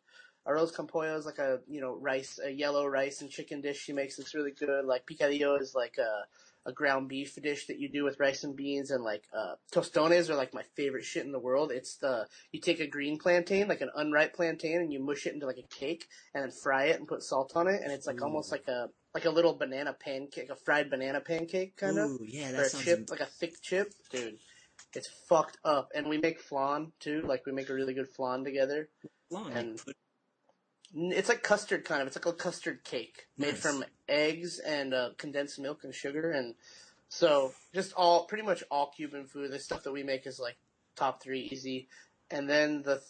[0.47, 3.78] arroz con pollo is like a you know rice, a yellow rice and chicken dish
[3.78, 4.18] she makes.
[4.18, 4.85] It's really good.
[4.85, 6.24] Like picadillo is like a
[6.68, 10.28] a ground beef dish that you do with rice and beans and like uh tostones
[10.28, 11.70] are like my favorite shit in the world.
[11.70, 15.35] It's the you take a green plantain, like an unripe plantain, and you mush it
[15.35, 18.06] into like a cake and then fry it and put salt on it, and it's
[18.09, 22.10] like almost like a like a little banana pancake, a fried banana pancake kind of,
[22.10, 22.85] Ooh, yeah, or that a sounds.
[22.85, 24.36] chip, like a thick chip, dude.
[24.94, 27.23] It's fucked up, and we make flan too.
[27.23, 28.89] Like we make a really good flan together.
[29.31, 29.52] long.
[29.52, 29.94] and- N-
[30.94, 32.06] It's like custard kind of.
[32.06, 33.60] It's like a custard cake made Nice.
[33.60, 36.54] from eggs and uh, condensed milk and sugar, and
[37.08, 39.50] so just all pretty much all Cuban food.
[39.50, 40.56] The stuff that we make is like
[40.96, 41.88] top three easy,
[42.30, 43.02] and then the th-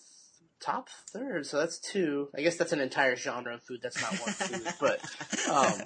[0.60, 1.46] top third.
[1.46, 2.28] So that's two.
[2.36, 3.80] I guess that's an entire genre of food.
[3.82, 5.00] That's not one food, but
[5.50, 5.80] um,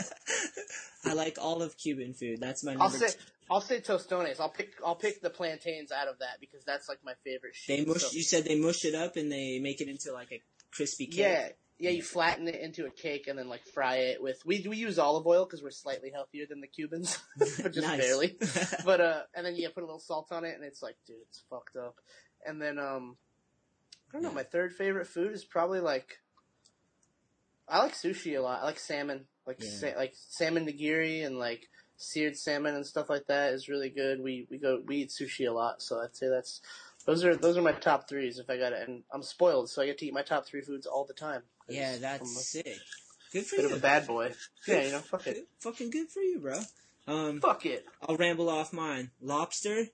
[1.05, 2.41] I like all of Cuban food.
[2.41, 3.09] That's my I'll say.
[3.51, 4.39] I'll say tostones.
[4.39, 7.79] I'll pick I'll pick the plantains out of that because that's like my favorite shit.
[7.85, 8.03] They mush.
[8.03, 10.41] So- You said they mush it up and they make it into like a
[10.71, 11.19] crispy cake.
[11.19, 11.49] Yeah,
[11.81, 11.90] yeah.
[11.90, 14.44] You flatten it into a cake and then like fry it with.
[14.47, 18.36] We we use olive oil because we're slightly healthier than the Cubans, but just barely.
[18.85, 21.16] But uh, and then you put a little salt on it, and it's like, dude,
[21.28, 21.97] it's fucked up.
[22.47, 23.16] And then um,
[24.11, 24.32] I don't know.
[24.32, 26.19] My third favorite food is probably like.
[27.69, 28.62] I like sushi a lot.
[28.62, 29.70] I like salmon, like Yeah.
[29.70, 34.20] sa- like salmon nigiri and like seared salmon and stuff like that is really good.
[34.20, 36.61] We we go we eat sushi a lot, so I'd say that's
[37.07, 38.89] those are those are my top threes if I got it.
[38.89, 41.43] And I'm spoiled, so I get to eat my top three foods all the time.
[41.71, 42.79] Yeah, that's a sick.
[43.33, 43.71] Good for bit you.
[43.73, 44.33] of a bad boy.
[44.67, 46.61] Yeah, you know, fuck it, Fucking good for you, bro.
[47.07, 47.87] Um, fuck it.
[48.09, 49.11] I'll ramble off mine.
[49.21, 49.87] Lobster,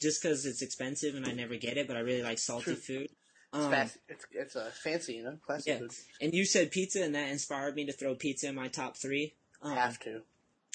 [0.00, 2.74] just because it's expensive and I never get it, but I really like salty True.
[2.76, 3.02] food.
[3.54, 3.98] It's Um, fast.
[4.08, 5.78] It's it's uh, fancy, you know, classic Yeah.
[5.80, 5.92] food.
[6.20, 9.34] and you said pizza, and that inspired me to throw pizza in my top three.
[9.60, 10.22] Um, Have to.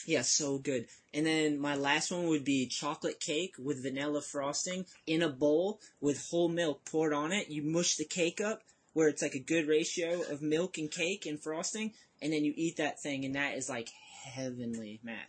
[0.05, 0.87] Yeah, so good.
[1.13, 5.81] And then my last one would be chocolate cake with vanilla frosting in a bowl
[5.99, 7.49] with whole milk poured on it.
[7.49, 8.61] You mush the cake up
[8.97, 12.51] where it's like a good ratio of milk and cake and frosting, and then you
[12.55, 13.89] eat that thing, and that is like
[14.23, 15.27] heavenly, Matt.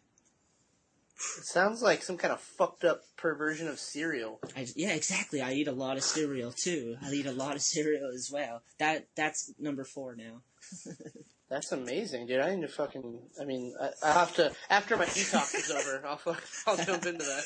[1.36, 4.40] It sounds like some kind of fucked up perversion of cereal.
[4.56, 5.42] I, yeah, exactly.
[5.42, 6.96] I eat a lot of cereal too.
[7.02, 8.62] I eat a lot of cereal as well.
[8.78, 10.40] That that's number four now.
[11.48, 12.40] That's amazing, dude.
[12.40, 13.20] I need to fucking.
[13.40, 16.02] I mean, I, I have to after my detox is over.
[16.06, 17.42] I'll fuck, I'll jump into that.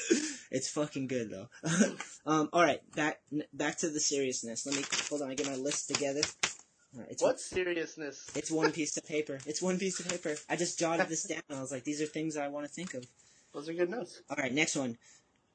[0.51, 1.49] It's fucking good though.
[2.27, 3.21] um, all right, back
[3.53, 4.67] back to the seriousness.
[4.67, 5.31] Let me hold on.
[5.31, 6.23] I get my list together.
[6.95, 8.31] All right, it's What seriousness?
[8.35, 9.39] It's one piece of paper.
[9.47, 10.37] It's one piece of paper.
[10.51, 11.43] I just jotted this down.
[11.51, 13.07] I was like, these are things I want to think of.
[13.55, 14.21] Those are good notes.
[14.29, 14.99] All right, next one: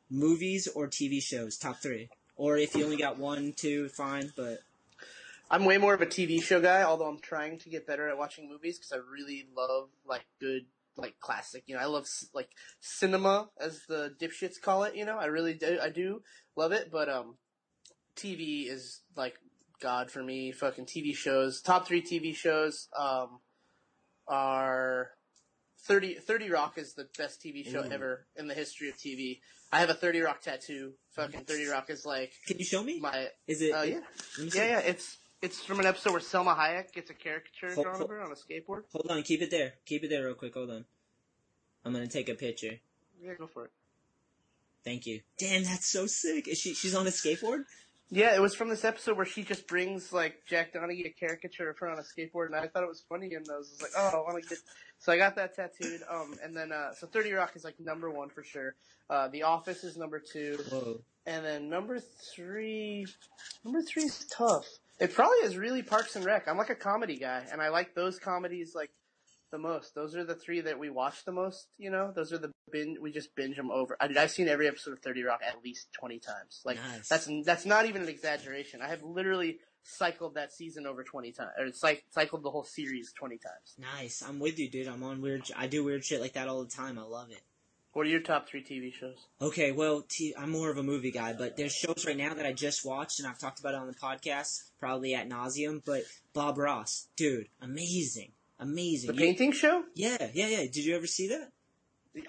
[0.09, 1.57] movies or TV shows.
[1.57, 2.09] Top three.
[2.37, 4.31] Or if you only got one, two, fine.
[4.37, 4.59] But
[5.49, 8.17] I'm way more of a TV show guy, although I'm trying to get better at
[8.17, 10.65] watching movies because I really love like good,
[10.97, 11.63] like classic.
[11.67, 12.49] You know, I love like
[12.79, 14.95] cinema, as the dipshits call it.
[14.95, 15.79] You know, I really do.
[15.81, 16.21] I do
[16.55, 17.37] love it, but um,
[18.15, 19.35] TV is like
[19.81, 20.51] God for me.
[20.51, 21.61] Fucking TV shows.
[21.61, 23.39] Top three TV shows um
[24.27, 25.11] are
[25.83, 27.91] 30, 30 Rock is the best TV show Ooh.
[27.91, 29.39] ever in the history of TV.
[29.71, 30.93] I have a 30 Rock tattoo.
[31.11, 32.99] Fucking 30 Rock is like can you show me?
[32.99, 33.29] my.
[33.47, 33.71] Is it?
[33.71, 33.99] Uh, yeah.
[34.37, 34.57] let me see.
[34.57, 38.01] Yeah, yeah, it's it's from an episode where Salma Hayek gets a caricature Ho- drawn
[38.01, 38.83] of her on a skateboard.
[38.91, 39.73] Hold on, keep it there.
[39.85, 40.53] Keep it there real quick.
[40.53, 40.85] Hold on.
[41.85, 42.79] I'm gonna take a picture.
[43.21, 43.71] Yeah, go for it.
[44.83, 45.21] Thank you.
[45.37, 46.47] Damn, that's so sick.
[46.47, 46.73] Is she?
[46.73, 47.65] She's on a skateboard.
[48.09, 51.69] Yeah, it was from this episode where she just brings like Jack Donaghy a caricature
[51.69, 53.91] of her on a skateboard, and I thought it was funny, and I was like,
[53.97, 54.59] oh, I want to get.
[54.99, 56.01] So I got that tattooed.
[56.09, 58.75] Um, and then uh, so Thirty Rock is like number one for sure.
[59.09, 61.01] Uh, The Office is number two, Whoa.
[61.25, 63.05] and then number three.
[63.65, 64.65] Number three is tough.
[64.99, 66.47] It probably is really Parks and Rec.
[66.47, 68.89] I'm like a comedy guy, and I like those comedies like
[69.51, 69.93] the most.
[69.95, 71.67] Those are the three that we watch the most.
[71.77, 72.97] You know, those are the binge.
[72.99, 73.95] We just binge them over.
[74.01, 76.61] I, mean, I've seen every episode of Thirty Rock at least twenty times.
[76.65, 77.07] Like Nice.
[77.07, 78.81] that's that's not even an exaggeration.
[78.81, 83.13] I have literally cycled that season over twenty times, or cy- cycled the whole series
[83.13, 83.75] twenty times.
[83.77, 84.23] Nice.
[84.27, 84.87] I'm with you, dude.
[84.87, 85.43] I'm on weird.
[85.55, 86.97] I do weird shit like that all the time.
[86.97, 87.41] I love it.
[87.97, 89.17] What are your top three TV shows?
[89.41, 92.45] Okay, well, t- I'm more of a movie guy, but there's shows right now that
[92.45, 95.81] I just watched, and I've talked about it on the podcast, probably at nauseum.
[95.83, 99.07] But Bob Ross, dude, amazing, amazing.
[99.07, 99.83] The You- painting show?
[99.95, 100.57] yeah, yeah, yeah.
[100.71, 101.51] Did you ever see that?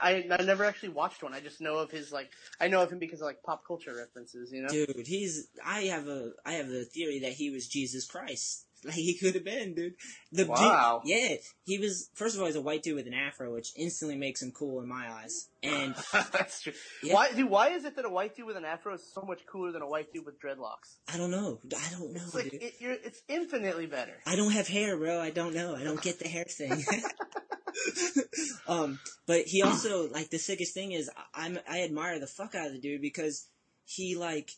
[0.01, 1.35] I I never actually watched one.
[1.35, 3.95] I just know of his like I know of him because of like pop culture
[3.95, 4.51] references.
[4.51, 4.69] You know.
[4.69, 5.49] Dude, he's.
[5.62, 6.32] I have a.
[6.47, 8.65] I have the theory that he was Jesus Christ.
[8.84, 9.94] Like he could have been, dude.
[10.32, 11.02] The dude- Wow.
[11.05, 11.34] yeah,
[11.64, 12.10] he was.
[12.14, 14.80] First of all, he's a white dude with an afro, which instantly makes him cool
[14.80, 15.48] in my eyes.
[15.62, 16.72] And That's true.
[17.02, 17.14] Yeah.
[17.14, 17.50] Why, dude?
[17.50, 19.82] Why is it that a white dude with an afro is so much cooler than
[19.82, 20.98] a white dude with dreadlocks?
[21.12, 21.59] I don't know.
[21.76, 22.62] I don't know, It's like dude.
[22.62, 24.14] it, you're, it's infinitely better.
[24.24, 25.20] I don't have hair, bro.
[25.20, 25.74] I don't know.
[25.74, 26.84] I don't get the hair thing.
[28.68, 32.55] um, but he also like the sickest thing is I- I'm I admire the fuck
[32.55, 33.48] out of the dude because
[33.84, 34.50] he like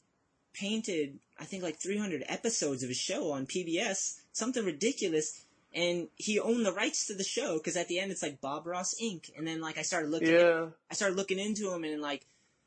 [0.53, 5.43] painted I think like 300 episodes of a show on PBS, something ridiculous,
[5.75, 8.67] and he owned the rights to the show because at the end it's like Bob
[8.67, 9.31] Ross Inc.
[9.37, 10.67] And then like I started looking, Yeah.
[10.91, 12.27] I started looking into him, and like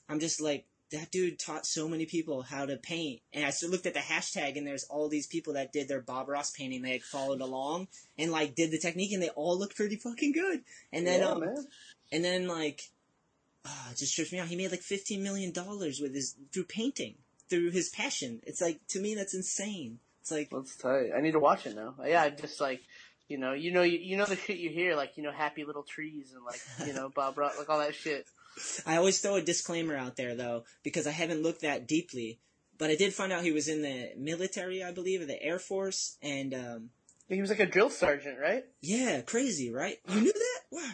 [0.09, 3.19] I'm just like that dude taught so many people how to paint.
[3.33, 6.27] And I looked at the hashtag, and there's all these people that did their Bob
[6.29, 6.81] Ross painting.
[6.81, 7.87] They like, followed along
[8.17, 10.61] and like did the technique, and they all looked pretty fucking good.
[10.91, 11.67] And then Yeah, um, man.
[12.11, 12.81] and then like,
[13.65, 14.47] ah, it just trips me out.
[14.47, 17.15] He made like fifteen million dollars with his through painting,
[17.53, 18.41] through his passion.
[18.47, 19.99] It's like to me that's insane.
[20.21, 21.07] It's like Let's tell.
[21.15, 21.93] I need to watch it now.
[22.03, 22.81] Yeah, I just like,
[23.27, 25.63] you know, you know, you, you know the shit you hear, like you know, happy
[25.63, 28.25] little trees and like, you know, Bob Ross, like all that shit.
[28.87, 32.39] I always throw a disclaimer out there though, because I haven't looked that deeply.
[32.79, 35.59] But I did find out he was in the military, I believe, or the Air
[35.59, 36.89] Force, and um,
[37.29, 38.63] He was like a drill sergeant, right?
[38.81, 39.97] yeah, crazy, right?
[40.09, 40.59] You knew that?
[40.71, 40.91] Wow.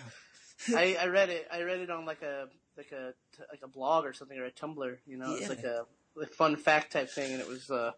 [0.78, 1.48] I, I read it.
[1.52, 3.14] I read it on like a like a
[3.50, 4.98] like a blog or something or a Tumblr.
[5.06, 5.86] You know, it's like a,
[6.22, 7.70] a fun fact type thing, and it was.
[7.72, 7.92] uh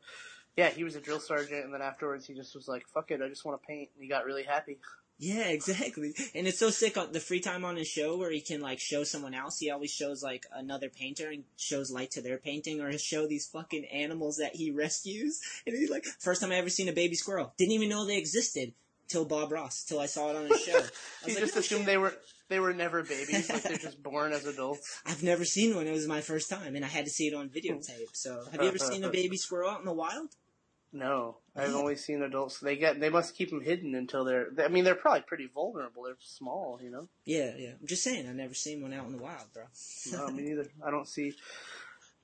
[0.58, 3.22] yeah, he was a drill sergeant, and then afterwards he just was like, "Fuck it,
[3.22, 4.80] I just want to paint," and he got really happy.
[5.18, 6.16] Yeah, exactly.
[6.34, 8.80] And it's so sick on the free time on his show where he can like
[8.80, 9.60] show someone else.
[9.60, 13.28] He always shows like another painter and shows light to their painting or he'll show
[13.28, 15.40] these fucking animals that he rescues.
[15.68, 17.54] And he's like, first time I ever seen a baby squirrel.
[17.56, 18.74] Didn't even know they existed
[19.08, 20.80] till Bob Ross, till I saw it on his show.
[21.24, 22.16] I He was like, just "No assumed shit." they were
[22.52, 25.02] they were never babies, like they're just born as adults.
[25.06, 25.88] I've never seen one.
[25.88, 28.14] It was my first time and I had to see it on videotape.
[28.14, 30.30] So have you ever seen a baby squirrel out in the wild?
[30.94, 32.60] No, I've only seen adults.
[32.60, 34.48] They get they must keep them hidden until they're.
[34.62, 36.04] I mean, they're probably pretty vulnerable.
[36.04, 37.08] They're small, you know.
[37.24, 37.72] Yeah, yeah.
[37.80, 39.64] I'm just saying, I've never seen one out in the wild, bro.
[40.12, 40.68] No, me neither.
[40.86, 41.32] I don't see.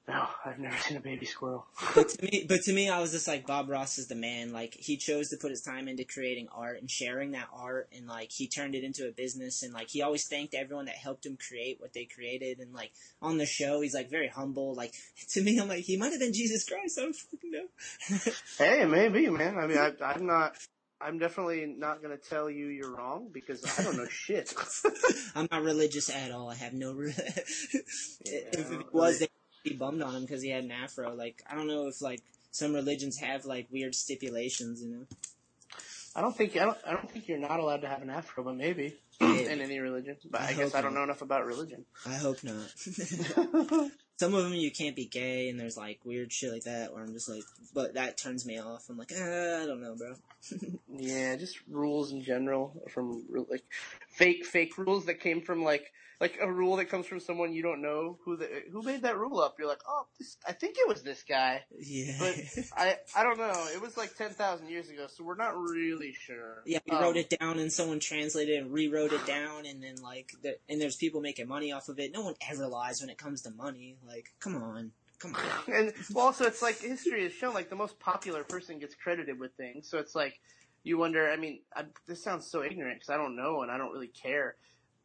[0.07, 1.65] No, I've never seen a baby squirrel.
[1.93, 4.53] but to me, but to me, I was just like Bob Ross is the man.
[4.53, 8.07] Like he chose to put his time into creating art and sharing that art, and
[8.07, 9.63] like he turned it into a business.
[9.63, 12.59] And like he always thanked everyone that helped him create what they created.
[12.59, 14.73] And like on the show, he's like very humble.
[14.73, 14.93] Like
[15.31, 16.97] to me, I'm like he might have been Jesus Christ.
[16.97, 17.67] I don't fucking know.
[18.57, 19.57] Hey, maybe, man.
[19.57, 20.55] I mean, I, I'm not.
[20.99, 24.53] I'm definitely not going to tell you you're wrong because I don't know shit.
[25.35, 26.49] I'm not religious at all.
[26.49, 26.93] I have no.
[26.93, 27.13] Re-
[28.21, 29.29] if it was, they'd
[29.63, 31.13] be bummed on him because he had an afro.
[31.13, 32.21] Like I don't know if like
[32.51, 35.05] some religions have like weird stipulations, you know.
[36.15, 36.77] I don't think I don't.
[36.85, 40.17] I don't think you're not allowed to have an afro, but maybe in any religion.
[40.29, 40.99] But I, I guess I don't not.
[40.99, 41.85] know enough about religion.
[42.05, 43.91] I hope not.
[44.19, 47.03] Some of them you can't be gay, and there's like weird shit like that where
[47.03, 48.89] I'm just like, but that turns me off.
[48.89, 49.15] I'm like, uh,
[49.61, 50.13] I don't know, bro.
[50.99, 53.63] Yeah, just rules in general from like
[54.09, 57.61] fake fake rules that came from like like a rule that comes from someone you
[57.61, 59.57] don't know who the who made that rule up.
[59.59, 62.15] You're like, oh, this, I think it was this guy, Yeah.
[62.17, 62.35] but
[62.77, 63.67] I I don't know.
[63.75, 66.63] It was like ten thousand years ago, so we're not really sure.
[66.65, 69.83] yeah, we Um, wrote it down, and someone translated it and rewrote it down, and
[69.83, 72.11] then like, the, and there's people making money off of it.
[72.11, 73.97] No one ever lies when it comes to money.
[74.07, 75.73] Like, come on, come on.
[75.73, 79.39] and well, also it's like history has shown like the most popular person gets credited
[79.39, 79.89] with things.
[79.89, 80.39] So it's like
[80.83, 81.29] you wonder.
[81.29, 84.07] I mean, I, this sounds so ignorant because I don't know and I don't really
[84.07, 84.55] care.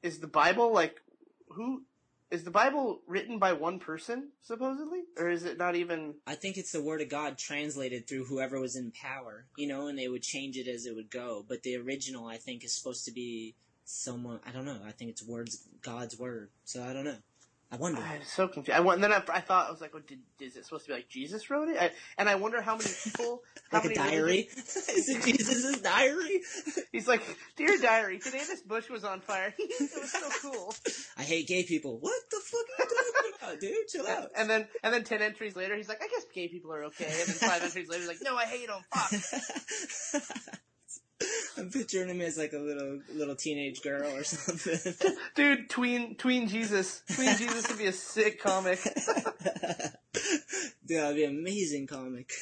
[0.03, 1.01] Is the Bible like
[1.49, 1.83] who?
[2.31, 6.15] Is the Bible written by one person supposedly, or is it not even?
[6.27, 9.89] I think it's the word of God translated through whoever was in power, you know,
[9.89, 11.45] and they would change it as it would go.
[11.47, 13.55] But the original, I think, is supposed to be
[13.85, 14.41] someone.
[14.47, 14.81] I don't know.
[14.87, 16.49] I think it's words, God's word.
[16.65, 17.19] So I don't know.
[17.73, 18.03] I wonder.
[18.03, 18.79] I'm so confused.
[18.79, 20.91] I and then I, I thought I was like, oh, did, is it supposed to
[20.91, 21.79] be like Jesus wrote it?
[21.81, 24.49] I, and I wonder how many people, how like a diary?
[24.57, 26.43] is it Jesus' diary?
[26.93, 27.23] He's like,
[27.57, 29.55] dear diary, today this bush was on fire.
[29.59, 30.75] it was so cool.
[31.17, 31.99] I hate gay people.
[31.99, 33.89] What the fuck are you talking about, dude?
[33.89, 34.31] Chill And, out.
[34.37, 37.07] and then and then ten entries later, he's like, I guess gay people are okay.
[37.07, 38.83] And then five entries later, he's like, No, I hate them.
[38.93, 40.23] Fuck.
[41.59, 45.13] I'm picturing him as like a little little teenage girl or something.
[45.35, 48.81] Dude, tween tween Jesus, tween Jesus would be a sick comic.
[50.87, 52.33] Dude, that'd be an amazing comic.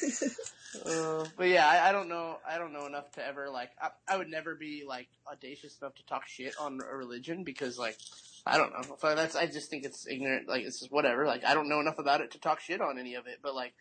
[0.85, 2.37] Uh, but yeah, I, I don't know.
[2.47, 3.71] I don't know enough to ever like.
[3.81, 7.77] I, I would never be like audacious enough to talk shit on a religion because
[7.77, 7.97] like
[8.45, 8.95] I don't know.
[8.99, 10.47] So that's I just think it's ignorant.
[10.47, 11.25] Like it's just whatever.
[11.25, 13.39] Like I don't know enough about it to talk shit on any of it.
[13.43, 13.73] But like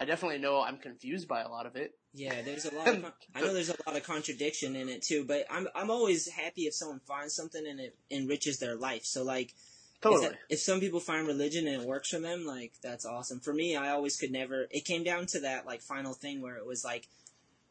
[0.00, 1.92] I definitely know I'm confused by a lot of it.
[2.12, 2.88] Yeah, there's a lot.
[2.88, 5.90] Of con- I know there's a lot of contradiction in it too, but I'm I'm
[5.90, 9.04] always happy if someone finds something and it enriches their life.
[9.04, 10.28] So like, if, Totally.
[10.28, 13.38] that- if some people find religion and it works for them, like that's awesome.
[13.40, 14.66] For me, I always could never.
[14.70, 17.06] It came down to that like final thing where it was like,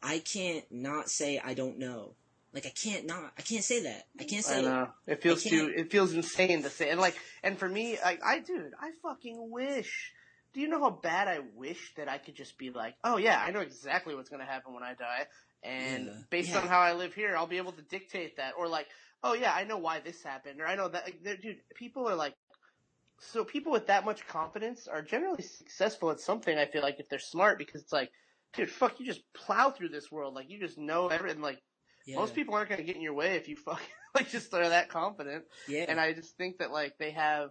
[0.02, 2.14] I can't not say I don't know.
[2.54, 3.34] Like I can't not.
[3.38, 4.08] I can't say that.
[4.20, 4.60] I can't say.
[4.60, 4.90] I know.
[5.06, 5.72] It feels too.
[5.76, 6.90] It feels insane to say.
[6.90, 10.14] And like, and for me, I, I, dude, I fucking wish.
[10.54, 13.40] Do you know how bad I wish that I could just be like, oh yeah,
[13.46, 15.28] I know exactly what's gonna happen when I die,
[15.64, 16.14] and Yeah.
[16.30, 16.60] based Yeah.
[16.62, 18.88] on how I live here, I'll be able to dictate that, or like,
[19.24, 21.06] oh yeah, I know why this happened, or I know that.
[21.06, 22.34] Like, dude, people are like.
[23.22, 26.58] So people with that much confidence are generally successful at something.
[26.58, 28.10] I feel like if they're smart, because it's like,
[28.54, 31.42] dude, fuck, you just plow through this world, like you just know everything.
[31.42, 31.62] Like,
[32.06, 32.16] Yeah.
[32.16, 33.86] Most people aren't going to get in your way if you fucking
[34.16, 35.44] like just are that confident.
[35.68, 35.86] Yeah.
[35.90, 37.50] And I just think that like they have,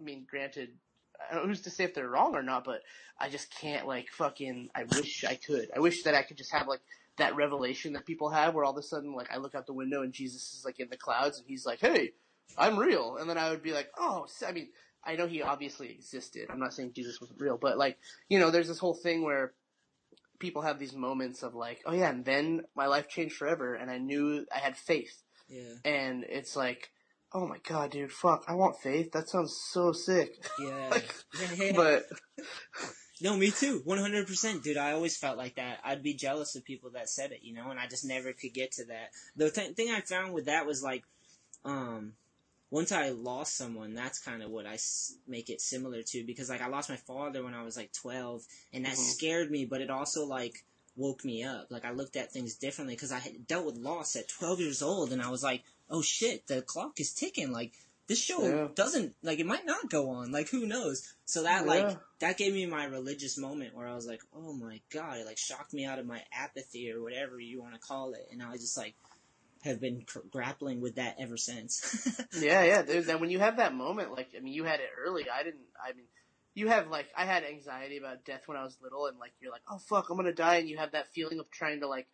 [0.00, 0.83] I mean, granted, I don't know
[1.30, 2.82] Uh, who's to say if they're wrong or not, but
[3.18, 4.70] I just can't like fucking.
[4.74, 5.70] I wish I could.
[5.74, 6.80] I wish that I could just have like
[7.18, 9.72] that revelation that people have, where all of a sudden like I look out the
[9.72, 12.12] window and Jesus is like in the clouds and he's like, "Hey,
[12.58, 14.70] I'm real," and then I would be like, "Oh," I mean,
[15.04, 16.48] I know he obviously existed.
[16.50, 19.54] I'm not saying Jesus wasn't real, but like you know, there's this whole thing where
[20.40, 23.90] people have these moments of like, "Oh yeah," and then my life changed forever, and
[23.90, 25.74] I knew I had faith, Yeah.
[25.84, 26.90] and it's like.
[27.36, 28.12] Oh my god, dude!
[28.12, 28.44] Fuck!
[28.46, 29.10] I want faith.
[29.12, 30.30] That sounds so sick.
[30.58, 30.90] Yeah.
[30.90, 32.04] Like, but
[33.20, 33.80] No, me too.
[33.84, 34.76] One hundred percent, dude.
[34.76, 35.78] I always felt like that.
[35.84, 38.54] I'd be jealous of people that said it, you know, and I just never could
[38.54, 39.10] get to that.
[39.36, 41.04] The th- thing I found with that was like,
[41.64, 42.12] um,
[42.70, 46.48] once I lost someone, that's kind of what I s- make it similar to because
[46.50, 48.42] like I lost my father when I was like twelve,
[48.72, 49.12] and that Mhm.
[49.12, 50.64] scared me, but it also like
[50.96, 51.66] woke me up.
[51.70, 54.82] Like I looked at things differently because I had dealt with loss at twelve years
[54.82, 57.52] old, and I was like, oh shit, the clock is ticking.
[57.52, 57.72] Like
[58.06, 58.68] this show Yeah.
[58.74, 60.30] doesn't like it might not go on.
[60.32, 61.14] Like who knows?
[61.24, 61.68] So that Yeah.
[61.70, 65.26] like that gave me my religious moment where I was like, oh my god, it
[65.26, 68.42] like shocked me out of my apathy or whatever you want to call it, and
[68.42, 68.94] I just like
[69.62, 72.20] have been cr- grappling with that ever since.
[72.40, 72.82] Yeah, yeah.
[72.82, 75.24] Dude, then when you have that moment, like I mean, you had it early.
[75.30, 75.62] I didn't.
[75.82, 76.06] I mean,
[76.54, 79.52] you have like I had anxiety about death when I was little, and like you're
[79.52, 82.06] like, oh fuck, I'm gonna die, and you have that feeling of trying to like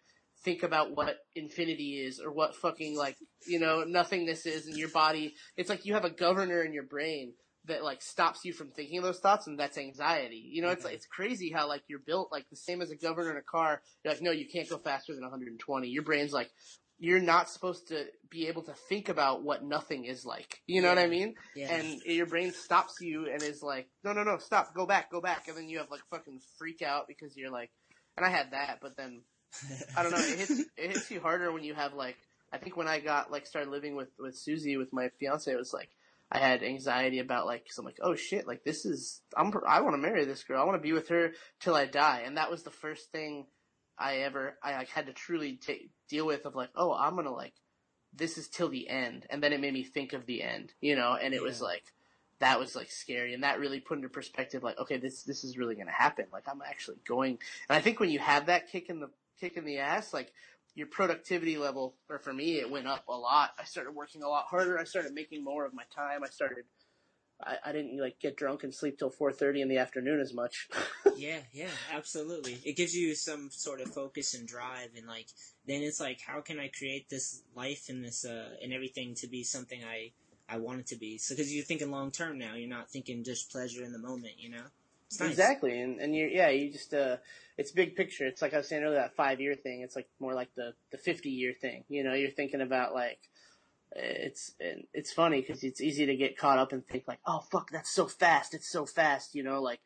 [0.44, 4.88] think about what infinity is or what fucking like you know nothingness is in your
[4.88, 5.34] body.
[5.56, 7.34] It's like you have a governor in your brain
[7.66, 10.48] that like stops you from thinking those thoughts, and that's anxiety.
[10.50, 12.96] You know, it's like it's crazy how like you're built like the same as a
[12.96, 13.82] governor in a car.
[14.04, 15.88] You're like, no, you can't go faster than 120.
[15.88, 16.50] Your brain's like,
[16.98, 20.60] you're not supposed to be able to think about what nothing is like.
[20.66, 21.34] You know what I mean?
[21.56, 21.74] yeah.
[21.74, 25.20] And your brain stops you and is like, no, no, no, stop, go back, go
[25.20, 25.48] back.
[25.48, 27.70] And then you have like fucking freak out because you're like,
[28.16, 29.22] and I had that, but then
[29.96, 32.16] I don't know, it hits, it hits you harder when you have like,
[32.52, 35.56] I think when I got like started living with, with Susie, with my fiance, it
[35.56, 35.90] was like,
[36.32, 39.80] I had anxiety about like, cause I'm like, oh shit, like this is, I'm, I
[39.80, 40.60] want to marry this girl.
[40.60, 42.22] I want to be with her till I die.
[42.24, 43.46] And that was the first thing
[43.98, 47.32] I ever, I like had to truly take, deal with of like, oh, I'm gonna
[47.32, 47.54] like,
[48.14, 49.26] this is till the end.
[49.28, 51.82] And then it made me think of the end, you know, and it was like,
[52.38, 55.58] that was like scary and that really put into perspective like, okay, this, this is
[55.58, 56.26] really gonna happen.
[56.32, 59.10] Like I'm actually going, and I think when you have that kick in the,
[59.40, 60.32] kick in the ass, like,
[60.74, 63.50] your productivity level, or for me, it went up a lot.
[63.58, 64.78] I started working a lot harder.
[64.78, 66.22] I started making more of my time.
[66.24, 66.64] I started,
[67.42, 70.68] I, I didn't like get drunk and sleep till 4.30 in the afternoon as much.
[71.16, 72.58] yeah, yeah, absolutely.
[72.64, 75.26] It gives you some sort of focus and drive, and like
[75.66, 79.26] then it's like, how can I create this life and this uh and everything to
[79.26, 80.12] be something I
[80.48, 81.18] I want it to be?
[81.18, 84.34] So because you're thinking long term now, you're not thinking just pleasure in the moment,
[84.38, 84.64] you know.
[85.18, 85.30] Nice.
[85.30, 87.16] Exactly, and and you're yeah, you just uh,
[87.60, 88.26] it's big picture.
[88.26, 89.82] It's like I was saying earlier, that five year thing.
[89.82, 91.84] It's like more like the the fifty year thing.
[91.88, 93.18] You know, you're thinking about like
[93.92, 94.54] it's
[94.94, 97.90] it's funny because it's easy to get caught up and think like, oh fuck, that's
[97.90, 98.54] so fast.
[98.54, 99.34] It's so fast.
[99.34, 99.80] You know, like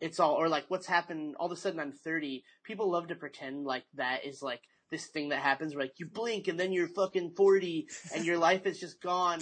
[0.00, 1.36] it's all or like what's happened.
[1.38, 2.42] All of a sudden, I'm thirty.
[2.64, 6.06] People love to pretend like that is like this thing that happens where like you
[6.06, 9.40] blink and then you're fucking forty and your life is just gone.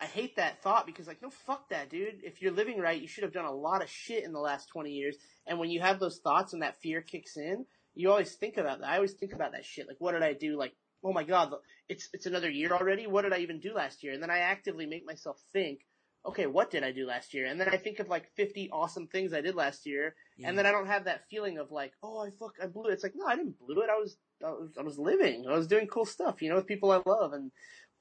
[0.00, 2.20] I hate that thought because like no fuck that dude.
[2.24, 4.68] If you're living right, you should have done a lot of shit in the last
[4.68, 5.16] 20 years.
[5.46, 7.64] And when you have those thoughts and that fear kicks in,
[7.94, 8.88] you always think about that.
[8.88, 9.86] I always think about that shit.
[9.86, 10.58] Like what did I do?
[10.58, 10.72] Like
[11.04, 11.52] oh my god,
[11.88, 13.06] it's it's another year already.
[13.06, 14.12] What did I even do last year?
[14.12, 15.80] And then I actively make myself think,
[16.26, 17.46] okay, what did I do last year?
[17.46, 20.48] And then I think of like 50 awesome things I did last year, Yeah.
[20.48, 22.94] and then I don't have that feeling of like, oh, I fuck, I blew it.
[22.94, 23.90] It's like no, I didn't blew it.
[23.90, 25.46] I was I was, I was living.
[25.48, 27.52] I was doing cool stuff, you know, with people I love and.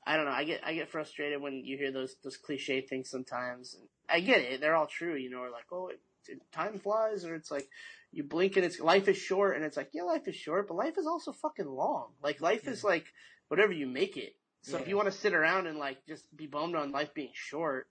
[0.06, 0.32] I don't know.
[0.32, 3.76] I get I get frustrated when you hear those those cliche things sometimes.
[3.76, 5.40] And I get it; they're all true, you know.
[5.40, 7.68] Or like, oh, it, it, time flies, or it's like
[8.12, 10.76] you blink and it's life is short, and it's like, yeah, life is short, but
[10.76, 12.10] life is also fucking long.
[12.22, 13.06] Like life is like
[13.48, 14.36] whatever you make it.
[14.62, 17.32] So if you want to sit around and like just be bummed on life being
[17.34, 17.88] short,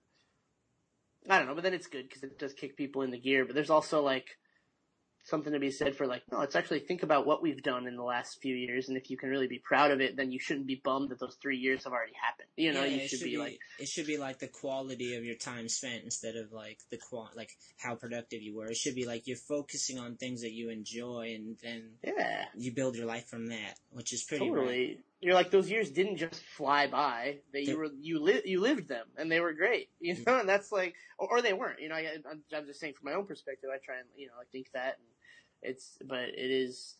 [1.28, 1.54] I don't know.
[1.54, 3.44] But then it's good because it does kick people in the gear.
[3.44, 4.26] But there's also like
[5.24, 7.96] something to be said for like, no, let's actually think about what we've done in
[7.96, 10.38] the last few years, and if you can really be proud of it, then you
[10.38, 12.48] shouldn't be bummed that those three years have already happened.
[12.56, 15.24] You know, Yeah, you it should, be, like, it should be like the quality of
[15.24, 18.66] your time spent instead of like the qual like how productive you were.
[18.66, 22.72] It should be like you're focusing on things that you enjoy, and then yeah, you
[22.72, 24.88] build your life from that, which is pretty totally.
[24.88, 24.96] rad.
[25.20, 27.38] You're like those years didn't just fly by.
[27.52, 29.88] They, They- you were you li- you lived them, and they were great.
[30.00, 30.26] You mm.
[30.26, 31.80] know, and that's like, or, or they weren't.
[31.80, 33.70] You know, I, I'm, I'm just saying from my own perspective.
[33.72, 35.06] I try and you know, I think that, and
[35.62, 36.96] it's, but it is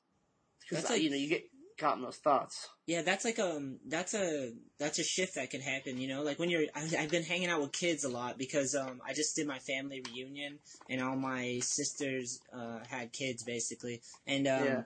[0.60, 1.44] because That's like- you know you get
[1.78, 2.68] caught in those thoughts.
[2.86, 5.98] Yeah, that's like um, that's a that's a shift that can happen.
[5.98, 8.74] You know, like when you're, I, I've been hanging out with kids a lot because
[8.74, 10.58] um, I just did my family reunion
[10.88, 14.82] and all my sisters uh had kids basically, and um, Yeah.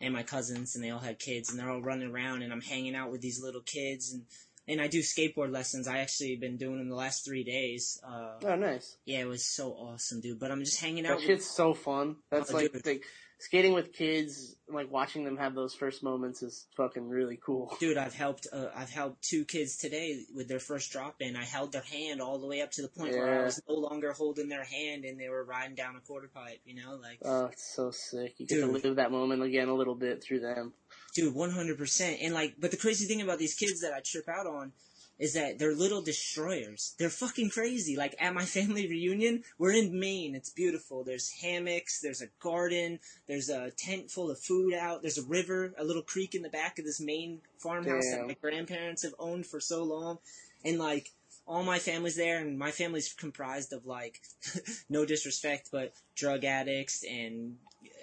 [0.00, 2.60] and my cousins, and they all had kids, and they're all running around, and I'm
[2.60, 4.24] hanging out with these little kids, and
[4.68, 5.86] and I do skateboard lessons.
[5.88, 8.00] I actually been doing them the last three days.
[8.06, 8.96] Uh, Oh, nice.
[9.04, 10.38] yeah, it was so awesome, dude.
[10.38, 11.10] But I'm just hanging out.
[11.10, 12.16] That with, shit's so fun.
[12.30, 13.00] That's Oh, like, dude.
[13.38, 17.76] skating with kids, like watching them have those first moments is fucking really cool.
[17.80, 18.46] Dude, I've helped.
[18.52, 21.36] Uh, I've helped two kids today with their first drop in.
[21.36, 23.74] I held their hand all the way up to the point where I was no
[23.76, 26.60] longer holding their hand, and they were riding down a quarter pipe.
[26.64, 28.34] You know, like Oh, it's so sick.
[28.38, 28.84] You get to Dude.
[28.84, 30.72] live that moment again a little bit through them.
[31.16, 32.18] Dude, one hundred percent.
[32.20, 34.72] And like, but the crazy thing about these kids that I trip out on
[35.18, 36.94] is that they're little destroyers.
[36.98, 37.96] They're fucking crazy.
[37.96, 40.34] Like at my family reunion, we're in Maine.
[40.34, 41.02] It's beautiful.
[41.02, 42.00] There's hammocks.
[42.00, 43.00] There's a garden.
[43.26, 45.00] There's a tent full of food out.
[45.00, 48.18] There's a river, a little creek in the back of this Maine farmhouse Damn.
[48.18, 50.18] that my grandparents have owned for so long,
[50.64, 51.10] and like.
[51.48, 54.20] All my family's there, and my family's comprised of like,
[54.90, 57.58] no disrespect, but drug addicts and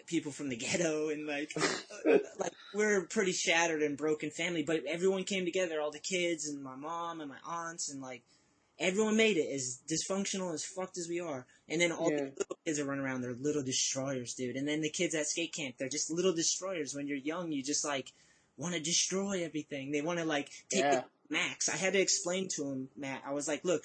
[0.06, 4.64] people from the ghetto, and like, uh, like we're a pretty shattered and broken family,
[4.64, 8.24] but everyone came together, all the kids and my mom and my aunts and like
[8.80, 11.46] everyone made it as dysfunctional as fucked as we are.
[11.70, 12.18] And then all Yeah.
[12.18, 14.56] the little kids are running around, they're little destroyers, dude.
[14.56, 16.96] And then the kids at skate camp, they're just little destroyers.
[16.96, 18.12] When you're young, you just like
[18.58, 19.92] want to destroy everything.
[19.92, 20.96] They want to like take Yeah.
[21.02, 21.70] the max.
[21.70, 23.22] I had to explain to him, Matt.
[23.26, 23.84] I was like, look,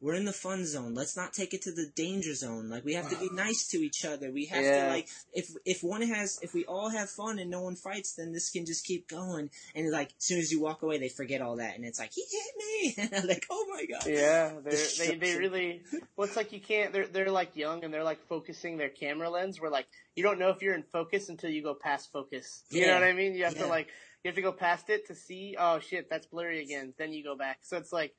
[0.00, 0.94] we're in the fun zone.
[0.94, 2.68] Let's not take it to the danger zone.
[2.68, 4.30] Like we have to be nice to each other.
[4.30, 7.62] We have to like if if one has if we all have fun and no
[7.62, 9.50] one fights, then this can just keep going.
[9.74, 12.12] And like as soon as you walk away, they forget all that, and it's like
[12.12, 12.94] he hit me.
[12.98, 14.06] And I'm like, oh my god.
[14.06, 15.82] Yeah, they they really.
[16.16, 16.92] Well, it's like you can't.
[16.92, 19.60] They're they're like young and they're like focusing their camera lens.
[19.60, 22.64] Where like you don't know if you're in focus until you go past focus.
[22.70, 23.34] You know what I mean?
[23.34, 23.62] You have Yeah.
[23.62, 23.88] to like
[24.22, 25.56] you have to go past it to see.
[25.58, 26.92] Oh shit, that's blurry again.
[26.98, 27.60] Then you go back.
[27.62, 28.14] So it's like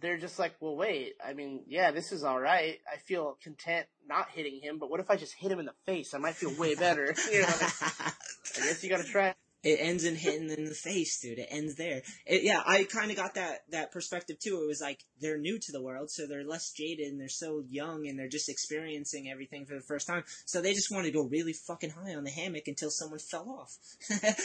[0.00, 1.14] they're just like, well, wait.
[1.24, 2.78] I mean, yeah, this is all right.
[2.92, 5.74] I feel content not hitting him, but what if I just hit him in the
[5.86, 6.14] face?
[6.14, 7.14] I might feel way better.
[7.32, 8.12] you know, I
[8.56, 9.34] guess you got to try.
[9.64, 11.38] It ends in hitting them in the face, dude.
[11.38, 12.02] It ends there.
[12.26, 14.60] It, yeah, I kind of got that that perspective too.
[14.62, 17.64] It was like they're new to the world, so they're less jaded and they're so
[17.68, 20.24] young and they're just experiencing everything for the first time.
[20.44, 23.48] So they just want to go really fucking high on the hammock until someone fell
[23.48, 23.78] off.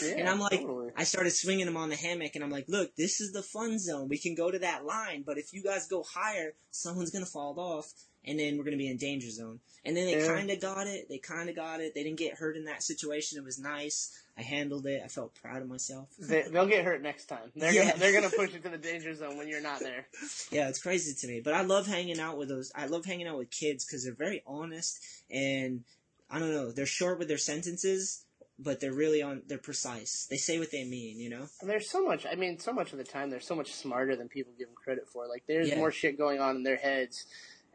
[0.03, 0.91] and I'm like, totally.
[0.95, 3.77] I started swinging them on the hammock, and I'm like, look, this is the fun
[3.77, 4.07] zone.
[4.07, 7.59] We can go to that line, but if you guys go higher, someone's gonna fall
[7.59, 7.91] off.
[8.25, 9.59] And then we're gonna be in danger zone.
[9.85, 10.27] And then they Yeah.
[10.27, 11.07] kind of got it.
[11.07, 11.95] They kind of got it.
[11.95, 13.37] They didn't get hurt in that situation.
[13.37, 14.11] It was nice.
[14.39, 15.01] I handled it.
[15.03, 16.07] I felt proud of myself.
[16.17, 17.51] They, they'll get hurt next time.
[17.55, 17.87] They're Yeah.
[17.89, 20.07] gonna they're gonna push it to the danger zone when you're not there.
[20.51, 21.41] yeah, it's crazy to me.
[21.43, 22.71] But I love hanging out with those.
[22.73, 24.97] I love hanging out with kids because they're very honest
[25.29, 25.83] and
[26.29, 26.71] I don't know.
[26.71, 28.23] They're short with their sentences,
[28.57, 29.41] but they're really on.
[29.47, 30.25] They're precise.
[30.29, 31.19] They say what they mean.
[31.19, 31.47] You know.
[31.59, 32.25] And there's so much.
[32.25, 34.75] I mean, so much of the time they're so much smarter than people give them
[34.75, 35.27] credit for.
[35.27, 35.75] Like there's Yeah.
[35.77, 37.25] more shit going on in their heads,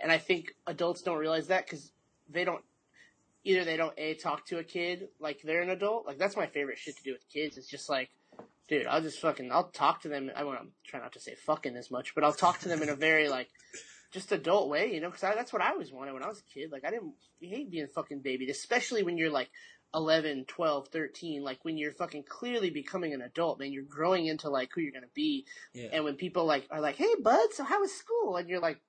[0.01, 1.93] and I think adults don't realize that because
[2.31, 2.65] they don't.
[3.45, 6.07] Either they don't a talk to a kid like they're an adult.
[6.07, 7.57] Like that's my favorite shit to do with kids.
[7.57, 8.11] It's just like,
[8.69, 10.31] dude, I'll just fucking I'll talk to them.
[10.35, 12.83] I want to try not to say fucking as much, but I'll talk to them
[12.83, 13.49] in a very like.
[14.13, 16.45] Just adult way, you know, because that's what I always wanted when I was a
[16.45, 16.71] kid.
[16.71, 19.51] Like, I didn't you hate being fucking babied, especially when you're like
[19.95, 24.51] 11, 12, 13, like when you're fucking clearly becoming an adult, man, you're growing into
[24.51, 25.47] like who you're gonna be.
[25.73, 25.89] Yeah.
[25.93, 28.81] And when people like are like, "Hey, bud, so how was school?" and you're like,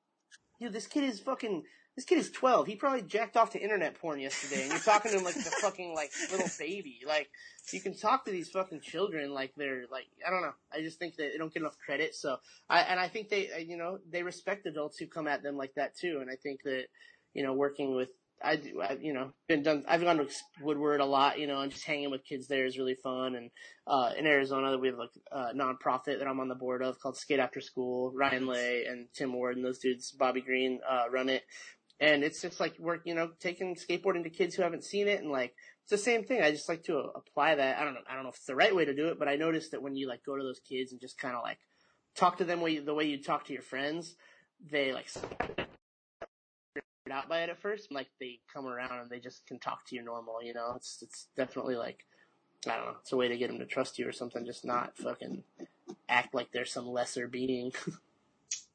[0.60, 1.64] "Dude, this kid is fucking,
[1.96, 2.68] this kid is 12.
[2.68, 5.42] He probably jacked off to internet porn yesterday." And you're talking to him like the
[5.62, 7.00] fucking like little baby.
[7.06, 7.30] Like
[7.72, 10.54] you can talk to these fucking children like they're like I don't know.
[10.74, 12.16] I just think that they don't get enough credit.
[12.16, 12.38] So
[12.70, 15.58] I and I think they uh, you know they respect adults who come at them
[15.58, 16.20] like that too.
[16.22, 16.86] And I think that
[17.34, 18.10] you know working with
[18.44, 19.86] I do, I, you know, been done.
[19.88, 20.28] I've gone to
[20.62, 23.36] Woodward a lot, you know, and just hanging with kids there is really fun.
[23.36, 23.50] And
[23.88, 27.18] uh, in Arizona, we have like a nonprofit that I'm on the board of called
[27.18, 28.12] Skate After School.
[28.14, 31.44] Ryan Lay and Tim Ward and those dudes, Bobby Green, uh, run it.
[32.00, 35.22] And it's just like work, you know, taking skateboarding to kids who haven't seen it,
[35.22, 35.54] and like
[35.84, 36.42] it's the same thing.
[36.42, 37.78] I just like to apply that.
[37.78, 38.02] I don't know.
[38.10, 39.82] I don't know if it's the right way to do it, but I noticed that
[39.82, 41.60] when you like go to those kids and just kind of like
[42.16, 44.16] talk to them way, the way you talk to your friends,
[44.72, 45.08] they like
[47.12, 47.90] out by it at first.
[47.90, 50.44] And, Like they come around and they just can talk to you normal.
[50.44, 52.06] You know, it's it's definitely like
[52.68, 52.96] I don't know.
[53.00, 54.46] It's a way to get them to trust you or something.
[54.46, 55.44] Just not fucking
[56.10, 57.72] act like they're some lesser being.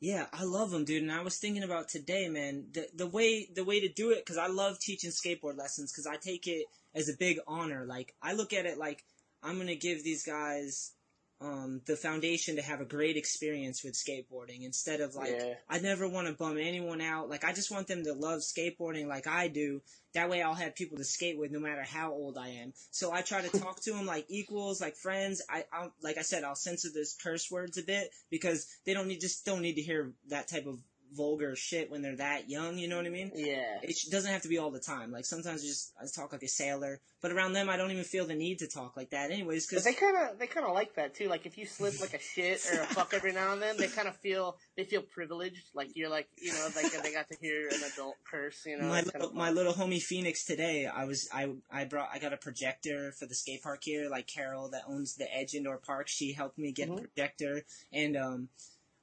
[0.01, 1.03] Yeah, I love them, dude.
[1.03, 4.25] And I was thinking about today, man, the the way the way to do it
[4.25, 7.85] because I love teaching skateboard lessons because I take it as a big honor.
[7.87, 9.05] Like I look at it like
[9.43, 10.93] I'm gonna give these guys
[11.41, 15.55] um, the foundation to have a great experience with skateboarding instead of like Yeah.
[15.69, 17.31] I never want to bum anyone out.
[17.31, 19.81] Like I just want them to love skateboarding like I do.
[20.13, 22.73] That way I'll have people to skate with no matter how old I am.
[22.91, 25.41] So I try to talk to them like equals, like friends.
[25.49, 29.07] I, I'll, like I said, I'll censor those curse words a bit because they don't
[29.09, 30.79] need, just don't need to hear that type of
[31.15, 32.79] vulgar shit when they're that young.
[32.79, 33.33] You know what I mean?
[33.35, 33.79] Yeah.
[33.83, 35.11] It doesn't have to be all the time.
[35.11, 38.05] Like sometimes I just I talk like a sailor, but around them I don't even
[38.05, 39.67] feel the need to talk like that, anyways.
[39.67, 41.29] But Because they kind of they kind of like that too.
[41.29, 43.89] Like if you slip like a shit or a fuck every now and then, they
[43.89, 45.69] kind of feel they feel privileged.
[45.75, 48.65] Like you're like you know like they got to hear an adult curse.
[48.67, 52.19] You know, my little, my little homie Phoenix today, I was I I brought I
[52.19, 54.09] got a projector for the skate park here.
[54.09, 57.63] Like Carol that owns the Edge Indoor Park, she helped me get a projector,
[57.93, 58.49] and um,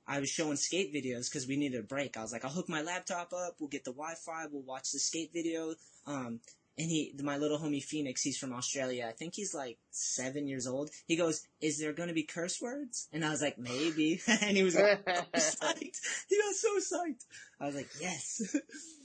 [0.08, 2.18] I was showing skate videos because we needed a break.
[2.18, 5.00] I was like, I'll hook my laptop up, we'll get the Wi-Fi, we'll watch the
[5.00, 5.76] skate video.
[6.06, 6.40] Um,
[6.80, 9.08] and he, my little homie Phoenix, he's from Australia.
[9.10, 10.92] I think he's like seven years old.
[11.08, 14.56] He goes, "Is there going to be curse words?" And I was like, "Maybe." and
[14.56, 15.04] he was like,
[15.36, 16.00] so psyched.
[16.30, 17.26] He got so psyched.
[17.60, 18.56] I was like, "Yes."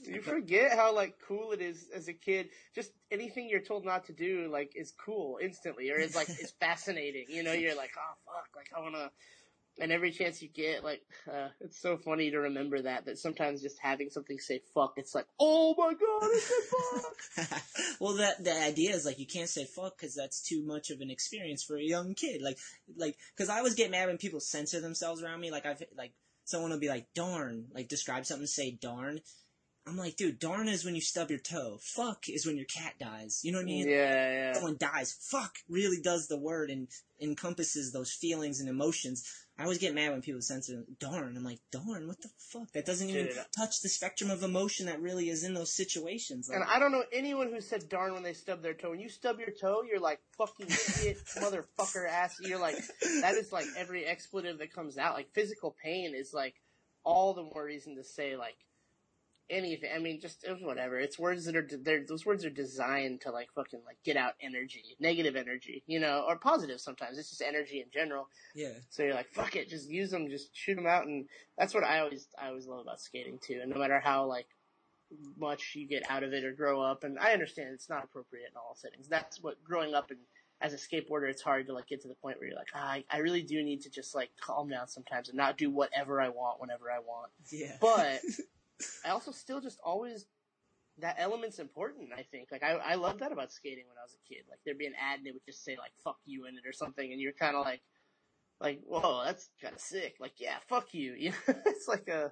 [0.03, 2.49] You forget how like cool it is as a kid.
[2.75, 6.53] Just anything you're told not to do like is cool instantly, or is like is
[6.59, 7.25] fascinating.
[7.29, 9.09] You know, you're like, oh fuck, like I wanna.
[9.79, 13.05] And every chance you get, like, uh, it's so funny to remember that.
[13.05, 17.99] That sometimes just having something say "fuck," it's like, oh my god, it said fuck.
[17.99, 21.01] well, that the idea is like you can't say fuck because that's too much of
[21.01, 22.41] an experience for a young kid.
[22.41, 22.59] Like,
[22.95, 25.49] like because I always get mad when people censor themselves around me.
[25.49, 26.13] Like I've like
[26.45, 29.21] someone will be like darn, like describe something, say darn.
[29.85, 31.77] I'm like, dude, darn is when you stub your toe.
[31.81, 33.41] Fuck is when your cat dies.
[33.43, 33.89] You know what I mean?
[33.89, 34.53] Yeah, yeah.
[34.53, 35.11] Someone dies.
[35.29, 36.87] Fuck really does the word and
[37.19, 39.42] encompasses those feelings and emotions.
[39.57, 41.37] I always get mad when people censor darn.
[41.37, 42.71] I'm like, darn, what the fuck?
[42.73, 43.37] That doesn't even Dude.
[43.55, 46.49] touch the spectrum of emotion that really is in those situations.
[46.49, 48.89] Like, And I don't know anyone who said darn when they stub their toe.
[48.89, 52.37] When you stub your toe, you're like fucking shit, motherfucker ass.
[52.41, 52.77] You're like,
[53.21, 55.13] that is like every expletive that comes out.
[55.13, 56.55] Like physical pain is like
[57.03, 58.57] all the more reason to say like
[59.49, 59.89] anything.
[59.93, 60.99] I mean, just it whatever.
[60.99, 64.33] It's words that are, they're, those words are designed to like fucking like get out
[64.41, 67.17] energy, negative energy, you know, or positive sometimes.
[67.17, 68.27] It's just energy in general.
[68.55, 68.73] yeah.
[68.89, 71.25] So you're like, fuck it, just use them, just shoot them out, and
[71.57, 73.59] that's what I always, I always love about skating too.
[73.61, 74.47] And no matter how like
[75.37, 78.49] much you get out of it or grow up, and I understand it's not appropriate
[78.49, 79.07] in all settings.
[79.07, 80.19] That's what growing up and
[80.61, 82.91] as a skateboarder, it's hard to like get to the point where you're like, ah,
[82.91, 86.21] I, I really do need to just like calm down sometimes and not do whatever
[86.21, 87.31] I want whenever I want.
[87.51, 87.75] Yeah.
[87.81, 88.21] But
[89.05, 90.25] I also still just always
[90.99, 92.09] that element's important.
[92.15, 94.43] I think like I I love that about skating when I was a kid.
[94.49, 96.67] Like there'd be an ad and it would just say like "fuck you" in it
[96.67, 97.81] or something, and you're kind of like
[98.59, 100.15] like whoa, that's kind of sick.
[100.19, 101.13] Like yeah, fuck you.
[101.17, 102.31] You know, it's like a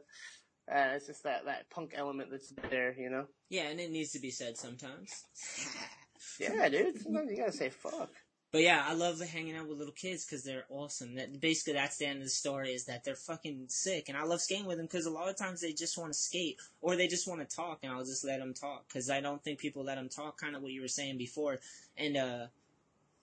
[0.72, 2.96] uh, it's just that that punk element that's there.
[2.98, 3.26] You know.
[3.50, 5.12] Yeah, and it needs to be said sometimes.
[6.40, 7.02] Yeah, dude.
[7.02, 8.12] Sometimes you gotta say fuck.
[8.52, 11.16] But yeah, I love hanging out with little kids because they're awesome.
[11.16, 14.24] That basically that's the end of the story is that they're fucking sick, and I
[14.24, 16.98] love skating with them because a lot of times they just want to skate or
[16.98, 19.60] they just want to talk, and I'll just let them talk because I don't think
[19.60, 20.38] people let them talk.
[20.38, 21.60] Kind of what you were saying before,
[21.98, 22.46] and uh,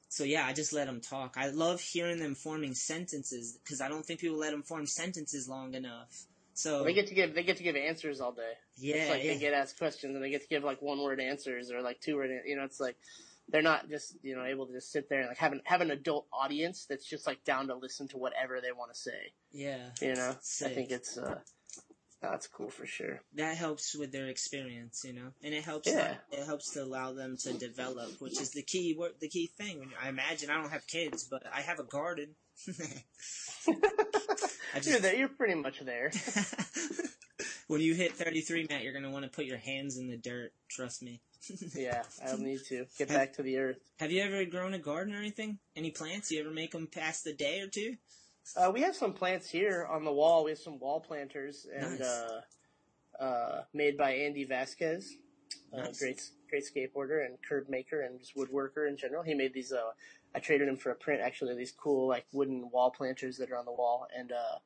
[0.08, 1.34] so yeah, I just let them talk.
[1.36, 5.46] I love hearing them forming sentences because I don't think people let them form sentences
[5.46, 6.24] long enough.
[6.54, 8.54] So They get to give they get to give answers all day.
[8.78, 9.34] yeah, it's like yeah.
[9.34, 12.00] they get asked questions and they get to give like one word answers or like
[12.00, 12.30] two word.
[12.46, 12.96] You know, it's like
[13.50, 15.80] they're not just you know able to just sit there and like have an have
[15.80, 19.32] an adult audience that's just like down to listen to whatever they want to say.
[19.52, 19.90] yeah.
[20.00, 20.34] You know,
[20.64, 21.38] I think it's uh,
[22.20, 23.20] that's cool for sure.
[23.34, 25.88] that helps with their experience, you know, and it helps.
[25.88, 26.14] Yeah.
[26.32, 28.94] it helps to allow them to develop, which is the key.
[28.98, 29.78] wor- The key thing.
[29.78, 32.34] When I imagine I don't have kids, but I have a garden.
[32.68, 33.72] I
[34.82, 35.14] You're there.
[35.14, 36.10] You're pretty much there.
[37.68, 40.52] when you hit 33, Matt, you're gonna want to put your hands in the dirt.
[40.68, 41.20] Trust me.
[41.74, 43.78] yeah, I'll need to get back to the earth.
[43.98, 45.58] Have you ever grown a garden or anything?
[45.76, 46.30] Any plants?
[46.30, 47.96] You ever make them past the day or two?
[48.56, 50.44] Uh, we have some plants here on the wall.
[50.44, 52.08] We have some wall planters and Nice.
[52.08, 52.40] uh,
[53.20, 55.16] uh, made by Andy Vasquez,
[55.72, 55.98] uh, Nice.
[55.98, 59.22] great great skateboarder and curb maker and just woodworker in general.
[59.22, 59.72] He made these.
[59.72, 59.90] Uh,
[60.34, 61.20] I traded him for a print.
[61.20, 64.58] Actually, these cool like wooden wall planters that are on the wall, and uh,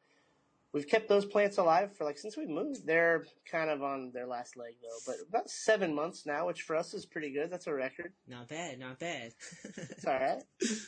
[0.73, 2.87] we've kept those plants alive for like since we moved.
[2.87, 6.77] They're kind of on their last leg though, but about seven months now, which for
[6.77, 7.51] us is pretty good.
[7.51, 8.13] That's a record.
[8.27, 9.33] Not bad, not bad.
[9.77, 10.43] It's all right.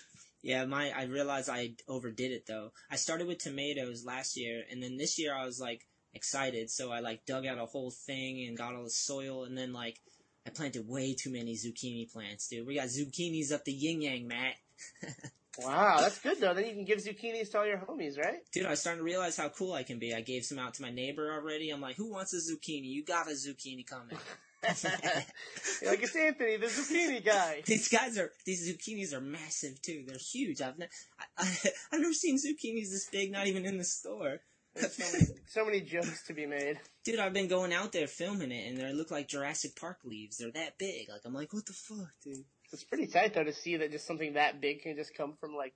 [0.44, 2.72] Yeah, my I realized I overdid it though.
[2.90, 6.92] I started with tomatoes last year, and then this year I was like excited, so
[6.92, 10.00] I like dug out a whole thing and got all the soil, and then like
[10.46, 12.66] I planted way too many zucchini plants, dude.
[12.66, 14.56] We got zucchinis up the yin yang, Matt.
[15.58, 16.54] Wow, that's good though.
[16.54, 18.38] Then you can give zucchinis to all your homies, right?
[18.52, 20.14] Dude, I started to realize how cool I can be.
[20.14, 21.70] I gave some out to my neighbor already.
[21.70, 22.86] I'm like, who wants a zucchini?
[22.86, 24.18] You got a zucchini coming.
[25.84, 27.62] Like it's Anthony, the zucchini guy.
[27.66, 30.04] These guys are these zucchinis are massive too.
[30.06, 30.62] They're huge.
[30.62, 34.40] I've ne- I, I, I've never seen zucchinis this big, not even in the store.
[34.76, 36.80] So many, so many jokes to be made.
[37.04, 40.38] Dude, I've been going out there filming it, and they look like Jurassic Park leaves.
[40.38, 41.08] They're that big.
[41.08, 42.44] Like I'm like, what the fuck, dude?
[42.74, 45.54] It's pretty tight though to see that just something that big can just come from
[45.54, 45.74] like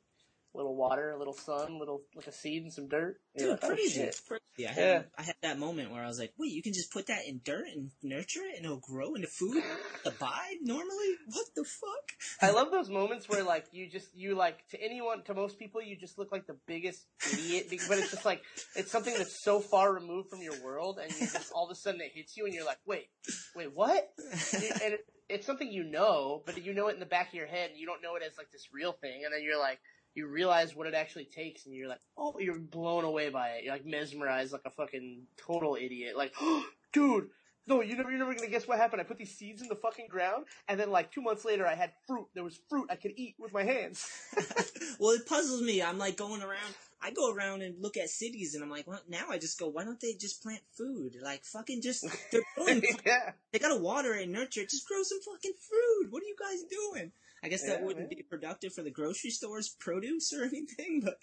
[0.54, 3.20] little water, a little sun, a little like a seed and some dirt.
[3.34, 4.00] You're Dude, like, oh, crazy.
[4.00, 4.20] shit.
[4.26, 4.68] crazy.
[4.68, 7.06] I, had, I had that moment where I was like, wait, you can just put
[7.06, 9.62] that in dirt and nurture it and it'll grow into food
[10.04, 11.14] to buy normally?
[11.28, 12.42] What the fuck?
[12.42, 15.80] I love those moments where like you just you like to anyone to most people
[15.80, 18.42] you just look like the biggest idiot, but it's just like
[18.74, 21.74] it's something that's so far removed from your world, and you just all of a
[21.74, 23.06] sudden it hits you, and you're like, wait,
[23.54, 24.08] wait, what?
[24.52, 24.62] and
[24.94, 27.70] it, it's something you know, but you know it in the back of your head,
[27.70, 29.78] and you don't know it as like this real thing, and then you're like.
[30.18, 33.62] You realize what it actually takes, and you're like, oh, you're blown away by it.
[33.62, 36.16] You're like mesmerized, like a fucking total idiot.
[36.16, 36.34] Like,
[36.92, 37.28] dude,
[37.68, 39.00] no, you're never, you're never gonna guess what happened.
[39.00, 41.76] I put these seeds in the fucking ground, and then like two months later, I
[41.76, 42.26] had fruit.
[42.34, 44.10] There was fruit I could eat with my hands.
[44.98, 45.80] well, it puzzles me.
[45.80, 46.74] I'm like going around.
[47.00, 49.68] I go around and look at cities, and I'm like, well, now I just go,
[49.68, 51.14] why don't they just plant food?
[51.22, 52.82] Like, fucking just, they're growing.
[53.06, 53.32] yeah.
[53.52, 54.70] They gotta water and nurture it.
[54.70, 56.10] Just grow some fucking fruit.
[56.10, 57.12] What are you guys doing?
[57.43, 61.16] I guess that wouldn't be productive for the grocery store's produce or anything, but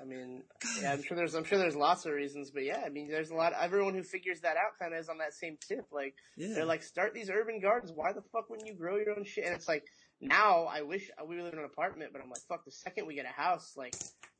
[0.00, 0.42] I mean,
[0.82, 3.30] yeah, I'm sure there's, I'm sure there's lots of reasons, but yeah, I mean, there's
[3.30, 3.52] a lot.
[3.58, 5.86] Everyone who figures that out kind of is on that same tip.
[5.90, 6.54] Like, Yeah.
[6.54, 7.92] they're like, start these urban gardens.
[7.94, 9.46] Why the fuck wouldn't you grow your own shit?
[9.46, 9.84] And it's like,
[10.20, 12.64] now I wish uh, we live in an apartment, but I'm like, fuck.
[12.64, 13.94] The second we get a house, like,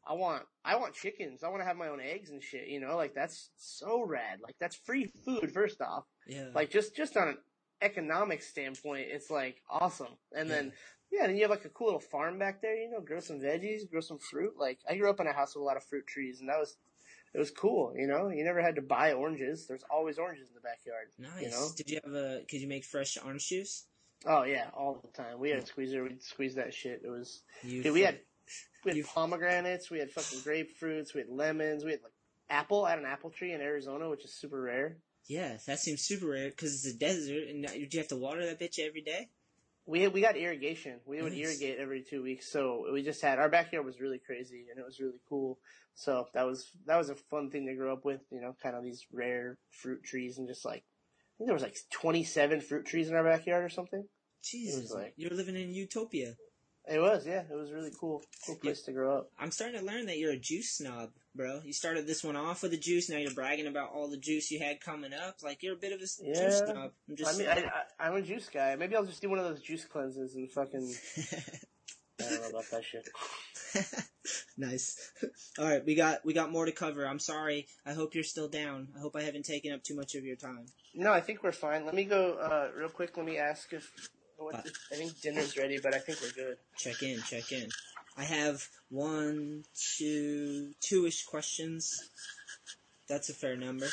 [0.09, 1.43] I want, I want chickens.
[1.43, 2.69] I want to have my own eggs and shit.
[2.69, 4.39] You know, like that's so rad.
[4.43, 5.51] Like that's free food.
[5.53, 6.47] First off, yeah.
[6.55, 7.39] like just just on an
[7.83, 10.17] economic standpoint, it's like awesome.
[10.33, 10.73] And then
[11.11, 12.77] yeah, then you have like a cool little farm back there.
[12.77, 14.55] You know, grow some veggies, grow some fruit.
[14.59, 16.59] Like I grew up in a house with a lot of fruit trees, and that
[16.59, 16.77] was
[17.35, 17.93] it was cool.
[17.97, 19.66] You know, you never had to buy oranges.
[19.66, 21.09] There's always oranges in the backyard.
[21.19, 21.43] nice.
[21.43, 21.69] You know.
[21.77, 22.41] Did you have a?
[22.49, 23.85] Could you make fresh orange juice?
[24.24, 25.39] Oh yeah, all the time.
[25.39, 26.03] We had a squeezer.
[26.03, 27.03] We'd squeeze that shit.
[27.05, 27.43] It was.
[27.62, 28.20] You Dude, we had
[28.85, 29.91] we had pomegranates.
[29.91, 31.15] We had fucking grapefruits.
[31.15, 31.85] We had lemons.
[31.85, 32.12] We had like
[32.49, 32.85] apple.
[32.85, 34.97] I had an apple tree in Arizona, which is super rare.
[35.28, 38.61] Yeah, that seems super rare because it's a desert, and you have to water that
[38.61, 39.28] bitch every day?
[39.87, 41.01] We had, we got irrigation.
[41.07, 41.43] We would Nice.
[41.61, 42.51] irrigate every two weeks.
[42.51, 45.59] So we just had our backyard was really crazy and it was really cool.
[45.95, 48.21] So that was that was a fun thing to grow up with.
[48.31, 51.63] You know, kind of these rare fruit trees and just like I think there was
[51.63, 54.05] like twenty seven fruit trees in our backyard or something.
[54.43, 56.35] Jesus, like- you're living in utopia.
[56.89, 58.23] It was yeah, it was really cool.
[58.47, 59.31] Cool place to grow up.
[59.39, 61.61] I'm starting to learn that you're a juice snob, bro.
[61.65, 64.51] You started this one off with a juice, now you're bragging about all the juice
[64.51, 65.37] you had coming up.
[65.43, 66.35] Like you're a bit of a Yeah.
[66.45, 66.93] juice snob.
[67.09, 68.75] I'm just I mean, I, I, I'm a juice guy.
[68.77, 70.95] Maybe I'll just do one of those juice cleanses and fucking.
[72.19, 73.07] I don't know about that shit.
[74.57, 75.13] nice.
[75.59, 77.07] All right, we got we got more to cover.
[77.07, 77.67] I'm sorry.
[77.85, 78.89] I hope you're still down.
[78.97, 80.67] I hope I haven't taken up too much of your time.
[80.95, 81.85] No, I think we're fine.
[81.85, 83.17] Let me go uh, real quick.
[83.19, 83.93] Let me ask if,
[84.39, 86.57] what, Uh, I think dinner's ready, but I think we're good.
[86.79, 87.69] Check in, check in.
[88.17, 89.65] I have one,
[89.99, 92.11] two, two-ish questions.
[93.09, 93.87] That's a fair number.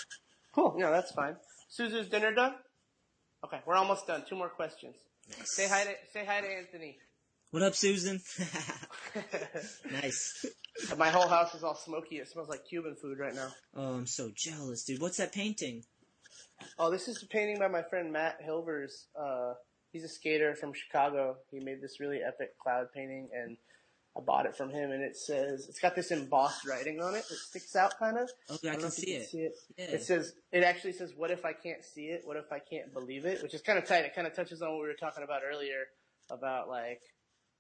[0.54, 0.76] Cool.
[0.78, 1.36] No, that's fine.
[1.70, 2.54] Suzu's dinner done?
[3.44, 4.24] Okay, we're almost done.
[4.28, 4.96] Two more questions.
[5.44, 6.98] Say hi to say hi to Anthony.
[7.52, 8.22] What up, Susan?
[9.92, 10.46] nice.
[10.98, 12.18] My whole house is all smoky.
[12.18, 13.50] It smells like Cuban food right now.
[13.76, 15.02] Oh, I'm so jealous, dude.
[15.02, 15.84] What's that painting?
[16.80, 19.06] Oh, this is a painting by my friend Matt Hilvers.
[19.20, 19.54] Uh,
[19.92, 21.36] he's a skater from Chicago.
[21.52, 23.58] He made this really epic cloud painting, and
[24.16, 24.92] I bought it from him.
[24.92, 28.30] And it says it's got this embossed writing on it that sticks out kind of.
[28.50, 29.30] Oh, okay, I don't can see can it.
[29.30, 29.56] see it.
[29.78, 29.86] Yeah.
[29.86, 32.22] It says it actually says, "What if I can't see it?
[32.26, 34.06] What if I can't believe it?" Which is kind of tight.
[34.06, 35.86] It kind of touches on what we were talking about earlier
[36.30, 37.02] about like,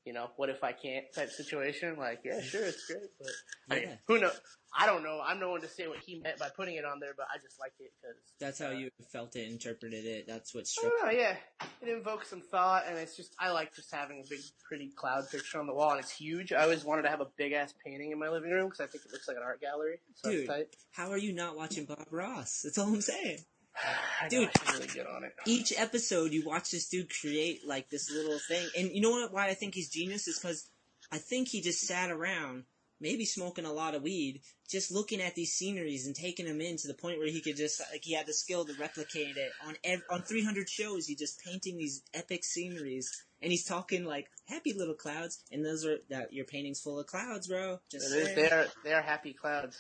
[0.05, 1.95] you know, what if I can't type situation.
[1.97, 3.30] Like, yeah, sure, it's great, but
[3.69, 4.39] I mean, who knows?
[4.75, 5.21] I don't know.
[5.23, 7.38] I'm no one to say what he meant by putting it on there, but I
[7.38, 10.25] just like it because That's how uh, you felt it, interpreted it.
[10.27, 10.91] That's what struck.
[11.03, 11.35] know, yeah.
[11.81, 15.30] It invokes some thought, and it's just, I like just having a big, pretty cloud
[15.30, 16.53] picture on the wall, and it's huge.
[16.53, 18.88] I always wanted to have a big ass painting in my living room because I
[18.88, 19.99] think it looks like an art gallery.
[20.15, 20.75] So Dude, tight.
[20.91, 22.61] how are you not watching Bob Ross?
[22.63, 23.39] That's all I'm saying.
[24.29, 24.49] Dude.
[24.71, 25.33] Really get on it.
[25.45, 29.33] Each episode, you watch this dude create like this little thing, and you know what?
[29.33, 30.69] Why I think he's genius is because
[31.11, 32.63] I think he just sat around,
[33.01, 36.77] maybe smoking a lot of weed, just looking at these sceneries and taking them in
[36.77, 39.51] to the point where he could just like he had the skill to replicate it
[39.67, 41.05] on ev- on 300 shows.
[41.07, 43.11] He just painting these epic sceneries,
[43.43, 47.05] and he's talking like happy little clouds, and those are that your painting's full of
[47.05, 47.79] clouds, bro.
[47.91, 49.77] Just It is, they are, they are happy clouds.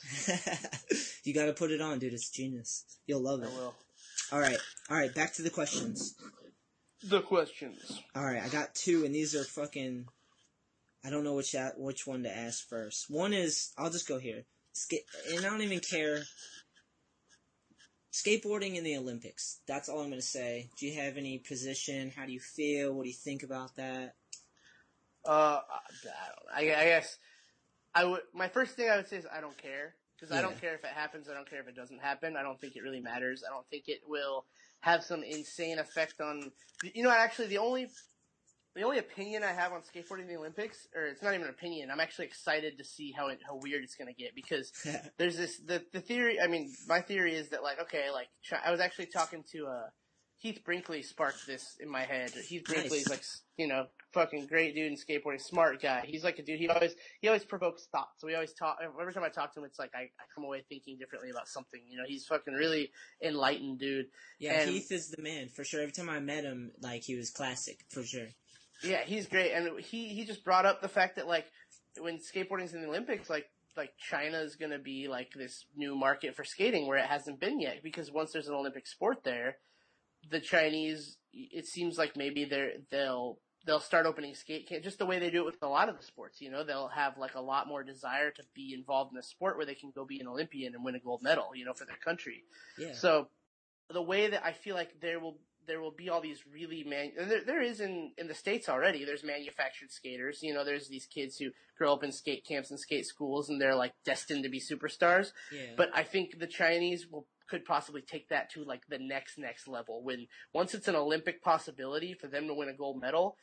[1.23, 2.13] you got to put it on, dude.
[2.13, 2.85] It's genius.
[3.07, 3.47] You'll love it.
[3.47, 3.55] I it.
[3.55, 3.73] will.
[4.31, 4.57] All right,
[4.89, 5.13] all right.
[5.15, 6.15] Back to the questions.
[7.03, 8.01] The questions.
[8.15, 10.05] All right, I got two, and these are fucking.
[11.05, 13.09] I don't know which which one to ask first.
[13.09, 14.43] One is I'll just go here,
[15.31, 16.23] and I don't even care.
[18.13, 19.59] Skateboarding in the Olympics.
[19.67, 20.69] That's all I'm gonna say.
[20.77, 22.11] Do you have any position?
[22.15, 22.93] How do you feel?
[22.93, 24.13] What do you think about that?
[25.25, 27.17] Uh, I, don't, I, I guess
[27.95, 28.21] I would.
[28.33, 30.83] My first thing I would say is I don't care because I don't care if
[30.83, 31.27] it happens.
[31.27, 32.37] I don't care if it doesn't happen.
[32.37, 33.43] I don't think it really matters.
[33.47, 34.45] I don't think it will
[34.81, 36.51] have some insane effect on.
[36.83, 37.87] You know, actually, the only
[38.75, 41.49] the only opinion I have on skateboarding in the Olympics, or it's not even an
[41.49, 41.91] opinion.
[41.91, 44.71] I'm actually excited to see how it, how weird it's going to get because
[45.17, 46.39] there's this the the theory.
[46.41, 48.27] I mean, my theory is that like okay, like
[48.65, 49.89] I was actually talking to uh
[50.37, 52.31] Heath Brinkley sparked this in my head.
[52.31, 53.23] Heath Brinkley's like
[53.57, 56.03] you know fucking great dude in skateboarding, smart guy.
[56.05, 56.59] He's like a dude.
[56.59, 58.09] He always he always provokes thought.
[58.17, 58.77] So we always talk.
[58.99, 61.47] Every time I talk to him, it's like I, I come away thinking differently about
[61.47, 61.79] something.
[61.87, 62.91] You know, he's fucking really
[63.23, 64.07] enlightened dude.
[64.39, 65.81] Yeah, And- Heath is the man for sure.
[65.81, 68.27] Every time I met him, like he was classic for sure.
[68.81, 71.45] Yeah, he's great, and he he just brought up the fact that like
[71.99, 73.45] when skateboarding's in the Olympics, like
[73.75, 77.39] like China is going to be like this new market for skating where it hasn't
[77.39, 79.57] been yet because once there's an Olympic sport there,
[80.29, 85.05] the Chinese it seems like maybe they're they'll they'll start opening skate camp just the
[85.05, 86.41] way they do it with a lot of the sports.
[86.41, 89.57] You know, they'll have like a lot more desire to be involved in the sport
[89.57, 91.49] where they can go be an Olympian and win a gold medal.
[91.55, 92.43] You know, for their country.
[92.77, 92.93] Yeah.
[92.93, 93.29] So
[93.89, 95.37] the way that I feel like there will
[95.67, 98.69] there will be all these really man and there there is in in the states
[98.69, 99.05] already.
[99.05, 100.41] There's manufactured skaters.
[100.41, 103.61] You know, there's these kids who grow up in skate camps and skate schools and
[103.61, 105.31] they're like destined to be superstars.
[105.51, 105.73] Yeah.
[105.75, 109.67] But I think the Chinese will could possibly take that to like the next next
[109.67, 113.37] level when once it's an Olympic possibility for them to win a gold medal.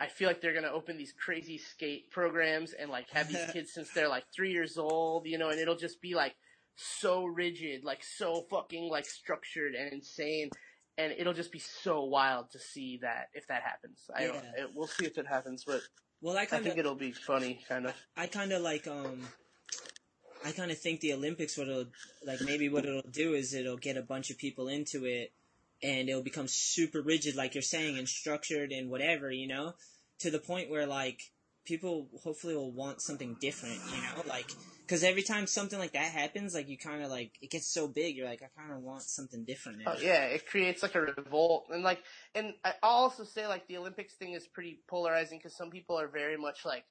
[0.00, 3.72] I feel like they're gonna open these crazy skate programs and like have these kids
[3.72, 6.34] since they're like three years old, you know, and it'll just be like
[6.76, 10.50] so rigid, like so fucking like structured and insane,
[10.98, 13.98] and it'll just be so wild to see that if that happens.
[14.14, 14.34] I don't.
[14.36, 14.64] Yeah.
[14.64, 15.80] It, we'll see if it happens, but
[16.20, 17.94] Well, I kinda, I think it'll be funny, kind of.
[18.16, 19.26] I kind of like um
[20.44, 21.86] I kind of think the Olympics what it'll
[22.24, 25.32] like maybe what it'll do is it'll get a bunch of people into it
[25.82, 29.74] and it'll become super rigid like you're saying and structured and whatever, you know,
[30.20, 31.32] to the point where like
[31.64, 34.46] people hopefully will want something different, you know, like
[34.86, 37.88] cuz every time something like that happens like you kind of like it gets so
[37.88, 39.82] big you're like I kind of want something different.
[39.86, 42.02] Oh yeah, it creates like a revolt, and like,
[42.34, 46.08] and I- also say like the Olympics thing is pretty polarizing because some people are
[46.08, 46.84] very much like,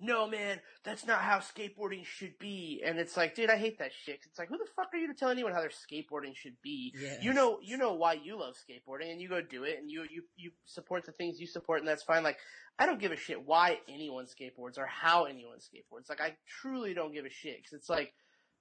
[0.00, 3.92] no man, that's not how skateboarding should be, and it's like, dude, I hate that
[3.92, 4.20] shit.
[4.26, 6.92] It's like, who the fuck are you to tell anyone how their skateboarding should be?
[7.00, 7.16] Yeah.
[7.22, 10.02] You know, you know why you love skateboarding, and you go do it, and you
[10.10, 12.22] you you support the things you support, and that's fine.
[12.22, 12.38] Like,
[12.78, 16.08] I don't give a shit why anyone skateboards or how anyone skateboards.
[16.08, 18.12] Like, I truly don't give a shit because it's like.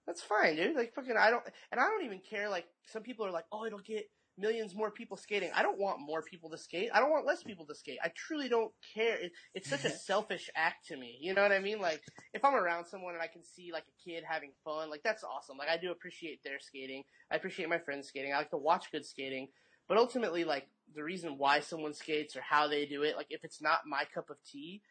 [0.06, 0.76] That's fine, dude.
[0.76, 2.50] Like fucking, I don't, and I don't even care.
[2.50, 5.52] Like some people are like, oh, it'll get millions more people skating.
[5.54, 6.90] I don't want more people to skate.
[6.94, 8.00] I don't want less people to skate.
[8.04, 9.16] I truly don't care.
[9.16, 9.98] It, it's such a mm-hmm.
[9.98, 11.18] selfish act to me.
[11.22, 11.80] You know what I mean?
[11.80, 12.02] Like
[12.34, 15.24] if I'm around someone and I can see like a kid having fun, like that's
[15.24, 15.58] awesome.
[15.58, 17.04] Like I do appreciate their skating.
[17.32, 18.34] I appreciate my friends skating.
[18.34, 19.50] I like to watch good skating.
[19.88, 23.44] But ultimately, like the reason why someone skates or how they do it, like if
[23.44, 24.82] it's not my cup of tea,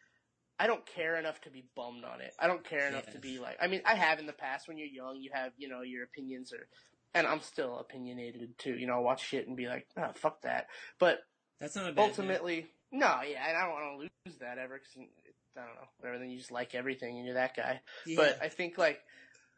[0.59, 2.35] I don't care enough to be bummed on it.
[2.39, 3.14] I don't care enough Yeah.
[3.14, 5.52] to be like, I mean, I have in the past when you're young, you have,
[5.56, 6.69] you know, your opinions or,
[7.15, 10.43] and I'm still opinionated too, you know, I'll watch shit and be like, oh, fuck
[10.43, 10.67] that.
[10.99, 11.19] But
[11.61, 12.05] That's not a bad thing.
[12.05, 15.09] ultimately, no, yeah, and I don't want to lose that ever because, mm,
[15.57, 17.81] I don't know, whatever, then you just like everything and you're that guy.
[18.07, 18.17] Yeah.
[18.17, 19.01] But I think like,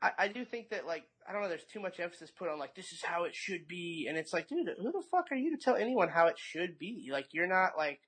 [0.02, 2.58] I, I do think that like, I don't know, there's too much emphasis put on
[2.58, 4.06] like, this is how it should be.
[4.08, 6.78] And it's like, dude, who the fuck are you to tell anyone how it should
[6.78, 7.08] be?
[7.12, 8.00] Like, you're not like,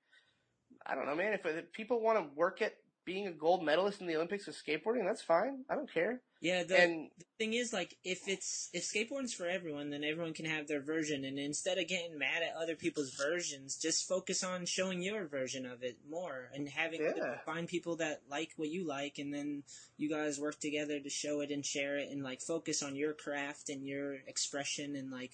[0.84, 1.32] I don't know, man.
[1.32, 2.74] If, if people want to work at
[3.06, 5.64] being a gold medalist in the Olympics with skateboarding, that's fine.
[5.70, 6.20] I don't care.
[6.42, 10.34] Yeah, the, And the thing is, like, if it's if skateboarding's for everyone, then everyone
[10.34, 11.24] can have their version.
[11.24, 15.64] And instead of getting mad at other people's versions, just focus on showing your version
[15.64, 17.38] of it more and having Yeah.
[17.46, 19.62] find people that like what you like, and then
[19.96, 23.14] you guys work together to show it and share it, and like focus on your
[23.14, 25.30] craft and your expression, and like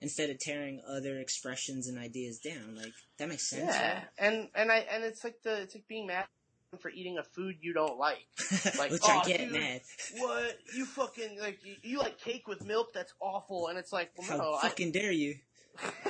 [0.00, 2.76] instead of tearing other expressions and ideas down.
[2.76, 3.74] Like that makes sense.
[3.74, 6.26] yeah, and and I and it's like the it's like being mad
[6.80, 8.26] for eating a food you don't like.
[8.78, 9.80] Like, Which oh, I get dude, mad.
[10.18, 11.60] What you fucking like?
[11.64, 12.92] You, you like cake with milk?
[12.92, 13.68] That's awful.
[13.68, 15.36] And it's like, well, How no, I, fucking dare you?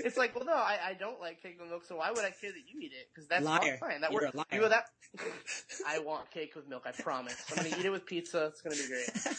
[0.00, 2.30] it's like, well, no, I, I don't like cake with milk, so why would I
[2.30, 3.08] care that you eat it?
[3.14, 3.76] Because that's Liar.
[3.78, 4.00] fine.
[4.00, 4.34] That You're works.
[4.34, 4.46] a liar.
[4.52, 4.84] You know that?
[5.86, 6.84] I want cake with milk.
[6.86, 7.36] I promise.
[7.50, 8.46] I'm gonna eat it with pizza.
[8.46, 9.36] It's gonna be great.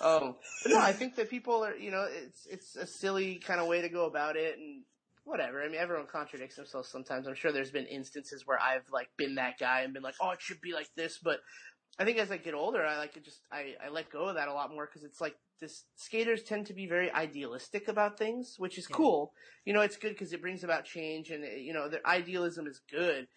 [0.00, 0.36] Um,
[0.66, 3.80] no, I think that people are, you know, it's it's a silly kind of way
[3.80, 4.82] to go about it, and
[5.24, 5.62] whatever.
[5.62, 7.26] I mean, everyone contradicts themselves sometimes.
[7.26, 10.30] I'm sure there's been instances where I've like been that guy and been like, oh,
[10.30, 11.40] it should be like this, but
[11.98, 14.34] I think as I get older, I like to just I, I let go of
[14.34, 18.18] that a lot more because it's like this skaters tend to be very idealistic about
[18.18, 18.96] things, which is Yeah.
[18.96, 19.32] cool.
[19.64, 22.80] You know, it's good because it brings about change, and you know, their idealism is
[22.90, 23.28] good.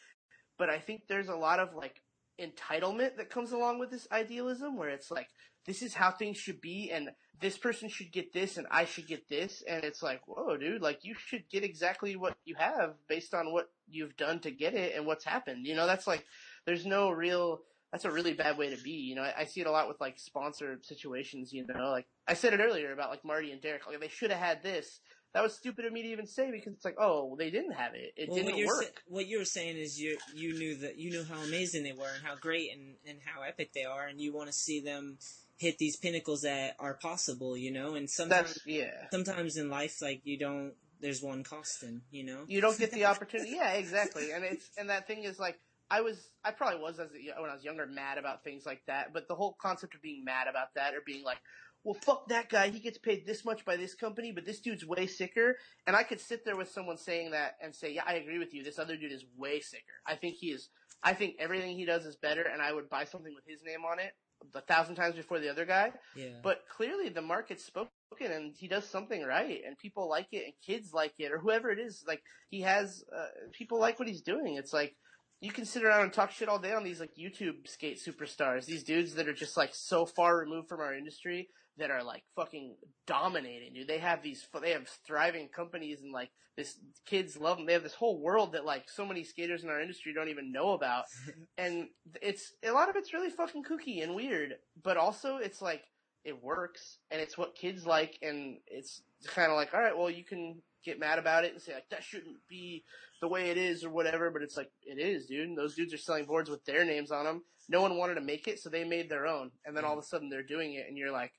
[0.57, 2.01] But I think there's a lot of like
[2.41, 5.30] entitlement that comes along with this idealism, where it's like
[5.65, 9.07] this is how things should be, and this person should get this, and I should
[9.07, 12.95] get this, and it's like, whoa, dude, like you should get exactly what you have
[13.07, 15.65] based on what you've done to get it and what's happened.
[15.68, 16.26] You know, that's like
[16.65, 17.61] there's no real
[17.91, 18.91] that's a really bad way to be.
[18.91, 21.53] You know, I, I see it a lot with like sponsor situations.
[21.53, 23.85] You know, like I said it earlier about like Marty and Derek.
[23.88, 24.99] Like they should have had this.
[25.34, 27.93] that was stupid of me to even say because it's like, oh, they didn't have
[27.93, 28.14] it.
[28.18, 28.84] It Well, didn't what you're work.
[28.84, 31.93] sa- what you were saying is you you knew that you knew how amazing they
[31.93, 34.81] were and how great and, and how epic they are, and you want to see
[34.81, 35.18] them
[35.57, 37.95] hit these pinnacles that are possible, you know.
[37.95, 39.07] And sometimes That's yeah.
[39.11, 40.73] sometimes in life, like you don't.
[40.99, 42.45] There's one Koston, you know.
[42.47, 43.51] You don't get the opportunity.
[43.51, 44.31] Yeah, exactly.
[44.31, 45.59] And it's and that thing is like
[45.91, 48.81] I was I probably was as a, when I was younger mad about things like
[48.88, 49.13] that.
[49.13, 51.38] But the whole concept of being mad about that or being like,
[51.84, 52.69] well, fuck that guy.
[52.69, 55.57] He gets paid this much by this company, but this dude's way sicker.
[55.85, 58.53] And I could sit there with someone saying that and say, yeah, I agree with
[58.53, 58.63] you.
[58.63, 59.84] This other dude is way sicker.
[60.05, 60.69] I think he is.
[61.03, 63.85] I think everything he does is better, and I would buy something with his name
[63.85, 64.13] on it
[64.55, 65.91] a thousand times before the other guy.
[66.15, 66.39] Yeah.
[66.43, 67.89] But clearly the market's spoken
[68.19, 71.72] and he does something right and people like it and kids like it or whoever
[71.72, 72.03] it is.
[72.07, 74.55] Like he has, uh, people like what he's doing.
[74.55, 74.95] It's like,
[75.39, 78.65] you can sit around and talk shit all day on these like YouTube skate superstars,
[78.65, 82.23] these dudes that are just like so far removed from our industry that are like
[82.35, 82.75] fucking
[83.05, 83.87] dominating, dude.
[83.87, 87.65] They have these, they have thriving companies and like this, kids love them.
[87.65, 90.51] They have this whole world that like so many skaters in our industry don't even
[90.51, 91.05] know about.
[91.57, 91.87] and
[92.21, 95.83] it's, a lot of it's really fucking kooky and weird, but also it's like,
[96.23, 100.09] it works and it's what kids like and it's kind of like, all right, well,
[100.09, 102.83] you can get mad about it and say like, that shouldn't be
[103.21, 105.47] the way it is or whatever, but it's like, it is, dude.
[105.47, 107.43] And those dudes are selling boards with their names on them.
[107.69, 109.51] No one wanted to make it, so they made their own.
[109.65, 111.31] And then all of a sudden they're doing it and you're like,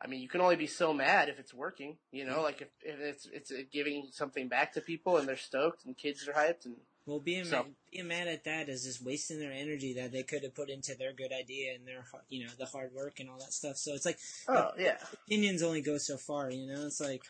[0.00, 2.68] I mean, you can only be so mad if it's working, you know, like if,
[2.82, 6.32] if it's, it's uh, giving something back to people and they're stoked and kids are
[6.32, 6.76] hyped and
[7.06, 10.22] Well, being So- mad, being mad at that is just wasting their energy that they
[10.22, 13.28] could have put into their good idea and their you know the hard work and
[13.28, 13.76] all that stuff.
[13.76, 14.98] So it's like oh yeah.
[15.24, 16.50] opinions only go so far.
[16.50, 17.22] You know, it's like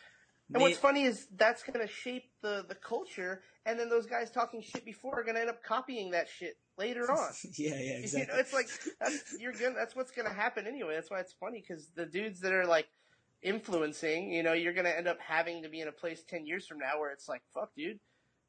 [0.53, 4.31] And what's funny is that's going to shape the, the culture, and then those guys
[4.31, 7.31] talking shit before are going to end up copying that shit later on.
[7.57, 8.21] yeah, yeah, exactly.
[8.21, 8.67] You know, it's like
[8.99, 10.95] that's you're gonna that's what's gonna happen anyway.
[10.95, 12.87] That's why it's funny because the dudes that are like
[13.43, 16.65] influencing, you know, you're gonna end up having to be in a place ten years
[16.65, 17.99] from now where it's like, fuck, dude,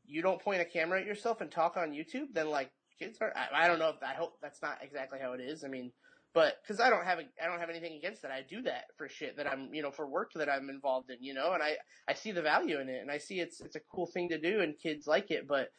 [0.07, 3.33] you don't point a camera at yourself and talk on YouTube, then like kids are.
[3.37, 5.65] I, I don't know if I hope that's not exactly how it is.
[5.65, 5.93] I mean,
[6.33, 8.31] but because I don't have a, I don't have anything against that.
[8.31, 11.17] I do that for shit that I'm you know for work that I'm involved in,
[11.21, 11.77] you know, and I
[12.09, 14.39] I see the value in it and I see it's it's a cool thing to
[14.39, 15.73] do and kids like it, but.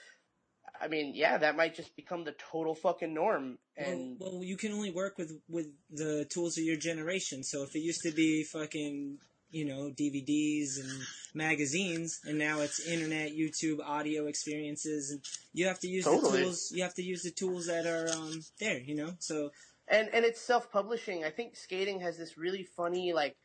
[0.80, 3.60] I mean, yeah, that might just become the total fucking norm.
[3.78, 7.44] And well, well, you can only work with with the tools of your generation.
[7.44, 9.18] So if it used to be fucking
[9.52, 10.90] you know DVDs and
[11.34, 15.22] magazines, and now it's internet, YouTube, audio experiences, and
[15.54, 16.72] you have to use the tools.
[16.74, 18.80] You have to use the tools that are um, there.
[18.80, 19.52] You know, so
[19.92, 21.24] and and it's self-publishing.
[21.24, 23.36] I think skating has this really funny like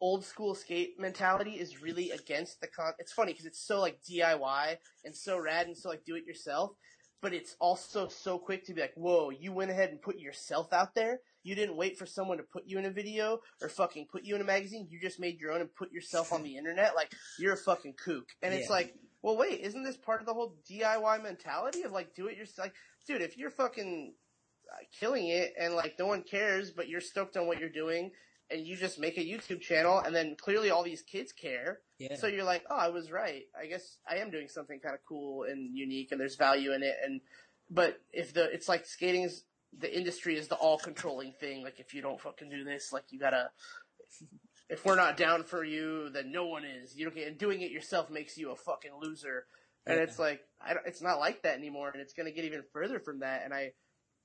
[0.00, 2.92] old school skate mentality is really against the con.
[2.98, 6.26] It's funny because it's so like DIY and so rad and so like do it
[6.26, 6.72] yourself,
[7.22, 10.72] but it's also so quick to be like, whoa, you went ahead and put yourself
[10.72, 11.20] out there.
[11.42, 14.34] You didn't wait for someone to put you in a video or fucking put you
[14.34, 14.88] in a magazine.
[14.90, 16.94] You just made your own and put yourself on the internet.
[16.94, 18.28] Like you're a fucking kook.
[18.42, 22.14] And it's like, well, wait, isn't this part of the whole DIY mentality of like
[22.14, 22.66] do it yourself?
[22.66, 22.74] Like,
[23.06, 24.14] dude, if you're fucking
[24.98, 28.10] killing it and like no one cares, but you're stoked on what you're doing
[28.50, 31.80] and you just make a YouTube channel and then clearly all these kids care.
[31.98, 32.16] yeah.
[32.16, 33.42] So you're like, oh, I was right.
[33.60, 36.82] I guess I am doing something kind of cool and unique and there's value in
[36.82, 36.94] it.
[37.04, 37.20] And,
[37.70, 39.44] but if the, it's like skating is,
[39.76, 41.62] the industry is the all controlling thing.
[41.64, 43.50] Like if you don't fucking do this, like you gotta,
[44.68, 46.96] if we're not down for you, then no one is.
[46.96, 49.46] You don't get, and doing it yourself makes you a fucking loser.
[49.86, 50.02] And Yeah.
[50.04, 53.00] it's like, I don't, it's not like that anymore and it's gonna get even further
[53.00, 53.42] from that.
[53.44, 53.72] And I,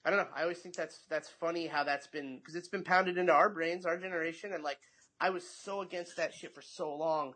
[0.03, 0.28] I don't know.
[0.36, 3.49] I always think that's that's funny how that's been because it's been pounded into our
[3.49, 4.80] brains, our generation, and like
[5.19, 7.34] I was so against that shit for so long.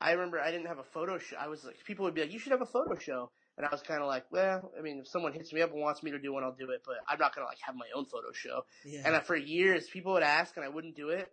[0.00, 1.36] I remember I didn't have a photo show.
[1.38, 3.68] I was like, people would be like, "You should have a photo show," and I
[3.70, 6.10] was kind of like, "Well, I mean, if someone hits me up and wants me
[6.10, 8.32] to do one, I'll do it, but I'm not gonna like have my own photo
[8.32, 9.02] show." yeah.
[9.04, 11.30] And uh, for years, people would ask, and I wouldn't do it.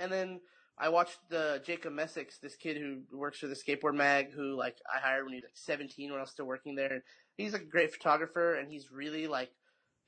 [0.00, 0.40] And then
[0.78, 4.76] I watched the Jacob Messick, this kid who works for the Skateboard Mag, who like
[4.94, 6.92] I hired when he was like 17 when I was still working there.
[6.92, 7.02] And
[7.36, 9.50] he's like a great photographer, and he's really like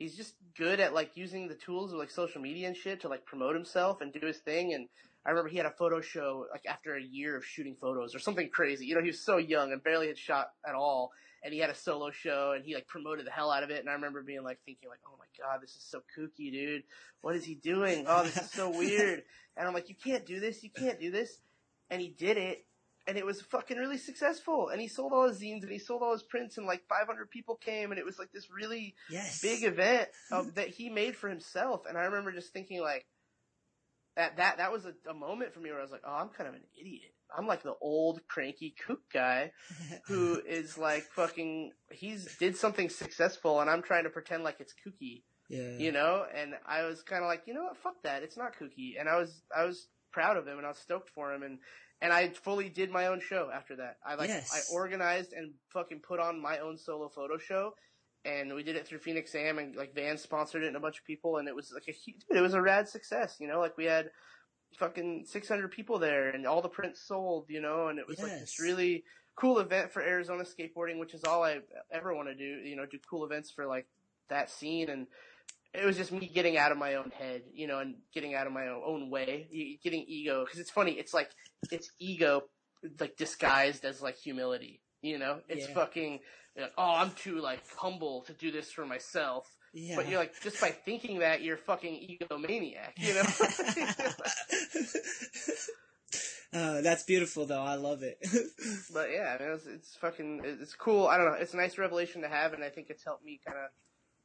[0.00, 3.08] he's just good at like using the tools of like social media and shit to
[3.08, 4.72] like promote himself and do his thing.
[4.74, 4.88] And
[5.24, 8.18] I remember he had a photo show like after a year of shooting photos or
[8.18, 8.86] something crazy.
[8.86, 11.12] You know, he was so young and barely had shot at all.
[11.44, 13.80] And he had a solo show and he like promoted the hell out of it.
[13.80, 16.82] And I remember being like thinking like, oh my god, this is so kooky, dude.
[17.20, 18.06] What is he doing?
[18.08, 19.22] Oh, this is so weird.
[19.56, 20.62] And I'm like, you can't do this.
[20.62, 21.36] You can't do this.
[21.90, 22.64] And he did it.
[23.06, 24.68] And it was fucking really successful.
[24.68, 27.30] And he sold all his zines and he sold all his prints and like 500
[27.30, 29.40] people came and it was like this really yes.
[29.40, 30.08] big event
[30.54, 31.82] that he made for himself.
[31.88, 33.06] And I remember just thinking like,
[34.16, 36.28] that, that, that was a, a moment for me where I was like, oh, I'm
[36.28, 37.14] kind of an idiot.
[37.36, 39.52] I'm like the old cranky kook guy
[40.06, 44.74] who is like fucking, he's did something successful and I'm trying to pretend like it's
[44.74, 45.78] kooky, yeah.
[45.78, 46.24] you know?
[46.34, 47.76] And I was kind of like, you know what?
[47.76, 48.22] Fuck that.
[48.22, 48.98] It's not kooky.
[48.98, 51.42] And I was, I was proud of him and I was stoked for him.
[51.42, 51.58] And
[52.02, 53.96] and I fully did my own show after that.
[54.04, 54.50] I like Yes.
[54.54, 57.74] I organized and fucking put on my own solo photo show.
[58.24, 60.98] And we did it through Phoenix Am and like Van sponsored it and a bunch
[60.98, 61.38] of people.
[61.38, 63.76] And it was like a huge, dude, it was a rad success, you know, like
[63.76, 64.10] we had
[64.78, 68.30] fucking 600 people there and all the prints sold, you know, and it was like
[68.32, 69.04] this really
[69.36, 71.60] cool event for Arizona skateboarding, which is all I
[71.90, 73.86] ever want to do, you know, do cool events for like
[74.28, 74.90] that scene.
[74.90, 75.06] And
[75.72, 78.46] it was just me getting out of my own head, you know, and getting out
[78.46, 80.44] of my own, way, getting ego.
[80.44, 80.92] Cause it's funny.
[80.92, 81.30] It's like,
[81.70, 82.44] it's ego,
[82.98, 85.40] like disguised as like humility, you know?
[85.48, 85.74] It's Yeah.
[85.74, 86.20] fucking,
[86.56, 89.46] like, oh, I'm too like humble to do this for myself.
[89.72, 89.94] Yeah.
[89.94, 93.22] But you're like, just by thinking that, you're fucking egomaniac, you know?
[96.52, 97.62] uh, that's beautiful though.
[97.62, 98.18] I love it.
[98.92, 101.06] But yeah, I mean, it's, it's fucking, it's cool.
[101.06, 101.34] I don't know.
[101.34, 103.70] It's a nice revelation to have, and I think it's helped me kind of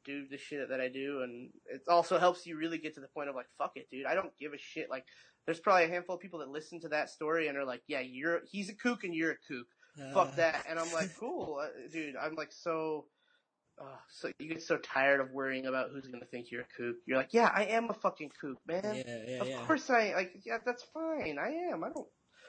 [0.06, 3.08] do the shit that I do, and it also helps you really get to the
[3.08, 4.06] point of like, fuck it, dude.
[4.06, 4.88] I don't give a shit.
[4.88, 5.04] Like,
[5.44, 8.00] there's probably a handful of people that listen to that story and are like, yeah,
[8.00, 9.66] you're, he's a kook and you're a kook.
[10.00, 10.64] Uh, Fuck that.
[10.68, 12.16] And I'm like, cool, uh, dude.
[12.16, 13.06] I'm like so.
[13.78, 16.96] Uh, so you get so tired of worrying about who's gonna think you're a kook.
[17.04, 18.80] You're like, yeah, I am a fucking kook, man.
[18.84, 19.58] Yeah, yeah, of yeah.
[19.66, 20.32] course I like.
[20.46, 21.36] Yeah, that's fine.
[21.38, 21.84] I am.
[21.84, 22.06] I don't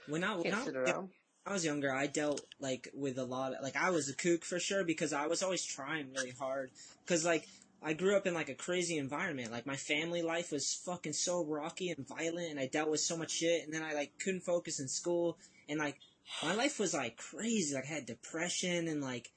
[0.07, 1.09] When I when I, sit around.
[1.47, 4.43] I was younger, I dealt like with a lot of like I was a kook
[4.43, 6.71] for sure because I was always trying really hard
[7.05, 7.47] because like
[7.81, 9.53] I grew up in like a crazy environment.
[9.53, 13.15] Like my family life was fucking so rocky and violent, and I dealt with so
[13.15, 15.37] much shit, and then I like couldn't focus in school,
[15.69, 15.97] and like
[16.43, 17.73] my life was like crazy.
[17.73, 19.31] Like I had depression and like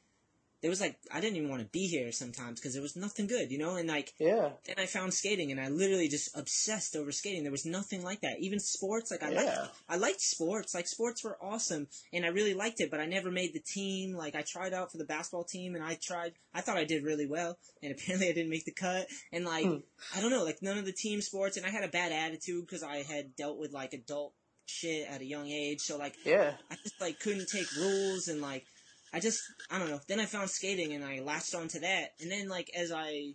[0.62, 3.26] there was like I didn't even want to be here sometimes because there was nothing
[3.26, 4.50] good, you know, and like Yeah.
[4.66, 7.42] then I found skating and I literally just obsessed over skating.
[7.42, 8.40] There was nothing like that.
[8.40, 9.42] Even sports, like I Yeah.
[9.42, 10.74] liked, I liked sports.
[10.74, 14.12] Like sports were awesome and I really liked it, but I never made the team.
[14.14, 17.04] Like I tried out for the basketball team and I tried, I thought I did
[17.04, 19.06] really well and apparently I didn't make the cut.
[19.32, 19.76] And like, Hmm.
[20.14, 22.66] I don't know, like none of the team sports and I had a bad attitude
[22.66, 24.34] because I had dealt with like adult
[24.66, 25.80] shit at a young age.
[25.80, 26.52] So like, Yeah.
[26.70, 28.66] I just like couldn't take rules and like
[29.12, 30.00] I just I don't know.
[30.08, 32.12] Then I found skating and I latched onto that.
[32.20, 33.34] And then like as I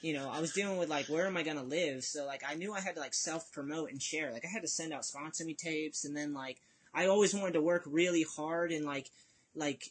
[0.00, 2.04] you know, I was dealing with like where am I gonna live?
[2.04, 4.32] So like I knew I had to like self promote and share.
[4.32, 6.60] Like I had to send out sponsor me tapes and then like
[6.94, 9.10] I always wanted to work really hard and like
[9.54, 9.90] like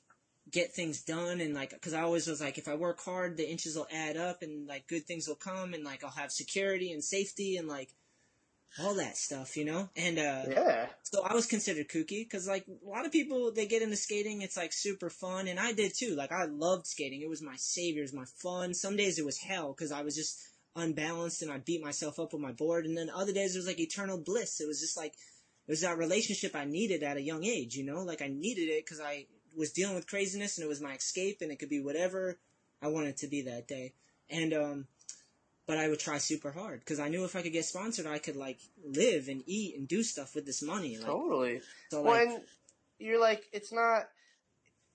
[0.49, 3.49] get things done and like because I always was like if I work hard the
[3.49, 6.93] inches will add up and like good things will come and like I'll have security
[6.93, 7.89] and safety and like
[8.79, 9.89] all that stuff, you know?
[9.95, 10.87] And uh Yeah.
[11.03, 14.41] so I was considered kooky because like a lot of people they get into skating,
[14.41, 16.15] it's like super fun, and I did too.
[16.15, 18.73] Like I loved skating; it was my savior, it was my fun.
[18.73, 20.39] Some days it was hell because I was just
[20.75, 23.67] unbalanced and I beat myself up on my board, and then other days it was
[23.67, 24.59] like eternal bliss.
[24.61, 27.85] It was just like it was that relationship I needed at a young age, you
[27.85, 28.03] know?
[28.03, 31.37] Like I needed it because I was dealing with craziness, and it was my escape,
[31.41, 32.37] and it could be whatever
[32.81, 33.93] I wanted to be that day.
[34.29, 34.87] And um,
[35.67, 38.19] but I would try super hard because I knew if I could get sponsored, I
[38.19, 40.97] could like live and eat and do stuff with this money.
[40.97, 41.61] Like, Totally.
[41.91, 42.41] so like, when
[42.99, 44.03] you're like, it's not.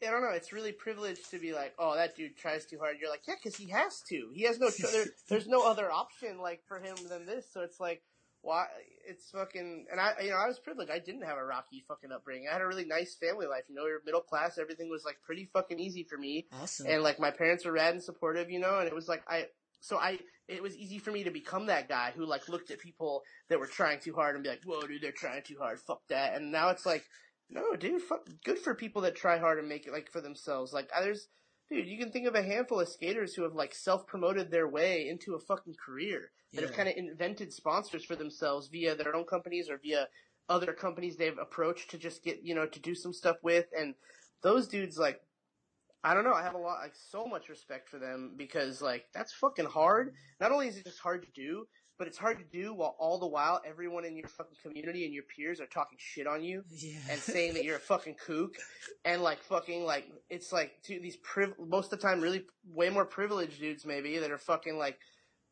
[0.04, 0.30] I don't know.
[0.30, 2.96] It's really privileged to be like, oh, that dude tries too hard.
[3.00, 4.30] You're like, yeah, because he has to.
[4.34, 4.68] He has no.
[4.70, 7.46] There, there's no other option like for him than this.
[7.52, 8.02] So it's like,
[8.40, 8.66] why?
[9.06, 9.86] It's fucking.
[9.92, 10.90] And I, you know, I was privileged.
[10.90, 12.48] I didn't have a rocky fucking upbringing.
[12.48, 13.64] I had a really nice family life.
[13.68, 14.58] You know, we were middle class.
[14.58, 16.46] Everything was like pretty fucking easy for me.
[16.60, 16.86] awesome.
[16.88, 19.46] And like my parents were rad and supportive, you know, and it was like I
[19.82, 20.18] so I
[20.48, 23.58] it was easy for me to become that guy who like looked at people that
[23.58, 26.34] were trying too hard and be like, Whoa dude, they're trying too hard, fuck that.
[26.34, 27.04] And now it's like,
[27.50, 30.72] No, dude, fuck good for people that try hard and make it like for themselves.
[30.72, 31.28] Like there's
[31.68, 34.68] dude, you can think of a handful of skaters who have like self promoted their
[34.68, 39.16] way into a fucking career that have kind of invented sponsors for themselves via their
[39.16, 40.06] own companies or via
[40.48, 43.66] other companies they've approached to just get, you know, to do some stuff with.
[43.76, 43.94] And
[44.42, 45.20] those dudes like
[46.04, 46.34] I don't know.
[46.34, 50.14] I have a lot, like, so much respect for them because, like, that's fucking hard.
[50.40, 51.66] Not only is it just hard to do,
[52.02, 55.14] but it's hard to do while all the while everyone in your fucking community and
[55.14, 56.98] your peers are talking shit on you yeah.
[57.08, 58.56] and saying that you're a fucking kook
[59.04, 62.90] and like fucking like it's like to these priv- most of the time really way
[62.90, 64.98] more privileged dudes maybe that are fucking like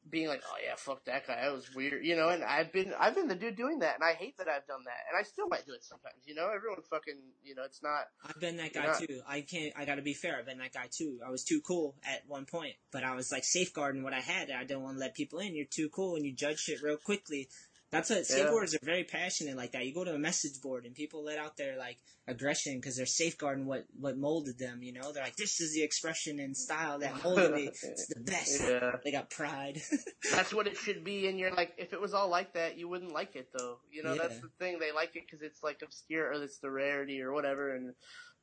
[0.08, 2.92] being like oh yeah fuck that guy that was weird you know and I've been
[2.98, 5.22] I've been the dude doing that and I hate that I've done that and I
[5.22, 8.56] still might do it sometimes you know everyone fucking you know it's not I've been
[8.56, 9.06] that guy Yeah.
[9.06, 9.20] too.
[9.28, 9.72] I can't.
[9.76, 10.36] I got to be fair.
[10.38, 11.18] I've been that guy too.
[11.26, 14.50] I was too cool at one point, but I was like safeguarding what I had.
[14.50, 15.54] I didn't want to let people in.
[15.54, 17.48] You're too cool, and you judge shit real quickly.
[17.90, 18.36] That's what Yeah.
[18.36, 19.84] skateboarders are very passionate like that.
[19.84, 21.98] You go to a message board and people let out their like
[22.28, 24.82] aggression because they're safeguarding what what molded them.
[24.82, 27.66] You know, they're like, this is the expression and style that molded me.
[27.82, 28.60] It's the best.
[28.62, 29.82] yeah They got pride.
[30.30, 32.88] that's what it should be and you're like if it was all like that you
[32.88, 35.80] wouldn't like it though you know that's the thing they like it because it's like
[35.82, 37.94] obscure or it's the rarity or whatever and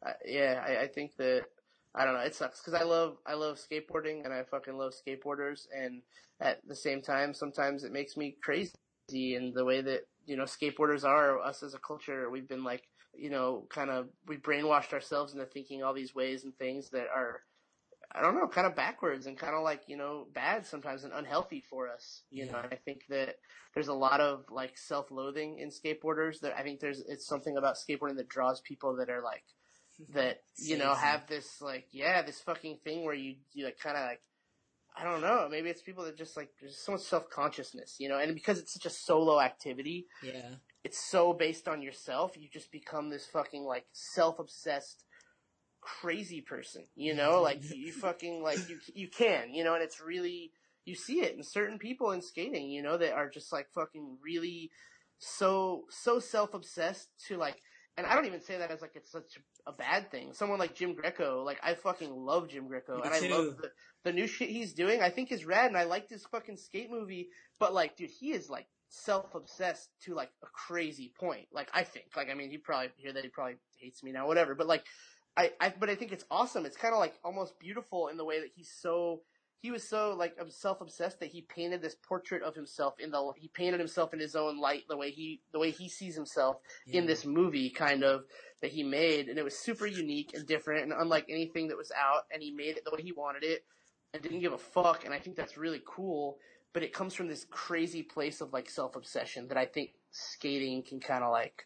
[0.06, 1.44] uh, yeah I, I think that
[1.96, 4.94] I don't know it sucks because I love I love skateboarding and I fucking love
[4.94, 6.02] skateboarders and
[6.42, 8.74] at the same time sometimes it makes me crazy
[9.14, 12.30] in the way that you know, skateboarders are us as a culture.
[12.30, 12.84] We've been like,
[13.16, 17.08] you know, kind of we brainwashed ourselves into thinking all these ways and things that
[17.16, 17.42] are,
[18.14, 21.14] I don't know, kind of backwards and kind of like you know bad sometimes and
[21.14, 22.24] unhealthy for us.
[22.30, 23.38] You know, and I think that
[23.74, 26.42] there's a lot of like self-loathing in skateboarders.
[26.42, 29.46] That I think there's it's something about skateboarding that draws people that are like
[30.14, 33.98] that you know have this like yeah this fucking thing where you you like kind
[33.98, 34.22] of like
[35.00, 35.48] I don't know.
[35.50, 38.18] Maybe it's people that just like there's so much self consciousness you know?
[38.18, 40.56] And because it's such a solo activity Yeah.
[40.84, 45.04] it's so based on yourself you just become this fucking like self obsessed
[45.82, 47.34] crazy person you know?
[47.34, 47.44] Mm-hmm.
[47.44, 49.76] Like you fucking like you you can you know?
[49.76, 50.52] And it's really
[50.86, 54.18] you see it in certain people in skating you know that are just like fucking
[54.24, 54.72] really
[55.20, 57.62] so so self obsessed to like
[57.98, 60.32] and I don't even say that as like it's such a bad thing.
[60.34, 63.72] Someone like Jim Greco, like I fucking love Jim Greco, Me and I love the,
[64.04, 65.02] the new shit he's doing.
[65.02, 67.30] I think is rad, and I liked his fucking skate movie.
[67.60, 71.48] But like, dude, he is like self obsessed to like a crazy point.
[71.52, 74.28] Like I think, like I mean, he probably hear that he probably hates me now,
[74.28, 74.54] whatever.
[74.54, 74.86] But like,
[75.36, 76.66] I, I but I think it's awesome.
[76.66, 79.22] It's kind of like almost beautiful in the way that he's so
[79.60, 83.12] he was so like um, self obsessed that he painted this portrait of himself in
[83.12, 86.16] the he painted himself in his own light the way he the way he sees
[86.16, 86.58] himself
[86.88, 88.24] in this movie kind of
[88.62, 89.30] that he made.
[89.30, 92.24] And it was super unique and different and unlike anything that was out.
[92.32, 93.66] And he made it the way he wanted it
[94.14, 95.06] and didn't give a fuck.
[95.06, 96.38] And I think that's really cool.
[96.74, 100.84] But it comes from this crazy place of like self obsession that I think skating
[100.84, 101.66] can kind of like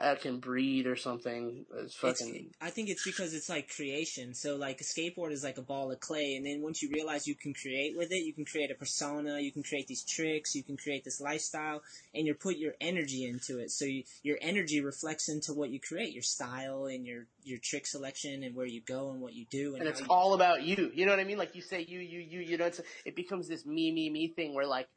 [0.00, 4.34] I can breed or something it's fucking It's, I think it's because it's like creation.
[4.34, 7.26] So like a skateboard is like a ball of clay, and then once you realize
[7.26, 10.54] you can create with it, you can create a persona, you can create these tricks,
[10.54, 11.82] you can create this lifestyle,
[12.14, 13.70] and you put your energy into it.
[13.70, 17.86] So you, your energy reflects into what you create, your style and your your trick
[17.86, 20.90] selection, and where you go and what you do, and, and it's all about you.
[20.94, 21.38] You know what I mean?
[21.38, 24.28] Like you say you, you, you, you know, it's, it becomes this me, me, me
[24.28, 24.88] thing where like,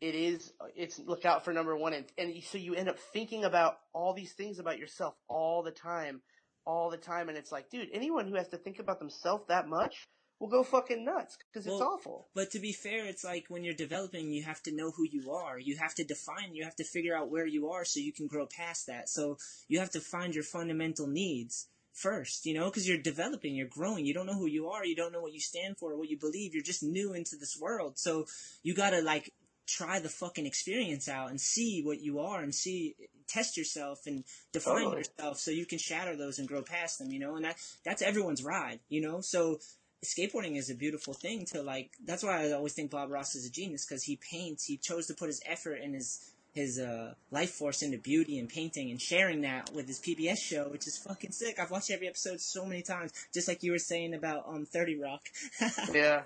[0.00, 3.44] it is, it's look out for number one and, and so you end up thinking
[3.44, 6.22] about all these things about yourself all the time,
[6.64, 7.28] all the time.
[7.28, 10.08] And it's like, dude, anyone who has to think about themselves that much
[10.38, 12.28] will go fucking nuts because it's Well, awful.
[12.34, 15.30] But to be fair, it's like when you're developing, you have to know who you
[15.32, 15.58] are.
[15.58, 18.26] You have to define, you have to figure out where you are so you can
[18.26, 19.08] grow past that.
[19.10, 19.36] So
[19.68, 24.06] you have to find your fundamental needs first, you know, because you're developing, you're growing.
[24.06, 24.84] You don't know who you are.
[24.84, 26.54] You don't know what you stand for or what you believe.
[26.54, 27.98] You're just new into this world.
[27.98, 28.26] So
[28.62, 29.32] you gotta like
[29.70, 32.96] try the fucking experience out and see what you are and see
[33.28, 34.98] test yourself and define Totally.
[34.98, 38.02] yourself so you can shatter those and grow past them you know and that that's
[38.02, 39.58] everyone's ride you know so
[40.04, 43.46] skateboarding is a beautiful thing to like that's why i always think bob ross is
[43.46, 47.14] a genius because he paints he chose to put his effort and his his uh,
[47.30, 50.98] life force into beauty and painting and sharing that with his PBS show, which is
[50.98, 51.58] fucking sick.
[51.58, 54.98] I've watched every episode so many times, just like you were saying about um Thirty
[54.98, 55.22] Rock.
[55.92, 56.22] yeah,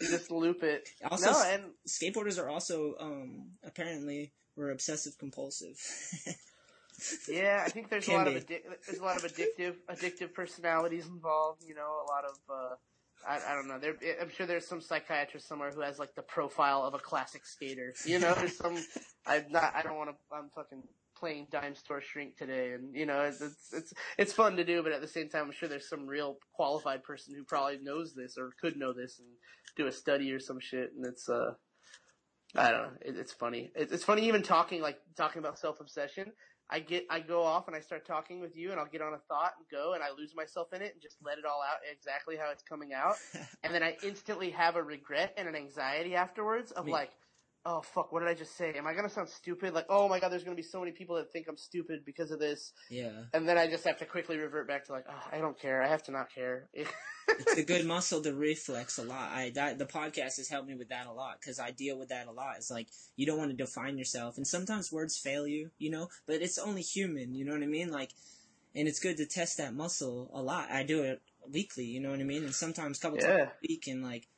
[0.00, 0.88] you just loop it.
[1.10, 5.76] Also, no, and skateboarders are also um apparently were obsessive compulsive.
[7.28, 8.40] Yeah, I think there's a lot of be.
[8.40, 11.64] addic- there's a lot of addictive addictive personalities involved.
[11.66, 12.74] You know, a lot of uh,
[13.28, 13.78] I, I don't know.
[13.78, 17.46] There, I'm sure there's some psychiatrist somewhere who has like the profile of a classic
[17.46, 17.94] skater.
[18.06, 18.76] You know, there's some.
[19.26, 19.72] I'm not.
[19.74, 20.16] I don't want to.
[20.34, 20.82] I'm fucking
[21.16, 24.82] playing dime store shrink today, and you know, it's, it's it's it's fun to do,
[24.82, 28.14] but at the same time, I'm sure there's some real qualified person who probably knows
[28.14, 29.28] this or could know this and
[29.76, 31.54] do a study or some shit, and it's uh.
[32.54, 32.90] I don't know.
[33.00, 33.70] It, it's funny.
[33.74, 36.32] It, it's funny even talking like talking about self obsession.
[36.72, 39.12] I get I go off and I start talking with you and I'll get on
[39.12, 41.60] a thought and go and I lose myself in it and just let it all
[41.60, 43.16] out exactly how it's coming out.
[43.62, 47.10] and then I instantly have a regret and an anxiety afterwards of Me- like,
[47.66, 48.72] oh fuck, what did I just say?
[48.72, 49.74] Am I gonna sound stupid?
[49.74, 52.30] Like, oh my god, there's gonna be so many people that think I'm stupid because
[52.30, 52.72] of this.
[52.88, 53.24] yeah.
[53.34, 55.82] And then I just have to quickly revert back to like, oh, I don't care.
[55.82, 56.70] I have to not care.
[57.38, 59.30] it's a good muscle to reflex a lot.
[59.32, 62.08] I that the podcast has helped me with that a lot because I deal with
[62.10, 62.56] that a lot.
[62.56, 66.08] It's like you don't want to define yourself, and sometimes words fail you, you know.
[66.26, 67.90] But it's only human, you know what I mean?
[67.90, 68.10] Like,
[68.74, 70.70] and it's good to test that muscle a lot.
[70.70, 72.44] I do it weekly, you know what I mean?
[72.44, 73.26] And sometimes a couple Yeah.
[73.28, 74.28] times a week, and like.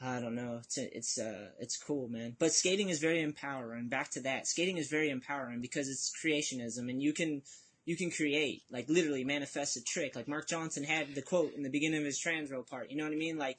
[0.00, 0.60] I don't know.
[0.62, 2.36] It's it's uh it's cool, man.
[2.38, 3.88] But skating is very empowering.
[3.88, 7.42] Back to that, skating is very empowering because it's creationism, and you can
[7.88, 10.14] you can create, like literally manifest a trick.
[10.14, 12.90] Like Mark Johnson had the quote in the beginning of his transrail part.
[12.90, 13.38] You know what I mean?
[13.38, 13.56] Like,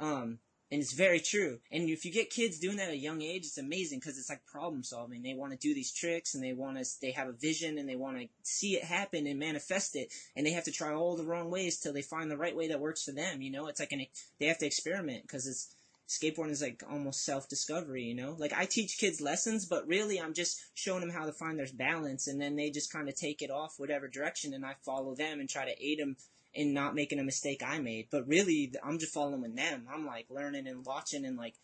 [0.00, 0.40] um,
[0.72, 1.60] and it's very true.
[1.70, 4.28] And if you get kids doing that at a young age, it's amazing because it's
[4.28, 5.22] like problem solving.
[5.22, 7.88] They want to do these tricks and they want to, they have a vision and
[7.88, 10.12] they want to see it happen and manifest it.
[10.34, 12.66] And they have to try all the wrong ways till they find the right way
[12.66, 13.42] that works for them.
[13.42, 14.04] You know, it's like an,
[14.40, 15.72] they have to experiment because it's,
[16.12, 18.36] skateboarding is like almost self-discovery, you know?
[18.38, 21.66] Like I teach kids lessons, but really I'm just showing them how to find their
[21.74, 25.14] balance and then they just kind of take it off whatever direction and I follow
[25.14, 26.16] them and try to aid them
[26.54, 28.08] in not making a mistake I made.
[28.10, 29.86] But really I'm just following them.
[29.92, 31.54] I'm like learning and watching and like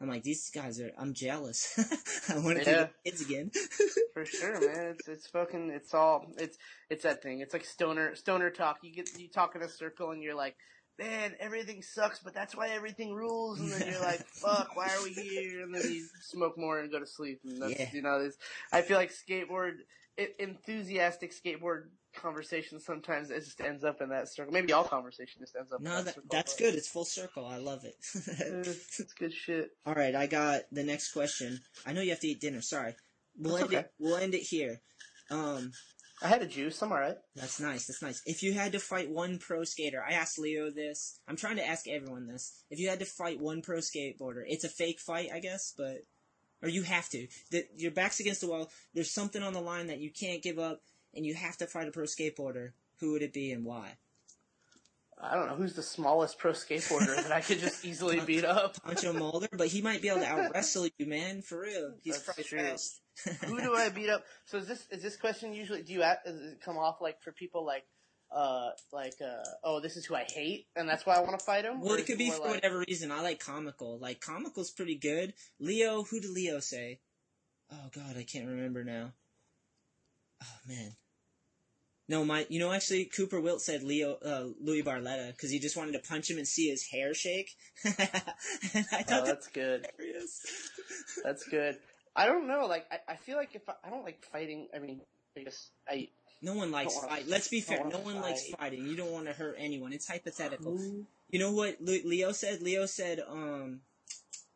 [0.00, 0.90] I'm like, these guys are.
[0.98, 1.72] I'm jealous.
[2.28, 2.86] I want to Yeah.
[3.04, 3.50] kids again.
[4.12, 4.94] For sure, man.
[4.96, 6.58] It's it's fucking it's all it's
[6.90, 7.40] it's that thing.
[7.40, 8.78] It's like stoner stoner talk.
[8.82, 10.56] You get you talk in a circle and you're like,
[10.98, 15.02] Man, everything sucks, but that's why everything rules and then you're like, Fuck, why are
[15.02, 15.62] we here?
[15.62, 17.88] And then you smoke more and go to sleep and that's Yeah.
[17.92, 18.36] you know, this
[18.72, 19.72] I feel like skateboard
[20.16, 24.52] it, enthusiastic skateboard conversation sometimes it just ends up in that circle.
[24.52, 26.28] Maybe all conversation just ends up in no, that that, circle.
[26.30, 26.74] that's good.
[26.74, 27.44] It's full circle.
[27.44, 27.96] I love it.
[28.14, 29.70] It's, it's good shit.
[29.84, 31.60] All right, I got the next question.
[31.84, 32.60] I know you have to eat dinner.
[32.60, 32.94] Sorry.
[33.36, 33.80] We'll That's end okay.
[33.86, 33.92] it.
[33.98, 34.80] We'll end it here.
[35.30, 35.72] Um,
[36.22, 37.16] I had a juice, I'm alright.
[37.34, 37.86] That's nice.
[37.86, 38.22] That's nice.
[38.24, 41.18] If you had to fight one pro skater, I asked Leo this.
[41.26, 42.62] I'm trying to ask everyone this.
[42.70, 46.04] If you had to fight one pro skateboarder, it's a fake fight, I guess, but
[46.62, 47.26] or you have to.
[47.76, 48.70] Your back's against the wall.
[48.94, 50.80] There's something on the line that you can't give up,
[51.14, 52.70] and you have to fight a pro skateboarder.
[53.00, 53.96] Who would it be and why?
[55.20, 58.82] I don't know who's the smallest pro skateboarder that I could just easily beat up.
[58.84, 61.42] Pancho Moler, but he might be able to out wrestle you, man.
[61.42, 62.58] For real, he's That's probably true.
[62.60, 63.00] fast.
[63.46, 64.24] Who do I beat up?
[64.44, 65.82] So is this is this question usually?
[65.82, 67.84] Do you ask, does it come off like for people like
[68.34, 71.44] uh like uh oh this is who I hate and that's why I want to
[71.44, 71.80] fight him?
[71.80, 73.12] Well, it could be for like- whatever reason.
[73.12, 73.98] I like comical.
[73.98, 75.34] Like comical's pretty good.
[75.60, 76.98] Leo, who did Leo say?
[77.72, 79.12] Oh God, I can't remember now.
[80.42, 80.92] Oh man.
[82.06, 85.74] No, my, you know, actually, Cooper Wilt said Leo, uh, Louie Barletta, because he just
[85.74, 87.52] wanted to punch him and see his hair shake.
[87.84, 87.94] and
[88.92, 89.86] I thought Oh, that's good.
[89.96, 90.44] hilarious.
[91.24, 91.78] That's good.
[92.16, 92.66] I don't know.
[92.66, 94.68] Like I, I feel like if I, I don't like fighting.
[94.74, 95.00] I mean,
[95.36, 96.08] I guess I.
[96.42, 97.26] No one likes fight.
[97.26, 97.84] Let's be fair.
[97.86, 98.86] No one likes fighting.
[98.86, 99.94] You don't want to hurt anyone.
[99.94, 100.78] It's hypothetical.
[101.30, 102.60] You know what Leo said?
[102.60, 103.80] Leo said, um,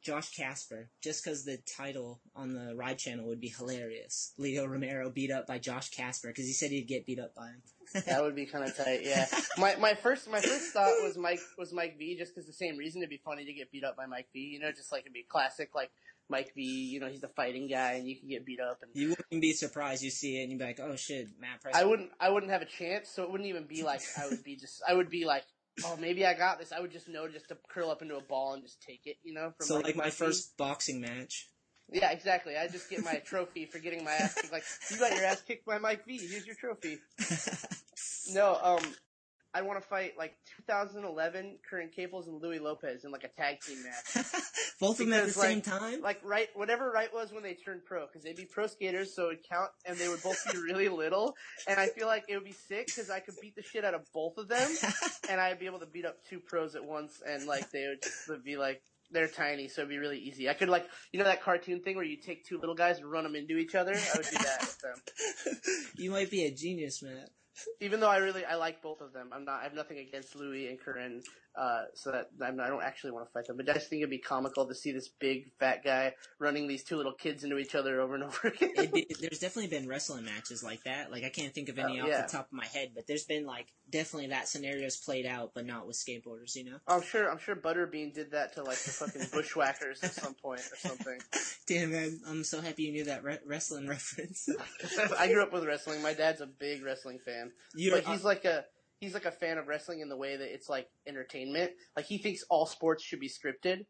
[0.02, 4.32] Josh Kasper, just because the title on the Ride channel would be hilarious.
[4.39, 7.48] Leo Romero beat up by Josh Kasper because he said he'd get beat up by
[7.48, 7.62] him.
[8.06, 9.01] That would be kind of tight.
[9.02, 9.26] Yeah.
[9.56, 12.76] My my first my first thought was Mike was Mike V just because the same
[12.76, 14.40] reason it'd be funny to get beat up by Mike V.
[14.40, 15.90] You know, just like it'd be classic like
[16.28, 16.62] Mike V.
[16.62, 18.90] You know, he's the fighting guy and you can get beat up and.
[18.94, 20.02] You wouldn't be surprised.
[20.02, 21.74] You see it and you'd be like, oh shit, Matt Price.
[21.74, 22.10] I wouldn't.
[22.20, 24.82] I wouldn't have a chance, so it wouldn't even be like I would be just.
[24.88, 25.44] I would be like,
[25.84, 26.72] oh, maybe I got this.
[26.72, 29.16] I would just know just to curl up into a ball and just take it.
[29.22, 29.52] You know.
[29.56, 31.48] From So like my Mike first boxing match.
[31.90, 32.56] Yeah, exactly.
[32.56, 34.52] I just get my trophy for getting my ass kicked.
[34.52, 36.18] Like you got your ass kicked by Mike V.
[36.18, 36.98] Here's your trophy.
[38.30, 38.82] No, um,
[39.54, 40.34] I want to fight like
[40.66, 44.26] 2011 Curren Caples and Louie Lopez in like a tag team match.
[44.80, 46.02] Both of them at the Because, same time?
[46.02, 49.28] Like right, whatever right was when they turned pro, because they'd be pro skaters, so
[49.28, 51.34] it'd count, and they would both be really little.
[51.66, 53.94] And I feel like it would be sick because I could beat the shit out
[53.94, 54.70] of both of them,
[55.30, 58.02] and I'd be able to beat up two pros at once, and like they would
[58.02, 58.82] just would be like.
[59.10, 60.50] They're tiny, so it'd be really easy.
[60.50, 63.10] I could like, you know that cartoon thing where you take two little guys and
[63.10, 63.92] run them into each other?
[63.94, 65.56] I would do that with them.
[65.96, 67.30] you might be a genius, Matt.
[67.80, 70.36] Even though I really I like both of them, I'm not I have nothing against
[70.36, 71.22] Louie and Curren,
[71.56, 73.56] uh, so that I'm not, I don't actually want to fight them.
[73.56, 76.84] But I just think it'd be comical to see this big fat guy running these
[76.84, 78.90] two little kids into each other over and over again.
[78.92, 81.10] Be, there's definitely been wrestling matches like that.
[81.10, 82.22] Like I can't think of any Oh, off yeah.
[82.22, 85.66] the top of my head, but there's been like definitely that scenario's played out, but
[85.66, 86.54] not with skateboarders.
[86.54, 86.76] You know?
[86.86, 90.60] I'm sure I'm sure Butterbean did that to like the fucking bushwhackers at some point
[90.60, 91.18] or something.
[91.66, 94.48] Damn man, I'm so happy you knew that re- wrestling reference.
[95.18, 96.02] I grew up with wrestling.
[96.02, 98.64] My dad's a big wrestling fan, You're- but he's like a
[98.98, 101.72] he's like a fan of wrestling in the way that it's like entertainment.
[101.96, 103.86] Like he thinks all sports should be scripted.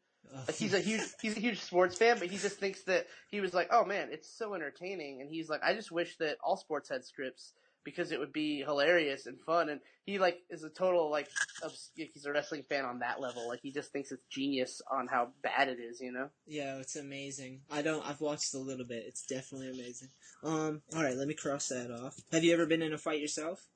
[0.47, 3.41] Like he's a huge he's a huge sports fan, but he just thinks that he
[3.41, 6.57] was like, oh man, it's so entertaining, and he's like, I just wish that all
[6.57, 7.53] sports had scripts
[7.85, 9.71] because it would be hilarious and fun.
[9.71, 11.29] And he like is a total like
[11.65, 13.49] obs- he's a wrestling fan on that level.
[13.49, 16.29] Like he just thinks it's genius on how bad it is, you know.
[16.47, 17.63] Yeah, it's amazing.
[17.71, 18.07] I don't.
[18.07, 19.05] I've watched a little bit.
[19.07, 20.09] It's definitely amazing.
[20.45, 20.83] Um.
[20.95, 22.17] All right, let me cross that off.
[22.33, 23.67] Have you ever been in a fight yourself?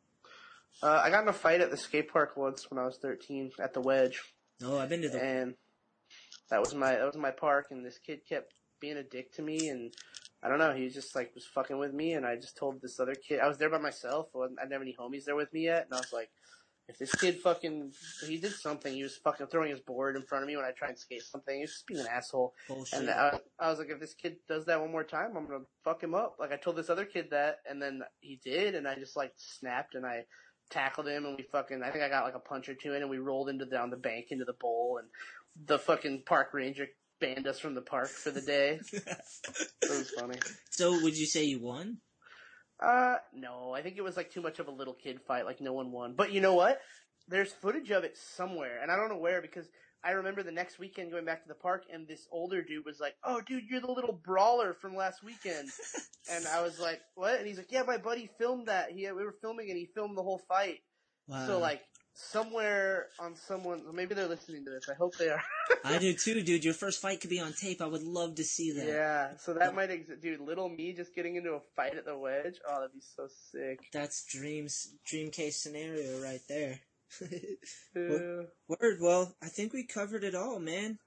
[0.82, 3.52] Uh, I got in a fight at the skate park once when I was 13
[3.60, 4.20] at the Wedge.
[4.60, 5.22] No, I've been to the.
[5.22, 5.54] and
[6.50, 9.42] that was my that was my park and this kid kept being a dick to
[9.42, 9.92] me and
[10.42, 12.80] I don't know he was just like was fucking with me and I just told
[12.82, 15.34] this other kid I was there by myself I I didn't have any homies there
[15.36, 16.30] with me yet and I was like
[16.88, 17.92] if this kid fucking
[18.26, 20.72] he did something he was fucking throwing his board in front of me when I
[20.72, 23.00] tried to skate something he was just being an asshole Bullshit.
[23.00, 25.64] and I, I was like if this kid does that one more time I'm gonna
[25.84, 28.86] fuck him up like I told this other kid that and then he did and
[28.86, 30.24] I just like snapped and I
[30.72, 33.02] tackled him and we fucking I think I got like a punch or two in
[33.02, 35.08] and we rolled into down the bank into the bowl and
[35.66, 36.88] the fucking park ranger
[37.20, 38.80] banned us from the park for the day.
[38.92, 40.38] it was funny.
[40.70, 41.98] So, would you say you won?
[42.80, 45.60] Uh no, I think it was like too much of a little kid fight, like
[45.60, 46.14] no one won.
[46.16, 46.80] But you know what?
[47.28, 49.68] There's footage of it somewhere, and I don't know where because
[50.04, 53.00] I remember the next weekend going back to the park and this older dude was
[53.00, 55.70] like, "Oh, dude, you're the little brawler from last weekend,"
[56.30, 58.90] and I was like, "What?" And he's like, "Yeah, my buddy filmed that.
[58.90, 60.80] He we were filming and he filmed the whole fight."
[61.28, 61.46] Wow.
[61.46, 61.82] So like,
[62.14, 63.82] somewhere on someone.
[63.94, 64.88] Maybe they're listening to this.
[64.88, 65.42] I hope they are.
[65.84, 66.64] I do too, dude.
[66.64, 67.80] Your first fight could be on tape.
[67.80, 68.86] I would love to see that.
[68.86, 69.36] yeah.
[69.38, 70.40] So that might exist, dude.
[70.40, 72.58] Little me just getting into a fight at the wedge.
[72.68, 73.78] Oh, that'd be so sick.
[73.92, 76.80] That's dreams, dream case scenario right there.
[77.94, 78.98] Uh, Word.
[79.00, 80.98] Well, I think we covered it all, man.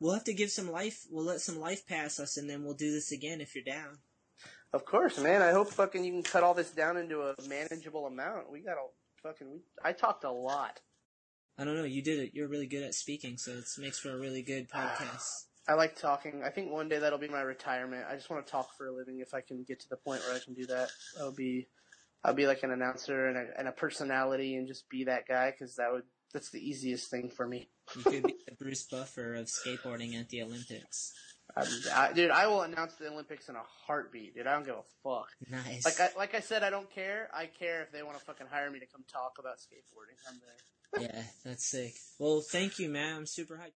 [0.00, 1.06] We'll have to give some life.
[1.08, 3.98] We'll let some life pass us, and then we'll do this again if you're down.
[4.72, 5.40] Of course, man.
[5.40, 8.50] I hope fucking you can cut all this down into a manageable amount.
[8.50, 8.86] We got a
[9.22, 9.50] fucking.
[9.50, 10.80] We, I talked a lot.
[11.56, 11.84] I don't know.
[11.84, 12.32] You did it.
[12.34, 15.44] You're really good at speaking, so it makes for a really good podcast.
[15.68, 16.42] I like talking.
[16.44, 18.04] I think one day that'll be my retirement.
[18.10, 19.20] I just want to talk for a living.
[19.20, 21.68] If I can get to the point where I can do that, I'll be,
[22.24, 25.50] I'll be like an announcer and a, and a personality and just be that guy
[25.50, 27.68] because that would that's the easiest thing for me.
[27.96, 31.12] You could be the Bruce Buffer of skateboarding at the Olympics.
[31.56, 34.46] I, dude, I will announce the Olympics in a heartbeat, dude.
[34.46, 35.28] I don't give a fuck.
[35.48, 35.84] Nice.
[35.84, 37.28] Like I like I said, I don't care.
[37.32, 40.16] I care if they want to fucking hire me to come talk about skateboarding.
[40.28, 41.02] I'm there.
[41.02, 41.94] yeah, that's sick.
[42.18, 43.16] Well, thank you, man.
[43.16, 43.72] I'm super hyped.